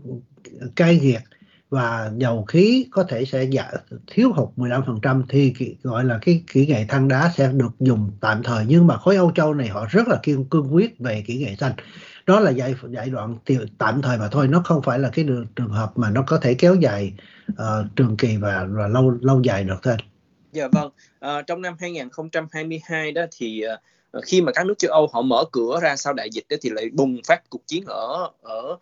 cay 0.76 0.98
nghiệt 0.98 1.20
và 1.70 2.10
dầu 2.16 2.44
khí 2.44 2.86
có 2.90 3.04
thể 3.04 3.24
sẽ 3.24 3.46
giảm 3.46 3.66
thiếu 4.06 4.32
hụt 4.32 4.48
15% 4.56 5.22
thì 5.28 5.54
gọi 5.82 6.04
là 6.04 6.18
cái 6.22 6.42
kỹ 6.52 6.66
nghệ 6.66 6.84
than 6.88 7.08
đá 7.08 7.32
sẽ 7.36 7.52
được 7.52 7.72
dùng 7.80 8.10
tạm 8.20 8.42
thời. 8.42 8.64
Nhưng 8.68 8.86
mà 8.86 8.96
khối 8.96 9.16
Âu 9.16 9.32
Châu 9.34 9.54
này 9.54 9.68
họ 9.68 9.86
rất 9.90 10.08
là 10.08 10.20
kiên 10.22 10.44
cương 10.44 10.74
quyết 10.74 10.98
về 10.98 11.24
kỹ 11.26 11.38
nghệ 11.38 11.56
xanh. 11.56 11.72
Đó 12.26 12.40
là 12.40 12.50
giai 12.50 12.74
giai 12.90 13.10
đoạn 13.10 13.38
tạm 13.78 14.02
thời 14.02 14.18
mà 14.18 14.28
thôi 14.28 14.48
nó 14.48 14.62
không 14.64 14.82
phải 14.82 14.98
là 14.98 15.08
cái 15.08 15.24
đường, 15.24 15.46
trường 15.56 15.70
hợp 15.70 15.92
mà 15.96 16.10
nó 16.10 16.22
có 16.26 16.38
thể 16.38 16.54
kéo 16.54 16.74
dài 16.74 17.14
uh, 17.52 17.56
trường 17.96 18.16
kỳ 18.16 18.36
và, 18.36 18.66
và 18.70 18.88
lâu 18.88 19.10
lâu 19.20 19.42
dài 19.42 19.64
được 19.64 19.78
thôi. 19.82 19.96
Dạ 20.54 20.68
vâng, 20.72 20.90
à, 21.20 21.42
trong 21.42 21.62
năm 21.62 21.76
2022 21.80 23.12
đó 23.12 23.22
thì 23.36 23.62
à, 23.62 23.76
khi 24.26 24.42
mà 24.42 24.52
các 24.52 24.66
nước 24.66 24.74
châu 24.78 24.92
Âu 24.92 25.08
họ 25.12 25.22
mở 25.22 25.44
cửa 25.52 25.78
ra 25.82 25.96
sau 25.96 26.12
đại 26.12 26.30
dịch 26.32 26.44
đó 26.48 26.56
thì 26.62 26.70
lại 26.70 26.90
bùng 26.92 27.20
phát 27.26 27.50
cuộc 27.50 27.66
chiến 27.66 27.84
ở 27.86 28.30
ở 28.42 28.78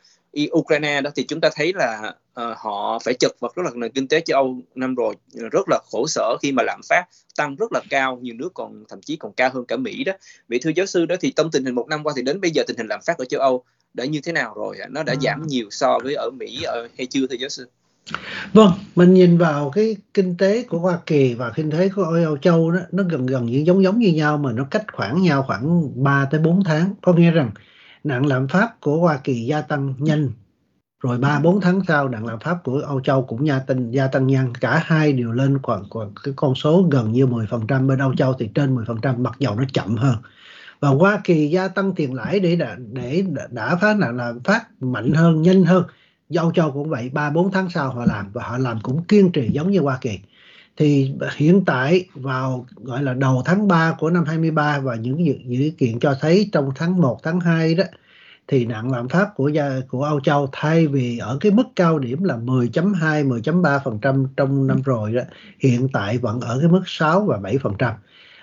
Ukraine 0.53 1.01
đó 1.01 1.11
thì 1.15 1.25
chúng 1.29 1.41
ta 1.41 1.51
thấy 1.55 1.73
là 1.75 2.15
uh, 2.41 2.59
họ 2.59 2.99
phải 3.05 3.15
chật 3.15 3.33
vật 3.41 3.55
rất 3.55 3.63
là 3.65 3.71
nền 3.75 3.93
kinh 3.93 4.09
tế 4.09 4.21
châu 4.21 4.39
Âu 4.39 4.57
năm 4.75 4.95
rồi 4.95 5.15
rất 5.53 5.69
là 5.69 5.79
khổ 5.91 6.07
sở 6.07 6.37
khi 6.43 6.53
mà 6.53 6.63
lạm 6.63 6.81
phát 6.89 7.05
tăng 7.37 7.57
rất 7.57 7.73
là 7.73 7.81
cao 7.91 8.19
nhiều 8.23 8.35
nước 8.35 8.55
còn 8.55 8.85
thậm 8.89 9.03
chí 9.03 9.17
còn 9.17 9.33
cao 9.33 9.51
hơn 9.55 9.65
cả 9.65 9.77
Mỹ 9.77 10.05
đó. 10.05 10.13
Vậy 10.49 10.59
thưa 10.63 10.71
giáo 10.77 10.87
sư 10.87 11.07
đó 11.07 11.17
thì 11.21 11.33
trong 11.37 11.51
tình 11.51 11.65
hình 11.65 11.75
một 11.75 11.89
năm 11.89 12.05
qua 12.05 12.13
thì 12.17 12.23
đến 12.23 12.41
bây 12.41 12.51
giờ 12.51 12.63
tình 12.67 12.77
hình 12.77 12.87
lạm 12.87 13.01
phát 13.07 13.19
ở 13.19 13.25
châu 13.25 13.41
Âu 13.41 13.65
đã 13.95 14.05
như 14.05 14.21
thế 14.21 14.33
nào 14.33 14.55
rồi? 14.55 14.79
Nó 14.91 15.03
đã 15.03 15.15
giảm 15.23 15.47
nhiều 15.47 15.67
so 15.71 15.99
với 16.03 16.15
ở 16.15 16.31
Mỹ 16.31 16.63
ở 16.63 16.89
hay 16.99 17.07
chưa 17.07 17.27
thưa 17.27 17.37
giáo 17.37 17.49
sư? 17.49 17.69
Vâng, 18.53 18.73
mình 18.97 19.15
nhìn 19.15 19.39
vào 19.39 19.71
cái 19.71 19.97
kinh 20.15 20.37
tế 20.37 20.63
của 20.63 20.79
Hoa 20.79 20.99
Kỳ 21.07 21.35
và 21.35 21.51
kinh 21.51 21.71
tế 21.71 21.89
của 21.89 22.03
Âu 22.03 22.37
Châu 22.37 22.71
đó, 22.71 22.81
nó 22.93 23.03
gần 23.03 23.27
gần 23.27 23.47
như 23.47 23.63
giống 23.67 23.83
giống 23.83 23.99
như 23.99 24.13
nhau 24.13 24.39
mà 24.39 24.53
nó 24.53 24.65
cách 24.65 24.85
khoảng 24.93 25.23
nhau 25.23 25.43
khoảng 25.43 25.91
3 26.05 26.25
tới 26.25 26.41
4 26.41 26.65
tháng. 26.65 26.95
Có 27.03 27.13
nghĩa 27.13 27.31
rằng 27.31 27.51
nạn 28.05 28.27
lạm 28.27 28.49
phát 28.49 28.81
của 28.81 28.97
Hoa 28.97 29.17
Kỳ 29.25 29.35
gia 29.35 29.61
tăng 29.61 29.95
nhanh. 29.99 30.31
Rồi 31.03 31.19
3 31.19 31.41
4 31.41 31.61
tháng 31.61 31.81
sau 31.89 32.09
nạn 32.09 32.27
lạm 32.27 32.41
phát 32.41 32.57
của 32.65 32.83
Âu 32.87 33.01
Châu 33.01 33.23
cũng 33.23 33.47
gia 33.47 33.59
tăng 33.59 33.95
gia 33.95 34.07
tăng 34.07 34.27
nhanh. 34.27 34.55
Cả 34.55 34.83
hai 34.85 35.13
đều 35.13 35.33
lên 35.33 35.59
khoảng, 35.63 35.85
khoảng 35.91 36.13
cái 36.25 36.35
con 36.37 36.55
số 36.55 36.89
gần 36.91 37.13
như 37.13 37.27
10% 37.27 37.87
bên 37.87 37.99
Âu 37.99 38.15
Châu 38.15 38.35
thì 38.39 38.49
trên 38.55 38.77
10% 38.77 39.19
mặc 39.19 39.35
dầu 39.39 39.55
nó 39.55 39.65
chậm 39.73 39.97
hơn. 39.97 40.17
Và 40.81 40.89
Hoa 40.89 41.21
Kỳ 41.25 41.49
gia 41.49 41.69
tăng 41.69 41.93
tiền 41.95 42.15
lãi 42.15 42.41
để 42.41 42.57
đã, 42.57 42.77
để 42.93 43.25
đã 43.51 43.77
phá 43.77 43.95
nạn 43.95 44.17
lạm 44.17 44.41
phát 44.41 44.67
mạnh 44.81 45.13
hơn 45.13 45.43
nhanh 45.43 45.65
hơn. 45.65 45.85
Âu 46.37 46.53
Châu 46.53 46.73
cũng 46.73 46.89
vậy 46.89 47.11
ba 47.13 47.31
bốn 47.31 47.53
tháng 47.53 47.71
sau 47.71 47.91
họ 47.91 48.05
làm 48.05 48.31
và 48.33 48.43
họ 48.45 48.59
làm 48.59 48.81
cũng 48.83 49.05
kiên 49.05 49.33
trì 49.33 49.51
giống 49.53 49.71
như 49.71 49.81
Hoa 49.81 49.99
Kỳ. 50.01 50.19
Thì 50.77 51.13
hiện 51.37 51.65
tại 51.65 52.05
vào 52.15 52.67
gọi 52.77 53.03
là 53.03 53.15
đầu 53.15 53.43
tháng 53.45 53.69
3 53.69 53.97
của 53.99 54.11
năm 54.11 54.25
23 54.25 54.79
và 54.79 54.95
những 54.95 55.27
dự, 55.27 55.35
dự 55.47 55.71
kiện 55.79 55.99
cho 55.99 56.15
thấy 56.21 56.49
trong 56.53 56.71
tháng 56.75 57.01
1 57.01 57.21
tháng 57.23 57.41
2 57.41 57.75
đó 57.75 57.85
thì 58.49 58.67
nạn 58.67 58.93
lạm 58.93 59.09
phát 59.09 59.35
của 59.35 59.49
gia, 59.49 59.71
của 59.89 60.05
Âu 60.05 60.21
Châu 60.21 60.49
thay 60.53 60.87
vì 60.87 61.19
ở 61.19 61.39
cái 61.41 61.53
mức 61.53 61.67
cao 61.77 61.99
điểm 61.99 62.25
là 62.25 62.37
10.2 62.37 63.29
10.3% 63.29 64.27
trong 64.37 64.67
năm 64.67 64.83
rồi 64.83 65.13
đó 65.13 65.23
hiện 65.59 65.89
tại 65.93 66.19
vẫn 66.19 66.41
ở 66.41 66.59
cái 66.61 66.69
mức 66.69 66.83
6 66.87 67.25
và 67.25 67.39
7% 67.39 67.93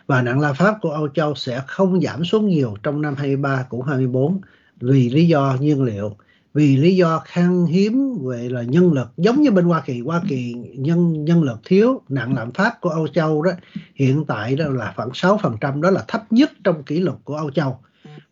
và 0.07 0.21
nạn 0.21 0.39
lạm 0.39 0.55
phát 0.55 0.77
của 0.81 0.91
Âu 0.91 1.07
Châu 1.07 1.35
sẽ 1.35 1.61
không 1.67 2.01
giảm 2.01 2.25
xuống 2.25 2.47
nhiều 2.47 2.75
trong 2.83 3.01
năm 3.01 3.15
23 3.15 3.65
cũng 3.69 3.81
24 3.81 4.41
vì 4.81 5.09
lý 5.09 5.27
do 5.27 5.57
nhiên 5.59 5.83
liệu 5.83 6.15
vì 6.53 6.77
lý 6.77 6.95
do 6.95 7.21
khan 7.25 7.65
hiếm 7.65 8.17
về 8.27 8.49
là 8.49 8.63
nhân 8.63 8.93
lực. 8.93 9.07
Giống 9.17 9.41
như 9.41 9.51
bên 9.51 9.65
Hoa 9.65 9.81
Kỳ 9.85 9.99
Hoa 9.99 10.21
Kỳ 10.29 10.53
nhân 10.77 11.25
nhân 11.25 11.43
lực 11.43 11.59
thiếu, 11.65 12.01
nạn 12.09 12.35
lạm 12.35 12.51
phát 12.51 12.81
của 12.81 12.89
Âu 12.89 13.07
Châu 13.07 13.41
đó, 13.41 13.51
hiện 13.95 14.25
tại 14.27 14.55
đó 14.55 14.65
là 14.69 14.93
khoảng 14.95 15.09
6% 15.09 15.81
đó 15.81 15.91
là 15.91 16.05
thấp 16.07 16.21
nhất 16.29 16.51
trong 16.63 16.83
kỷ 16.83 16.99
lục 16.99 17.19
của 17.23 17.35
Âu 17.35 17.51
Châu. 17.51 17.79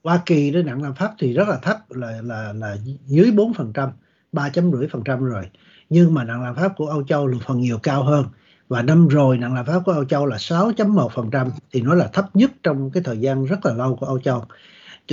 Hoa 0.04 0.22
Kỳ 0.26 0.52
đó, 0.52 0.60
nạn 0.66 0.84
lạm 0.84 0.96
phát 0.96 1.12
thì 1.20 1.34
rất 1.34 1.48
là 1.50 1.58
thấp, 1.58 1.78
là 1.90 2.22
là 2.24 2.54
là 2.54 2.78
dưới 3.06 3.32
4% 3.32 3.92
3.5% 4.34 5.24
rồi. 5.24 5.44
Nhưng 5.90 6.14
mà 6.14 6.24
nạn 6.24 6.44
lạm 6.44 6.56
phát 6.56 6.74
của 6.78 6.88
Âu 6.88 7.04
Châu 7.04 7.28
là 7.28 7.38
phần 7.46 7.60
nhiều 7.60 7.80
cao 7.84 8.04
hơn. 8.04 8.26
Và 8.68 8.82
năm 8.82 9.08
rồi, 9.08 9.38
nạn 9.38 9.54
lạm 9.54 9.66
phát 9.66 9.80
của 9.86 9.92
Âu 9.92 10.06
Châu 10.06 10.26
là 10.26 10.38
6.1% 10.38 11.50
thì 11.72 11.82
nó 11.82 11.94
là 11.94 12.08
thấp 12.14 12.36
nhất 12.36 12.52
trong 12.64 12.92
cái 12.92 13.04
thời 13.04 13.18
gian 13.18 13.46
rất 13.46 13.66
là 13.66 13.74
lâu 13.74 13.96
của 13.96 14.06
Âu 14.06 14.20
Châu 14.20 14.46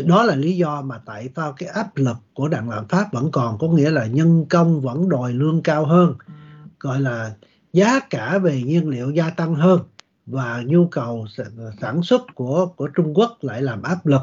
đó 0.02 0.22
là 0.22 0.36
lý 0.36 0.56
do 0.56 0.82
mà 0.82 1.00
tại 1.06 1.28
sao 1.36 1.52
cái 1.52 1.68
áp 1.68 1.96
lực 1.96 2.16
của 2.34 2.48
đảng 2.48 2.70
lạm 2.70 2.88
phát 2.88 3.12
vẫn 3.12 3.30
còn 3.32 3.58
có 3.58 3.68
nghĩa 3.68 3.90
là 3.90 4.06
nhân 4.06 4.46
công 4.50 4.80
vẫn 4.80 5.08
đòi 5.08 5.32
lương 5.32 5.62
cao 5.62 5.86
hơn. 5.86 6.14
Gọi 6.80 7.00
là 7.00 7.34
giá 7.72 8.00
cả 8.10 8.38
về 8.38 8.62
nhiên 8.62 8.88
liệu 8.88 9.10
gia 9.10 9.30
tăng 9.30 9.54
hơn 9.54 9.80
và 10.26 10.62
nhu 10.66 10.86
cầu 10.86 11.26
sản 11.80 12.02
xuất 12.02 12.22
của 12.34 12.66
của 12.66 12.88
Trung 12.88 13.14
Quốc 13.14 13.38
lại 13.40 13.62
làm 13.62 13.82
áp 13.82 14.06
lực. 14.06 14.22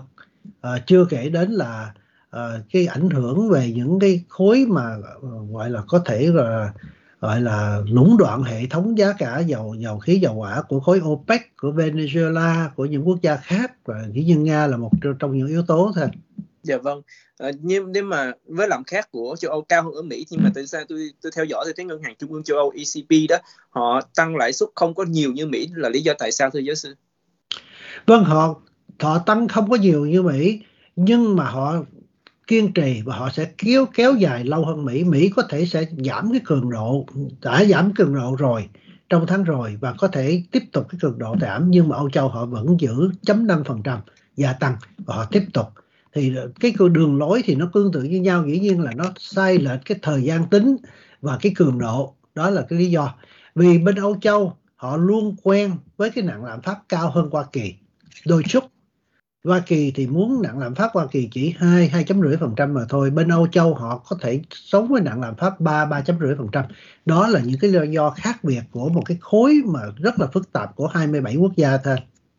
À, 0.61 0.71
chưa 0.85 1.05
kể 1.05 1.29
đến 1.29 1.51
là 1.51 1.93
à, 2.29 2.59
cái 2.73 2.85
ảnh 2.85 3.09
hưởng 3.09 3.49
về 3.49 3.71
những 3.75 3.99
cái 3.99 4.23
khối 4.29 4.65
mà 4.69 4.95
ờ, 5.21 5.29
gọi 5.51 5.69
là 5.69 5.81
có 5.87 5.99
thể 6.05 6.27
là 6.33 6.73
gọi 7.21 7.41
là 7.41 7.81
lũng 7.87 8.17
đoạn 8.17 8.43
hệ 8.43 8.65
thống 8.69 8.97
giá 8.97 9.13
cả 9.17 9.39
dầu 9.39 9.75
dầu 9.79 9.99
khí 9.99 10.19
dầu 10.19 10.33
hỏa 10.33 10.61
của 10.61 10.79
khối 10.79 11.01
OPEC 11.03 11.57
của 11.57 11.71
Venezuela 11.71 12.69
của 12.75 12.85
những 12.85 13.07
quốc 13.07 13.21
gia 13.21 13.35
khác 13.35 13.71
và 13.85 14.03
dĩ 14.13 14.23
nhiên 14.23 14.43
Nga 14.43 14.67
là 14.67 14.77
một 14.77 14.91
trong 15.19 15.37
những 15.37 15.47
yếu 15.47 15.63
tố 15.63 15.91
thôi. 15.95 16.07
Dạ 16.63 16.77
vâng. 16.77 17.01
À, 17.37 17.51
nhưng 17.61 17.91
nếu 17.91 18.03
mà 18.03 18.31
với 18.45 18.67
lạm 18.67 18.83
phát 18.91 19.11
của 19.11 19.35
châu 19.39 19.51
Âu 19.51 19.61
cao 19.61 19.83
hơn 19.83 19.93
ở 19.93 20.01
Mỹ 20.01 20.25
nhưng 20.29 20.43
mà 20.43 20.49
tại 20.55 20.67
sao 20.67 20.81
tôi 20.89 21.09
tôi 21.21 21.31
theo 21.35 21.45
dõi 21.45 21.63
thì 21.67 21.73
thấy 21.75 21.85
ngân 21.85 22.03
hàng 22.03 22.15
trung 22.19 22.33
ương 22.33 22.43
châu 22.43 22.57
Âu 22.57 22.73
ECB 22.75 23.29
đó 23.29 23.35
họ 23.69 24.01
tăng 24.15 24.35
lãi 24.35 24.53
suất 24.53 24.69
không 24.75 24.93
có 24.93 25.03
nhiều 25.03 25.31
như 25.31 25.45
Mỹ 25.45 25.67
là 25.75 25.89
lý 25.89 26.01
do 26.01 26.13
tại 26.19 26.31
sao 26.31 26.49
thưa 26.49 26.59
giáo 26.59 26.75
sư? 26.75 26.95
Vâng 28.05 28.23
họ 28.23 28.55
họ 28.99 29.19
tăng 29.19 29.47
không 29.47 29.69
có 29.69 29.75
nhiều 29.75 30.05
như 30.05 30.21
Mỹ 30.21 30.59
nhưng 30.95 31.35
mà 31.35 31.43
họ 31.43 31.75
kiên 32.51 32.73
trì 32.73 33.01
và 33.05 33.15
họ 33.15 33.29
sẽ 33.29 33.45
kéo 33.57 33.85
kéo 33.93 34.15
dài 34.15 34.43
lâu 34.43 34.65
hơn 34.65 34.85
Mỹ. 34.85 35.03
Mỹ 35.03 35.29
có 35.35 35.43
thể 35.49 35.65
sẽ 35.65 35.85
giảm 35.97 36.31
cái 36.31 36.41
cường 36.45 36.69
độ, 36.69 37.05
đã 37.41 37.65
giảm 37.65 37.93
cường 37.93 38.15
độ 38.15 38.35
rồi 38.39 38.69
trong 39.09 39.27
tháng 39.27 39.43
rồi 39.43 39.77
và 39.81 39.93
có 39.97 40.07
thể 40.07 40.43
tiếp 40.51 40.63
tục 40.71 40.87
cái 40.89 40.99
cường 41.01 41.19
độ 41.19 41.35
giảm 41.41 41.71
nhưng 41.71 41.89
mà 41.89 41.95
Âu 41.95 42.09
Châu 42.09 42.29
họ 42.29 42.45
vẫn 42.45 42.79
giữ 42.79 43.09
chấm 43.21 43.47
5% 43.47 43.99
gia 44.35 44.53
tăng 44.53 44.75
và 44.97 45.15
họ 45.15 45.25
tiếp 45.25 45.43
tục. 45.53 45.65
Thì 46.13 46.33
cái 46.59 46.73
đường 46.91 47.17
lối 47.17 47.41
thì 47.45 47.55
nó 47.55 47.69
tương 47.73 47.91
tự 47.91 48.03
như 48.03 48.21
nhau 48.21 48.47
dĩ 48.47 48.59
nhiên 48.59 48.81
là 48.81 48.91
nó 48.95 49.05
sai 49.19 49.57
lệch 49.57 49.85
cái 49.85 49.99
thời 50.01 50.23
gian 50.23 50.49
tính 50.49 50.77
và 51.21 51.37
cái 51.41 51.51
cường 51.55 51.79
độ 51.79 52.15
đó 52.35 52.49
là 52.49 52.65
cái 52.69 52.79
lý 52.79 52.85
do. 52.85 53.15
Vì 53.55 53.77
bên 53.77 53.95
Âu 53.95 54.17
Châu 54.21 54.57
họ 54.75 54.97
luôn 54.97 55.35
quen 55.43 55.71
với 55.97 56.09
cái 56.09 56.23
nạn 56.23 56.45
lạm 56.45 56.61
phát 56.61 56.77
cao 56.89 57.11
hơn 57.11 57.29
Hoa 57.31 57.45
Kỳ. 57.51 57.75
Đôi 58.25 58.43
chút 58.47 58.63
Hoa 59.43 59.63
Kỳ 59.65 59.91
thì 59.95 60.07
muốn 60.07 60.41
nặng 60.41 60.59
lạm 60.59 60.75
phát 60.75 60.91
Hoa 60.93 61.07
Kỳ 61.11 61.29
chỉ 61.31 61.53
2 61.57 61.89
2.5% 61.89 62.73
mà 62.73 62.81
thôi. 62.89 63.09
Bên 63.09 63.27
Âu 63.27 63.47
Châu 63.47 63.73
họ 63.73 64.03
có 64.07 64.15
thể 64.21 64.39
sống 64.51 64.87
với 64.87 65.01
nặng 65.01 65.21
lạm 65.21 65.35
phát 65.35 65.59
3 65.59 65.85
3.5%. 65.85 66.63
Đó 67.05 67.27
là 67.27 67.41
những 67.45 67.59
cái 67.61 67.71
lý 67.71 67.91
do 67.91 68.09
khác 68.09 68.43
biệt 68.43 68.61
của 68.71 68.89
một 68.89 69.03
cái 69.05 69.17
khối 69.21 69.61
mà 69.65 69.79
rất 69.95 70.19
là 70.19 70.27
phức 70.33 70.51
tạp 70.51 70.75
của 70.75 70.87
27 70.87 71.35
quốc 71.35 71.51
gia 71.55 71.77
thôi. 71.77 71.95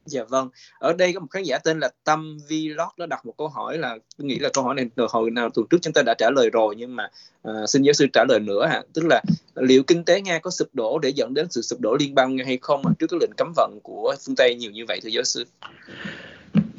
Dạ 0.07 0.25
vâng. 0.29 0.49
Ở 0.79 0.93
đây 0.93 1.13
có 1.13 1.21
một 1.21 1.27
khán 1.31 1.43
giả 1.43 1.59
tên 1.59 1.81
là 1.81 1.89
Tâm 2.05 2.39
Vlog 2.49 2.89
đã 2.97 3.07
đặt 3.07 3.27
một 3.27 3.35
câu 3.39 3.49
hỏi 3.49 3.79
là 3.79 3.99
tôi 4.19 4.27
nghĩ 4.27 4.39
là 4.39 4.49
câu 4.53 4.65
hỏi 4.65 4.75
này 4.75 4.87
từ 4.95 5.07
hồi 5.11 5.31
nào 5.31 5.51
tuần 5.51 5.67
trước 5.71 5.79
chúng 5.83 5.93
ta 5.93 6.03
đã 6.03 6.15
trả 6.19 6.31
lời 6.31 6.51
rồi 6.51 6.75
nhưng 6.79 6.97
mà 6.97 7.09
uh, 7.49 7.55
xin 7.69 7.83
giáo 7.83 7.93
sư 7.93 8.07
trả 8.13 8.25
lời 8.29 8.41
nữa 8.41 8.67
ha. 8.67 8.83
Tức 8.95 9.05
là 9.05 9.23
liệu 9.55 9.83
kinh 9.83 10.05
tế 10.05 10.21
Nga 10.21 10.39
có 10.39 10.51
sụp 10.51 10.69
đổ 10.73 10.99
để 10.99 11.09
dẫn 11.09 11.35
đến 11.35 11.47
sự 11.51 11.63
sụp 11.63 11.81
đổ 11.81 11.97
liên 12.01 12.15
bang 12.15 12.39
hay 12.39 12.59
không 12.63 12.83
trước 12.99 13.07
cái 13.11 13.19
lệnh 13.21 13.33
cấm 13.37 13.53
vận 13.57 13.79
của 13.83 14.15
phương 14.27 14.37
Tây 14.37 14.55
nhiều 14.55 14.71
như 14.71 14.85
vậy 14.89 15.01
thưa 15.03 15.11
giáo 15.11 15.25
sư? 15.25 15.45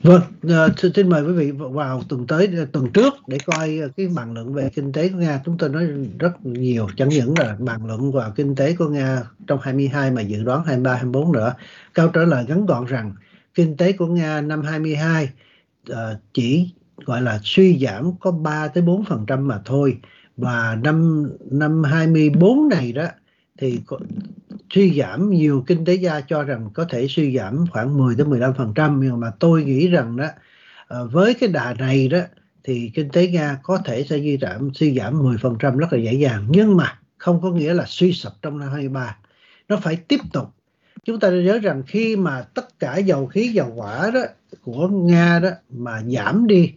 Vâng, 0.04 0.22
uh, 0.48 0.94
xin 0.96 1.10
mời 1.10 1.24
quý 1.24 1.32
vị 1.34 1.52
vào 1.52 2.04
tuần 2.10 2.28
tới 2.28 2.50
ờ, 2.58 2.66
tuần 2.72 2.92
trước 2.94 3.14
để 3.28 3.38
coi 3.46 3.78
ờ, 3.78 3.90
cái 3.98 4.08
bàn 4.08 4.34
luận 4.34 4.54
về 4.54 4.70
kinh 4.76 4.92
tế 4.92 5.10
của 5.10 5.18
Nga. 5.18 5.42
Chúng 5.46 5.58
tôi 5.58 5.70
nói 5.70 5.88
rất 6.20 6.46
nhiều, 6.46 6.88
chẳng 6.98 7.10
những 7.10 7.34
là 7.40 7.56
bàn 7.60 7.86
luận 7.86 8.12
vào 8.12 8.32
kinh 8.36 8.56
tế 8.56 8.76
của 8.76 8.88
Nga 8.88 9.24
trong 9.48 9.60
22 9.62 10.12
mà 10.12 10.22
dự 10.22 10.44
đoán 10.44 10.64
23, 10.66 10.94
24 10.94 11.32
nữa. 11.32 11.54
Câu 11.94 12.08
trả 12.08 12.22
lời 12.22 12.46
ngắn 12.48 12.66
gọn 12.66 12.86
rằng 12.86 13.14
kinh 13.54 13.78
tế 13.78 13.92
của 13.92 14.08
Nga 14.08 14.42
năm 14.42 14.62
22 14.62 15.30
uh, 15.92 15.98
chỉ 16.34 16.70
gọi 17.06 17.22
là 17.22 17.40
suy 17.44 17.80
giảm 17.80 18.12
có 18.20 18.32
3 18.32 18.68
tới 18.68 18.84
4% 18.84 19.40
mà 19.40 19.62
thôi 19.66 19.98
và 20.38 20.78
năm 20.84 21.28
năm 21.52 21.84
24 21.84 22.70
này 22.70 22.92
đó 22.92 23.06
thì 23.58 23.80
suy 24.70 25.00
giảm, 25.00 25.30
nhiều 25.30 25.64
kinh 25.68 25.86
tế 25.86 25.94
gia 25.94 26.22
cho 26.22 26.44
rằng 26.44 26.70
có 26.74 26.86
thể 26.86 27.08
suy 27.10 27.38
giảm 27.38 27.66
khoảng 27.72 27.98
10 27.98 28.16
đến 28.16 28.30
15% 28.30 29.00
nhưng 29.04 29.20
mà 29.20 29.32
tôi 29.40 29.64
nghĩ 29.64 29.88
rằng 29.88 30.18
đó 30.18 30.28
ờ, 30.88 31.08
với 31.08 31.34
cái 31.34 31.50
đà 31.50 31.74
này 31.74 32.08
đó, 32.08 32.20
thì 32.64 32.92
kinh 32.94 33.10
tế 33.10 33.28
Nga 33.28 33.60
có 33.64 33.78
thể 33.78 34.04
sẽ 34.04 34.18
suy 34.20 34.38
giảm 34.38 34.70
suy 34.74 34.98
giảm 34.98 35.14
10% 35.14 35.78
rất 35.78 35.94
là 35.94 36.00
dễ 36.00 36.14
dàng. 36.14 36.48
Nhưng 36.50 36.78
mà 36.78 37.00
không 37.18 37.42
có 37.42 37.52
nghĩa 37.52 37.74
là 37.74 37.84
suy 37.88 38.14
sụp 38.14 38.34
trong 38.42 38.60
năm 38.60 38.70
23 38.70 39.18
nó 39.70 39.78
phải 39.78 39.96
tiếp 39.96 40.20
tục. 40.34 40.48
Chúng 41.06 41.20
ta 41.20 41.30
nhớ 41.30 41.60
rằng 41.60 41.84
khi 41.88 42.16
mà 42.16 42.42
tất 42.42 42.80
cả 42.80 42.98
dầu 42.98 43.28
khí, 43.28 43.48
dầu 43.48 43.72
hỏa 43.76 44.12
đó 44.12 44.22
của 44.62 44.88
Nga 44.88 45.40
đó 45.40 45.50
mà 45.70 46.02
giảm 46.08 46.48
đi 46.48 46.74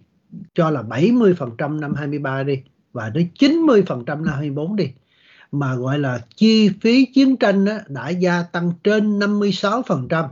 cho 0.55 0.71
là 0.71 0.83
70% 0.83 1.81
năm 1.81 1.95
23 1.95 2.43
đi 2.43 2.63
và 2.93 3.11
đến 3.11 3.29
90% 3.39 4.07
năm 4.07 4.25
24 4.25 4.77
đi 4.77 4.91
mà 5.59 5.75
gọi 5.75 5.99
là 5.99 6.21
chi 6.37 6.71
phí 6.81 7.07
chiến 7.15 7.37
tranh 7.37 7.65
đã 7.89 8.09
gia 8.09 8.43
tăng 8.43 8.73
trên 8.85 9.19
56% 9.19 10.29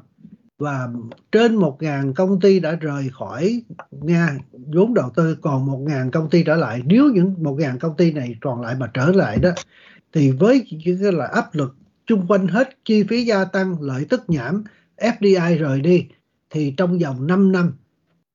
và 0.59 0.89
trên 1.33 1.57
1.000 1.57 2.13
công 2.13 2.41
ty 2.41 2.61
đã 2.61 2.73
rời 2.73 3.09
khỏi 3.13 3.63
Nga, 3.91 4.39
vốn 4.53 4.95
đầu 4.95 5.11
tư, 5.17 5.37
còn 5.41 5.67
1.000 5.67 6.11
công 6.11 6.31
ty 6.31 6.43
trở 6.43 6.57
lại 6.57 6.83
nếu 6.85 7.11
những 7.11 7.35
1.000 7.39 7.79
công 7.79 7.97
ty 7.97 8.13
này 8.13 8.37
còn 8.41 8.61
lại 8.61 8.75
mà 8.79 8.91
trở 8.95 9.11
lại 9.11 9.39
đó, 9.39 9.51
thì 10.13 10.31
với 10.31 10.67
cái 10.85 10.95
là 11.13 11.27
áp 11.27 11.55
lực 11.55 11.77
chung 12.07 12.27
quanh 12.29 12.47
hết, 12.47 12.69
chi 12.85 13.03
phí 13.03 13.25
gia 13.25 13.45
tăng, 13.45 13.83
lợi 13.83 14.07
tức 14.09 14.23
giảm 14.29 14.65
FDI 14.97 15.59
rời 15.59 15.81
đi, 15.81 16.07
thì 16.51 16.75
trong 16.77 16.99
vòng 16.99 17.27
5 17.27 17.53
năm, 17.53 17.73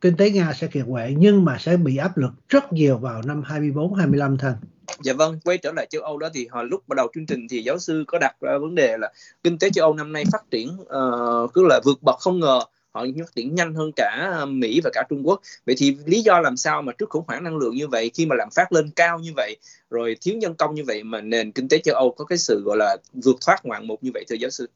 kinh 0.02 0.18
tế 0.18 0.32
Nga 0.32 0.54
sẽ 0.54 0.68
kiệt 0.68 0.86
quệ, 0.90 1.16
nhưng 1.18 1.46
mà 1.46 1.58
sẽ 1.60 1.78
bị 1.78 1.98
áp 1.98 2.18
lực 2.18 2.32
rất 2.50 2.74
nhiều 2.74 2.98
vào 2.98 3.22
năm 3.26 3.42
24 3.46 3.94
25 3.94 4.38
thân. 4.38 4.56
Dạ 5.04 5.14
vâng, 5.14 5.40
quay 5.46 5.58
trở 5.58 5.72
lại 5.72 5.88
châu 5.90 6.02
Âu 6.02 6.18
đó 6.18 6.30
thì 6.34 6.48
hồi 6.52 6.66
lúc 6.66 6.88
bắt 6.88 6.96
đầu 6.96 7.08
chương 7.16 7.26
trình 7.26 7.48
thì 7.50 7.64
giáo 7.64 7.80
sư 7.80 8.04
có 8.08 8.18
đặt 8.22 8.36
ra 8.42 8.58
vấn 8.58 8.76
đề 8.76 8.98
là 8.98 9.12
kinh 9.44 9.60
tế 9.60 9.70
châu 9.70 9.86
Âu 9.86 9.94
năm 9.94 10.14
nay 10.14 10.24
phát 10.32 10.52
triển 10.52 10.78
uh, 10.82 11.54
cứ 11.54 11.68
là 11.68 11.80
vượt 11.86 12.04
bậc 12.04 12.16
không 12.20 12.40
ngờ 12.40 12.62
họ 13.00 13.06
phát 13.20 13.36
triển 13.36 13.56
nhanh 13.56 13.74
hơn 13.74 13.92
cả 13.96 14.30
à, 14.34 14.46
Mỹ 14.46 14.82
và 14.84 14.90
cả 14.94 15.04
Trung 15.10 15.28
Quốc. 15.28 15.42
Vậy 15.66 15.76
thì 15.78 15.98
lý 16.06 16.22
do 16.22 16.40
làm 16.40 16.58
sao 16.58 16.82
mà 16.82 16.94
trước 16.98 17.10
khủng 17.10 17.24
hoảng 17.28 17.44
năng 17.44 17.58
lượng 17.58 17.76
như 17.76 17.88
vậy 17.88 18.12
khi 18.14 18.26
mà 18.26 18.36
lạm 18.36 18.50
phát 18.56 18.72
lên 18.72 18.90
cao 18.96 19.20
như 19.20 19.32
vậy 19.36 19.58
rồi 19.90 20.16
thiếu 20.22 20.36
nhân 20.36 20.56
công 20.56 20.76
như 20.76 20.84
vậy 20.88 21.04
mà 21.04 21.22
nền 21.22 21.52
kinh 21.52 21.70
tế 21.70 21.78
châu 21.78 21.96
Âu 21.96 22.12
có 22.18 22.26
cái 22.26 22.38
sự 22.38 22.62
gọi 22.66 22.78
là 22.78 22.98
vượt 23.14 23.36
thoát 23.46 23.66
ngoạn 23.66 23.88
mục 23.88 24.04
như 24.04 24.12
vậy 24.14 24.26
thưa 24.30 24.36
giáo 24.36 24.50
sư? 24.50 24.70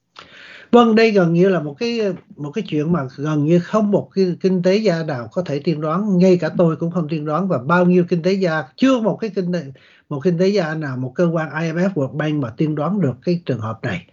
Vâng, 0.71 0.95
đây 0.95 1.11
gần 1.11 1.33
như 1.33 1.49
là 1.49 1.59
một 1.59 1.75
cái 1.79 2.01
một 2.35 2.51
cái 2.51 2.63
chuyện 2.67 2.91
mà 2.91 2.99
gần 3.15 3.45
như 3.45 3.59
không 3.59 3.91
một 3.91 4.09
cái 4.15 4.35
kinh 4.41 4.63
tế 4.63 4.75
gia 4.75 5.03
nào 5.03 5.29
có 5.31 5.41
thể 5.41 5.59
tiên 5.59 5.81
đoán, 5.81 6.17
ngay 6.17 6.37
cả 6.37 6.49
tôi 6.57 6.75
cũng 6.75 6.91
không 6.91 7.07
tiên 7.09 7.25
đoán 7.25 7.47
và 7.47 7.57
bao 7.57 7.85
nhiêu 7.85 8.05
kinh 8.09 8.23
tế 8.23 8.33
gia 8.33 8.63
chưa 8.75 8.99
một 8.99 9.17
cái 9.21 9.31
kinh 9.35 9.53
tế 9.53 9.63
một 10.09 10.19
kinh 10.23 10.37
tế 10.37 10.47
gia 10.47 10.75
nào 10.75 10.97
một 10.97 11.11
cơ 11.15 11.29
quan 11.33 11.49
IMF 11.49 11.93
World 11.93 12.17
Bank 12.17 12.41
mà 12.41 12.53
tiên 12.57 12.75
đoán 12.75 13.01
được 13.01 13.13
cái 13.25 13.41
trường 13.45 13.59
hợp 13.59 13.79
này. 13.83 14.05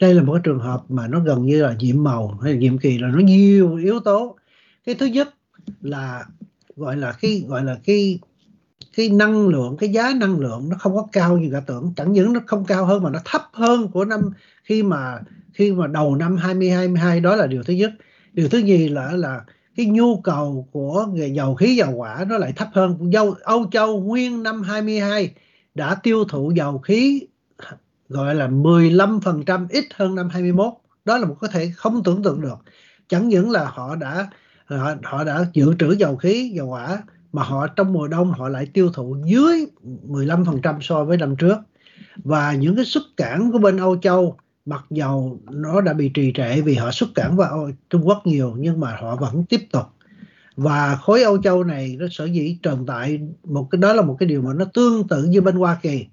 Đây 0.00 0.14
là 0.14 0.22
một 0.22 0.32
cái 0.32 0.40
trường 0.44 0.58
hợp 0.58 0.82
mà 0.88 1.06
nó 1.08 1.20
gần 1.20 1.46
như 1.46 1.62
là 1.62 1.76
nhiệm 1.78 2.04
màu 2.04 2.38
hay 2.42 2.52
là 2.52 2.58
nhiệm 2.58 2.78
kỳ 2.78 2.98
là 2.98 3.08
nó 3.08 3.18
nhiều 3.18 3.76
yếu 3.76 4.00
tố. 4.00 4.36
Cái 4.86 4.94
thứ 4.94 5.06
nhất 5.06 5.34
là 5.80 6.24
gọi 6.76 6.96
là 6.96 7.12
cái, 7.20 7.44
gọi 7.48 7.64
là 7.64 7.78
cái 7.84 8.18
cái 8.96 9.08
năng 9.08 9.48
lượng, 9.48 9.76
cái 9.76 9.88
giá 9.88 10.12
năng 10.16 10.40
lượng 10.40 10.68
nó 10.68 10.76
không 10.78 10.96
có 10.96 11.06
cao 11.12 11.38
như 11.38 11.48
cả 11.52 11.60
tưởng. 11.60 11.92
Chẳng 11.96 12.12
những 12.12 12.32
nó 12.32 12.40
không 12.46 12.64
cao 12.64 12.84
hơn 12.84 13.02
mà 13.02 13.10
nó 13.10 13.18
thấp 13.24 13.42
hơn 13.52 13.88
của 13.88 14.04
năm 14.04 14.20
khi 14.64 14.82
mà 14.82 15.18
khi 15.52 15.72
mà 15.72 15.86
đầu 15.86 16.16
năm 16.16 16.36
2022 16.36 17.20
đó 17.20 17.36
là 17.36 17.46
điều 17.46 17.62
thứ 17.62 17.72
nhất. 17.72 17.92
Điều 18.32 18.48
thứ 18.48 18.58
nhì 18.58 18.88
là 18.88 19.12
là 19.12 19.40
cái 19.76 19.86
nhu 19.86 20.20
cầu 20.20 20.68
của 20.72 21.06
dầu 21.32 21.54
khí, 21.54 21.76
dầu 21.76 21.96
hỏa 21.96 22.24
nó 22.28 22.38
lại 22.38 22.52
thấp 22.56 22.68
hơn. 22.72 23.12
Dầu, 23.12 23.34
Âu 23.42 23.66
Châu 23.72 24.00
nguyên 24.00 24.42
năm 24.42 24.62
22 24.62 25.30
đã 25.74 25.94
tiêu 25.94 26.24
thụ 26.24 26.52
dầu 26.56 26.78
khí 26.78 27.26
gọi 28.08 28.34
là 28.34 28.48
15% 28.48 29.66
ít 29.70 29.84
hơn 29.94 30.14
năm 30.14 30.28
21 30.28 30.72
đó 31.04 31.18
là 31.18 31.26
một 31.26 31.36
có 31.40 31.48
thể 31.48 31.72
không 31.76 32.02
tưởng 32.02 32.22
tượng 32.22 32.40
được. 32.40 32.58
Chẳng 33.08 33.28
những 33.28 33.50
là 33.50 33.64
họ 33.64 33.96
đã 33.96 34.28
họ, 34.66 34.94
họ 35.04 35.24
đã 35.24 35.46
dự 35.52 35.74
trữ 35.78 35.90
dầu 35.90 36.16
khí 36.16 36.50
dầu 36.54 36.66
hỏa 36.66 37.02
mà 37.32 37.42
họ 37.42 37.66
trong 37.66 37.92
mùa 37.92 38.08
đông 38.08 38.32
họ 38.32 38.48
lại 38.48 38.66
tiêu 38.66 38.90
thụ 38.94 39.16
dưới 39.24 39.66
15% 40.08 40.80
so 40.80 41.04
với 41.04 41.16
năm 41.16 41.36
trước. 41.36 41.58
Và 42.16 42.54
những 42.54 42.76
cái 42.76 42.84
xuất 42.84 43.02
cảng 43.16 43.52
của 43.52 43.58
bên 43.58 43.76
Âu 43.76 43.96
Châu 43.96 44.36
mặc 44.66 44.84
dầu 44.90 45.40
nó 45.50 45.80
đã 45.80 45.92
bị 45.92 46.10
trì 46.14 46.32
trệ 46.34 46.60
vì 46.60 46.74
họ 46.74 46.90
xuất 46.90 47.08
cảng 47.14 47.36
vào 47.36 47.70
Trung 47.90 48.08
Quốc 48.08 48.22
nhiều 48.24 48.54
nhưng 48.58 48.80
mà 48.80 48.96
họ 49.00 49.16
vẫn 49.16 49.44
tiếp 49.44 49.60
tục. 49.72 49.84
Và 50.56 50.96
khối 50.96 51.22
Âu 51.22 51.42
Châu 51.42 51.64
này 51.64 51.96
nó 51.98 52.06
sở 52.10 52.24
dĩ 52.24 52.58
tồn 52.62 52.86
tại 52.86 53.20
một 53.44 53.68
cái 53.70 53.78
đó 53.80 53.92
là 53.92 54.02
một 54.02 54.16
cái 54.18 54.28
điều 54.28 54.42
mà 54.42 54.52
nó 54.54 54.64
tương 54.64 55.08
tự 55.08 55.24
như 55.24 55.40
bên 55.40 55.56
Hoa 55.56 55.78
Kỳ 55.82 56.06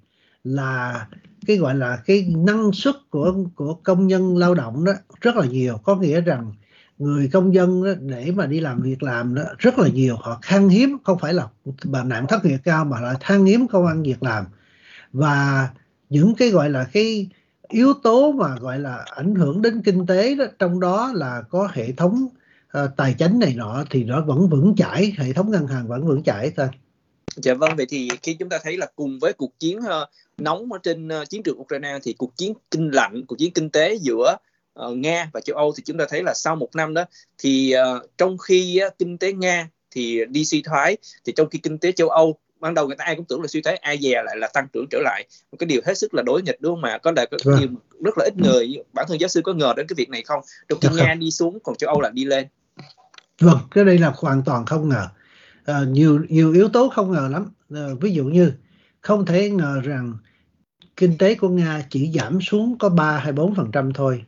là 0.44 1.08
cái 1.48 1.58
gọi 1.58 1.76
là 1.76 1.98
cái 2.06 2.34
năng 2.38 2.72
suất 2.72 2.96
của 3.10 3.34
của 3.56 3.74
công 3.74 4.08
nhân 4.08 4.38
lao 4.38 4.56
động 4.56 4.86
đó 4.86 4.94
rất 5.22 5.36
là 5.36 5.46
nhiều. 5.46 5.78
Có 5.84 5.96
nghĩa 5.96 6.22
rằng 6.22 6.54
người 6.98 7.30
công 7.34 7.54
dân 7.54 7.84
đó, 7.84 7.92
để 8.00 8.32
mà 8.36 8.46
đi 8.46 8.60
làm 8.60 8.82
việc 8.82 9.04
làm 9.04 9.36
đó 9.36 9.44
rất 9.58 9.80
là 9.80 9.88
nhiều. 9.88 10.16
Họ 10.20 10.40
khan 10.42 10.70
hiếm 10.70 10.98
không 11.04 11.20
phải 11.20 11.34
là 11.34 11.48
bà 11.86 12.04
nạn 12.04 12.26
thất 12.30 12.46
nghiệp 12.46 12.58
cao 12.64 12.86
mà 12.86 13.02
là 13.02 13.14
khan 13.14 13.46
hiếm 13.46 13.68
công 13.68 13.86
ăn 13.86 14.04
việc 14.04 14.24
làm. 14.24 14.46
Và 15.14 15.70
những 16.10 16.36
cái 16.36 16.50
gọi 16.50 16.70
là 16.70 16.84
cái 16.94 17.30
yếu 17.70 17.94
tố 17.94 18.32
mà 18.32 18.56
gọi 18.60 18.80
là 18.80 19.06
ảnh 19.16 19.36
hưởng 19.36 19.62
đến 19.62 19.82
kinh 19.82 20.06
tế 20.06 20.36
đó 20.36 20.46
trong 20.60 20.80
đó 20.80 21.12
là 21.14 21.42
có 21.50 21.70
hệ 21.74 21.92
thống 21.92 22.28
uh, 22.84 22.90
tài 22.98 23.14
chính 23.14 23.40
này 23.40 23.54
nọ 23.58 23.84
thì 23.90 24.04
nó 24.04 24.22
vẫn 24.22 24.50
vững 24.50 24.76
chãi 24.78 25.14
hệ 25.18 25.34
thống 25.34 25.52
ngân 25.52 25.68
hàng 25.68 25.88
vẫn 25.88 26.08
vững 26.08 26.24
chãi 26.24 26.52
thôi. 26.58 26.68
Dạ 27.36 27.54
vâng, 27.54 27.76
vậy 27.76 27.86
thì 27.90 28.10
khi 28.24 28.34
chúng 28.34 28.50
ta 28.50 28.60
thấy 28.64 28.78
là 28.78 28.88
cùng 28.96 29.20
với 29.20 29.34
cuộc 29.34 29.60
chiến 29.60 29.78
uh, 29.78 30.10
nóng 30.38 30.74
ở 30.74 30.80
trên 30.84 31.08
uh, 31.08 31.30
chiến 31.30 31.44
trường 31.44 31.62
Ukraine 31.62 32.00
thì 32.04 32.14
cuộc 32.14 32.38
chiến 32.38 32.54
kinh 32.72 32.90
lạnh, 32.92 33.26
cuộc 33.28 33.36
chiến 33.40 33.54
kinh 33.54 33.70
tế 33.70 33.96
giữa 34.02 34.38
uh, 34.86 34.98
Nga 34.98 35.30
và 35.34 35.42
châu 35.42 35.56
Âu 35.56 35.74
thì 35.78 35.84
chúng 35.86 35.98
ta 35.98 36.06
thấy 36.10 36.24
là 36.24 36.34
sau 36.34 36.56
một 36.56 36.76
năm 36.76 36.94
đó 36.94 37.06
thì 37.38 37.76
uh, 37.98 38.10
trong 38.18 38.38
khi 38.38 38.80
uh, 38.88 38.98
kinh 38.98 39.18
tế 39.18 39.34
Nga 39.34 39.70
thì 39.92 40.22
đi 40.30 40.46
suy 40.46 40.62
thoái 40.62 40.98
thì 41.26 41.34
trong 41.36 41.50
khi 41.50 41.60
kinh 41.60 41.78
tế 41.78 41.92
châu 41.92 42.10
Âu 42.10 42.38
ban 42.60 42.74
đầu 42.74 42.88
người 42.88 42.96
ta 42.96 43.04
ai 43.04 43.16
cũng 43.16 43.26
tưởng 43.26 43.42
là 43.42 43.48
suy 43.48 43.62
thoái 43.62 43.78
ai 43.78 43.98
dè 44.02 44.22
lại 44.26 44.38
là 44.38 44.48
tăng 44.48 44.68
trưởng 44.74 44.86
trở 44.92 45.00
lại. 45.04 45.28
Một 45.52 45.58
cái 45.60 45.68
điều 45.68 45.82
hết 45.86 45.98
sức 45.98 46.14
là 46.14 46.24
đối 46.26 46.42
nghịch 46.42 46.62
đúng 46.62 46.74
không 46.74 46.82
mà 46.82 46.98
có 46.98 47.12
đại 47.12 47.28
có 47.32 47.38
vâng. 47.44 47.60
điều 47.60 47.70
rất 48.04 48.18
là 48.18 48.26
ít 48.26 48.34
người 48.38 48.84
bản 48.94 49.06
thân 49.10 49.20
giáo 49.20 49.28
sư 49.28 49.42
có 49.44 49.54
ngờ 49.54 49.74
đến 49.78 49.88
cái 49.88 49.96
việc 49.98 50.10
này 50.10 50.24
không? 50.24 50.42
Trong 50.70 50.80
khi 50.80 50.88
nga 50.96 51.14
đi 51.14 51.32
xuống 51.32 51.60
còn 51.64 51.76
châu 51.76 51.90
âu 51.90 52.02
là 52.02 52.10
đi 52.10 52.26
lên. 52.26 52.48
Vâng 53.42 53.58
cái 53.72 53.84
đây 53.84 53.98
là 53.98 54.12
hoàn 54.16 54.44
toàn 54.46 54.66
không 54.66 54.90
ngờ 54.90 55.08
à, 55.66 55.84
nhiều 55.84 56.26
nhiều 56.30 56.54
yếu 56.54 56.70
tố 56.70 56.90
không 56.90 57.12
ngờ 57.12 57.30
lắm. 57.32 57.52
À, 57.76 57.88
ví 58.02 58.12
dụ 58.12 58.26
như 58.26 58.54
không 59.02 59.26
thể 59.26 59.50
ngờ 59.50 59.82
rằng 59.84 60.18
kinh 60.98 61.18
tế 61.18 61.36
của 61.36 61.50
nga 61.50 61.86
chỉ 61.90 62.12
giảm 62.12 62.42
xuống 62.42 62.78
có 62.78 62.90
3 62.90 63.18
hay 63.20 63.34
4 63.34 63.56
phần 63.56 63.72
trăm 63.72 63.94
thôi 63.94 64.26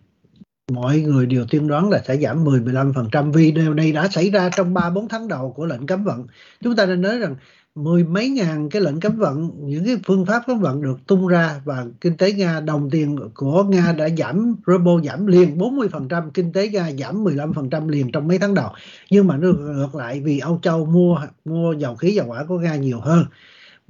mọi 0.74 0.99
người 0.99 1.26
đều 1.26 1.45
tiên 1.45 1.68
đoán 1.68 1.89
là 1.89 2.01
sẽ 2.07 2.18
giảm 2.18 2.45
10-15% 2.45 3.32
vì 3.32 3.51
điều 3.51 3.74
này 3.74 3.91
đã 3.91 4.07
xảy 4.07 4.30
ra 4.30 4.49
trong 4.55 4.74
3-4 4.74 5.07
tháng 5.07 5.28
đầu 5.28 5.53
của 5.55 5.65
lệnh 5.65 5.86
cấm 5.86 6.03
vận. 6.03 6.28
Chúng 6.63 6.76
ta 6.76 6.86
nên 6.86 7.01
nói 7.01 7.20
rằng 7.20 7.36
mười 7.76 8.03
mấy 8.03 8.30
ngàn 8.30 8.70
cái 8.70 8.82
lệnh 8.82 8.99
cấm 8.99 9.15
vận, 9.15 9.51
những 9.57 9.86
cái 9.86 9.97
phương 10.05 10.26
pháp 10.26 10.43
cấm 10.47 10.59
vận 10.59 10.82
được 10.82 11.07
tung 11.07 11.28
ra 11.28 11.61
và 11.65 11.86
kinh 12.01 12.18
tế 12.18 12.32
Nga, 12.32 12.59
đồng 12.59 12.89
tiền 12.89 13.18
của 13.34 13.63
Nga 13.63 13.93
đã 13.97 14.09
giảm 14.09 14.55
ruble 14.68 15.09
giảm 15.09 15.28
liền 15.28 15.57
40% 15.57 16.30
kinh 16.34 16.53
tế 16.53 16.70
Nga 16.70 16.91
giảm 16.91 17.24
15% 17.24 17.89
liền 17.89 18.11
trong 18.11 18.28
mấy 18.28 18.39
tháng 18.39 18.53
đầu 18.53 18.70
nhưng 19.09 19.28
mà 19.28 19.38
nó 19.38 19.47
ngược 19.47 19.95
lại 19.95 20.22
vì 20.22 20.39
Âu 20.39 20.59
Châu 20.61 20.86
mua 20.86 21.20
mua 21.45 21.74
dầu 21.74 21.95
khí 21.95 22.11
dầu 22.11 22.28
hỏa 22.28 22.43
của 22.43 22.59
Nga 22.59 22.76
nhiều 22.76 22.99
hơn 22.99 23.26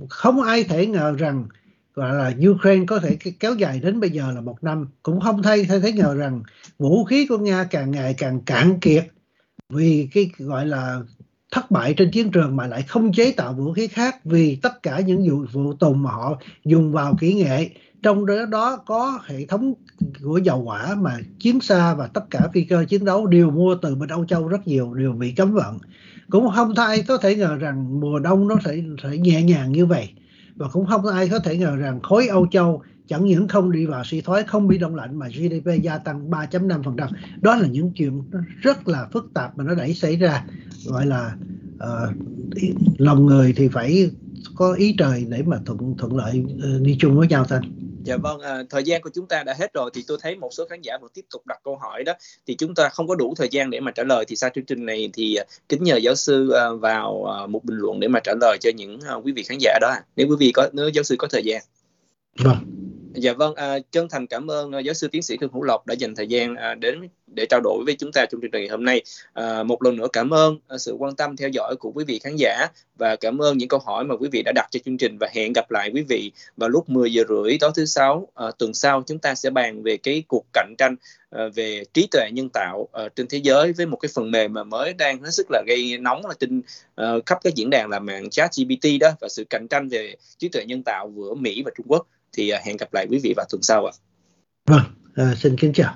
không 0.10 0.42
ai 0.42 0.64
thể 0.64 0.88
ngờ 0.88 1.16
rằng 1.18 1.46
gọi 1.98 2.16
là 2.16 2.34
Ukraine 2.50 2.86
có 2.86 3.00
thể 3.00 3.18
kéo 3.40 3.56
dài 3.56 3.80
đến 3.80 4.00
bây 4.00 4.10
giờ 4.10 4.32
là 4.36 4.42
một 4.42 4.64
năm. 4.64 4.88
Cũng 5.04 5.20
không 5.20 5.44
thay 5.44 5.66
thay 5.66 5.80
thế 5.80 5.92
ngờ 5.92 6.16
rằng 6.16 6.44
vũ 6.80 7.06
khí 7.06 7.28
của 7.28 7.38
Nga 7.38 7.64
càng 7.64 7.92
ngày 7.92 8.14
càng 8.18 8.42
cạn 8.42 8.80
kiệt 8.80 9.08
vì 9.70 10.10
cái 10.14 10.30
gọi 10.38 10.66
là 10.66 11.00
thất 11.52 11.72
bại 11.72 11.94
trên 11.98 12.12
chiến 12.12 12.32
trường 12.32 12.56
mà 12.56 12.68
lại 12.68 12.82
không 12.82 13.14
chế 13.14 13.32
tạo 13.32 13.54
vũ 13.54 13.74
khí 13.74 13.88
khác 13.88 14.26
vì 14.26 14.56
tất 14.56 14.84
cả 14.84 15.00
những 15.00 15.30
vụ 15.30 15.46
vụ 15.52 15.74
tùng 15.74 16.04
mà 16.04 16.12
họ 16.12 16.40
dùng 16.66 16.92
vào 16.92 17.16
kỹ 17.20 17.34
nghệ. 17.34 17.70
Trong 18.04 18.26
đó 18.26 18.46
đó 18.46 18.78
có 18.86 19.20
hệ 19.26 19.46
thống 19.46 19.74
của 20.24 20.38
dầu 20.38 20.62
hỏa 20.64 20.96
mà 20.96 21.18
chiến 21.40 21.62
xa 21.62 21.94
và 21.94 22.08
tất 22.08 22.24
cả 22.30 22.40
phi 22.54 22.64
cơ 22.64 22.86
chiến 22.90 23.06
đấu 23.06 23.28
đều 23.28 23.52
mua 23.52 23.76
từ 23.76 23.96
bên 23.96 24.10
Âu 24.10 24.26
Châu 24.26 24.48
rất 24.48 24.68
nhiều 24.68 24.94
đều 24.94 25.12
bị 25.12 25.32
cấm 25.32 25.54
vận. 25.54 25.78
Cũng 26.30 26.50
không 26.56 26.76
thay, 26.76 27.04
có 27.08 27.18
thể 27.18 27.36
ngờ 27.36 27.56
rằng 27.56 28.00
mùa 28.00 28.20
đông 28.20 28.48
nó 28.48 28.56
sẽ 28.66 28.78
sẽ 29.04 29.18
nhẹ 29.18 29.44
nhàng 29.44 29.72
như 29.72 29.86
vậy 29.86 30.10
và 30.58 30.68
cũng 30.68 30.86
không 30.86 31.06
ai 31.06 31.30
có 31.30 31.40
thể 31.40 31.58
ngờ 31.58 31.76
rằng 31.76 32.00
khối 32.02 32.28
Âu 32.28 32.48
Châu 32.52 32.82
chẳng 33.08 33.26
những 33.26 33.48
không 33.48 33.72
đi 33.72 33.86
vào 33.86 34.04
suy 34.04 34.22
thoái 34.22 34.44
không 34.44 34.68
bị 34.68 34.78
đông 34.78 34.96
lạnh 34.96 35.20
mà 35.20 35.28
GDP 35.28 35.82
gia 35.82 35.98
tăng 35.98 36.30
3.5% 36.30 37.08
đó 37.42 37.56
là 37.56 37.68
những 37.68 37.92
chuyện 37.92 38.24
rất 38.62 38.88
là 38.88 39.08
phức 39.14 39.32
tạp 39.34 39.58
mà 39.58 39.64
nó 39.64 39.76
đẩy 39.76 39.94
xảy 39.94 40.16
ra. 40.16 40.46
Gọi 40.86 41.06
là 41.06 41.36
uh, 41.76 42.16
lòng 42.98 43.26
người 43.26 43.54
thì 43.54 43.68
phải 43.68 44.12
có 44.56 44.74
ý 44.74 44.96
trời 44.98 45.26
để 45.30 45.44
mà 45.44 45.58
thuận 45.66 45.96
thuận 45.98 46.16
lợi 46.16 46.44
uh, 46.44 46.82
đi 46.82 46.96
chung 47.00 47.18
với 47.18 47.28
nhau 47.28 47.46
thôi 47.50 47.60
Dạ 48.08 48.18
vâng, 48.18 48.40
à, 48.40 48.64
thời 48.70 48.84
gian 48.84 49.02
của 49.02 49.10
chúng 49.14 49.28
ta 49.28 49.44
đã 49.44 49.54
hết 49.60 49.74
rồi 49.74 49.90
thì 49.94 50.04
tôi 50.08 50.18
thấy 50.22 50.36
một 50.36 50.50
số 50.52 50.66
khán 50.70 50.82
giả 50.82 50.98
vẫn 51.02 51.12
tiếp 51.14 51.26
tục 51.32 51.48
đặt 51.48 51.60
câu 51.64 51.76
hỏi 51.76 52.04
đó 52.04 52.14
thì 52.48 52.56
chúng 52.56 52.76
ta 52.76 52.90
không 52.90 53.08
có 53.08 53.16
đủ 53.16 53.34
thời 53.38 53.48
gian 53.52 53.70
để 53.70 53.80
mà 53.80 53.92
trả 53.92 54.04
lời 54.04 54.26
thì 54.28 54.36
sau 54.36 54.50
chương 54.56 54.66
trình 54.66 54.86
này 54.86 55.10
thì 55.14 55.36
à, 55.36 55.44
kính 55.70 55.84
nhờ 55.84 55.98
giáo 55.98 56.16
sư 56.16 56.52
à, 56.52 56.70
vào 56.82 57.26
à, 57.26 57.46
một 57.46 57.64
bình 57.64 57.78
luận 57.78 58.00
để 58.00 58.08
mà 58.08 58.20
trả 58.24 58.34
lời 58.42 58.58
cho 58.62 58.70
những 58.76 59.00
quý 59.24 59.32
vị 59.32 59.44
khán 59.44 59.58
giả 59.62 59.78
đó. 59.82 59.96
Nếu 60.16 60.28
quý 60.28 60.36
vị 60.40 60.52
có 60.52 60.70
nếu 60.74 60.90
giáo 60.90 61.04
sư 61.04 61.16
có 61.20 61.28
thời 61.32 61.44
gian. 61.44 61.62
Vâng. 62.38 62.78
Dạ 63.20 63.34
vâng, 63.34 63.56
à, 63.56 63.80
chân 63.92 64.10
thành 64.10 64.28
cảm 64.28 64.52
ơn 64.52 64.72
à, 64.72 64.80
giáo 64.80 64.94
sư 64.94 65.08
tiến 65.08 65.22
sĩ 65.24 65.38
Khương 65.38 65.54
Hữu 65.54 65.64
Lộc 65.64 65.88
đã 65.88 65.96
dành 66.00 66.16
thời 66.16 66.28
gian 66.28 66.56
à, 66.56 66.76
đến 66.76 67.10
để 67.36 67.46
trao 67.50 67.62
đổi 67.64 67.84
với 67.86 67.96
chúng 68.00 68.12
ta 68.12 68.26
trong 68.26 68.42
chương 68.42 68.52
trình 68.52 68.62
ngày 68.62 68.70
hôm 68.70 68.86
nay. 68.86 69.02
À, 69.34 69.64
một 69.64 69.84
lần 69.84 69.96
nữa 69.96 70.08
cảm 70.14 70.34
ơn 70.34 70.58
à, 70.68 70.78
sự 70.78 70.96
quan 71.00 71.16
tâm 71.16 71.36
theo 71.36 71.50
dõi 71.50 71.76
của 71.80 71.92
quý 71.92 72.04
vị 72.08 72.20
khán 72.20 72.36
giả 72.36 72.68
và 72.98 73.16
cảm 73.16 73.42
ơn 73.42 73.58
những 73.58 73.70
câu 73.70 73.80
hỏi 73.86 74.04
mà 74.04 74.16
quý 74.16 74.30
vị 74.32 74.42
đã 74.46 74.52
đặt 74.56 74.68
cho 74.72 74.80
chương 74.86 74.98
trình 74.98 75.18
và 75.20 75.30
hẹn 75.36 75.54
gặp 75.56 75.72
lại 75.72 75.92
quý 75.94 76.02
vị 76.02 76.32
vào 76.58 76.70
lúc 76.70 76.90
10 76.90 77.14
giờ 77.14 77.24
rưỡi 77.30 77.58
tối 77.60 77.72
thứ 77.76 77.86
sáu 77.86 78.28
à, 78.36 78.46
tuần 78.60 78.74
sau 78.74 79.04
chúng 79.08 79.20
ta 79.20 79.36
sẽ 79.36 79.50
bàn 79.50 79.84
về 79.84 79.98
cái 79.98 80.24
cuộc 80.28 80.46
cạnh 80.54 80.74
tranh 80.78 80.96
Ờ, 81.38 81.50
về 81.50 81.84
trí 81.94 82.08
tuệ 82.12 82.30
nhân 82.34 82.50
tạo 82.50 82.88
ờ, 82.92 83.10
trên 83.10 83.28
thế 83.28 83.38
giới 83.38 83.74
với 83.74 83.86
một 83.86 83.98
cái 83.98 84.10
phần 84.16 84.32
mềm 84.32 84.54
mà 84.54 84.64
mới 84.64 84.94
đang 84.94 85.24
hết 85.24 85.32
sức 85.32 85.48
là 85.50 85.64
gây 85.68 85.98
nóng 85.98 86.26
là 86.26 86.34
trên 86.40 86.60
uh, 87.02 87.26
khắp 87.26 87.38
các 87.44 87.56
diễn 87.56 87.70
đàn 87.70 87.90
là 87.90 88.00
mạng 88.00 88.30
chat 88.30 88.52
GPT 88.58 88.90
đó 89.00 89.12
và 89.22 89.28
sự 89.30 89.44
cạnh 89.50 89.68
tranh 89.70 89.90
về 89.90 90.16
trí 90.38 90.50
tuệ 90.50 90.66
nhân 90.66 90.84
tạo 90.84 91.14
giữa 91.16 91.34
Mỹ 91.34 91.62
và 91.66 91.72
Trung 91.78 91.86
Quốc 91.90 92.08
thì 92.34 92.52
hẹn 92.66 92.78
gặp 92.78 92.94
lại 92.94 93.08
quý 93.10 93.20
vị 93.24 93.34
vào 93.38 93.46
tuần 93.50 93.62
sau 93.62 93.86
ạ. 93.86 93.94
Vâng, 94.66 94.84
à, 95.16 95.36
xin 95.38 95.58
kính 95.58 95.74
chào. 95.74 95.96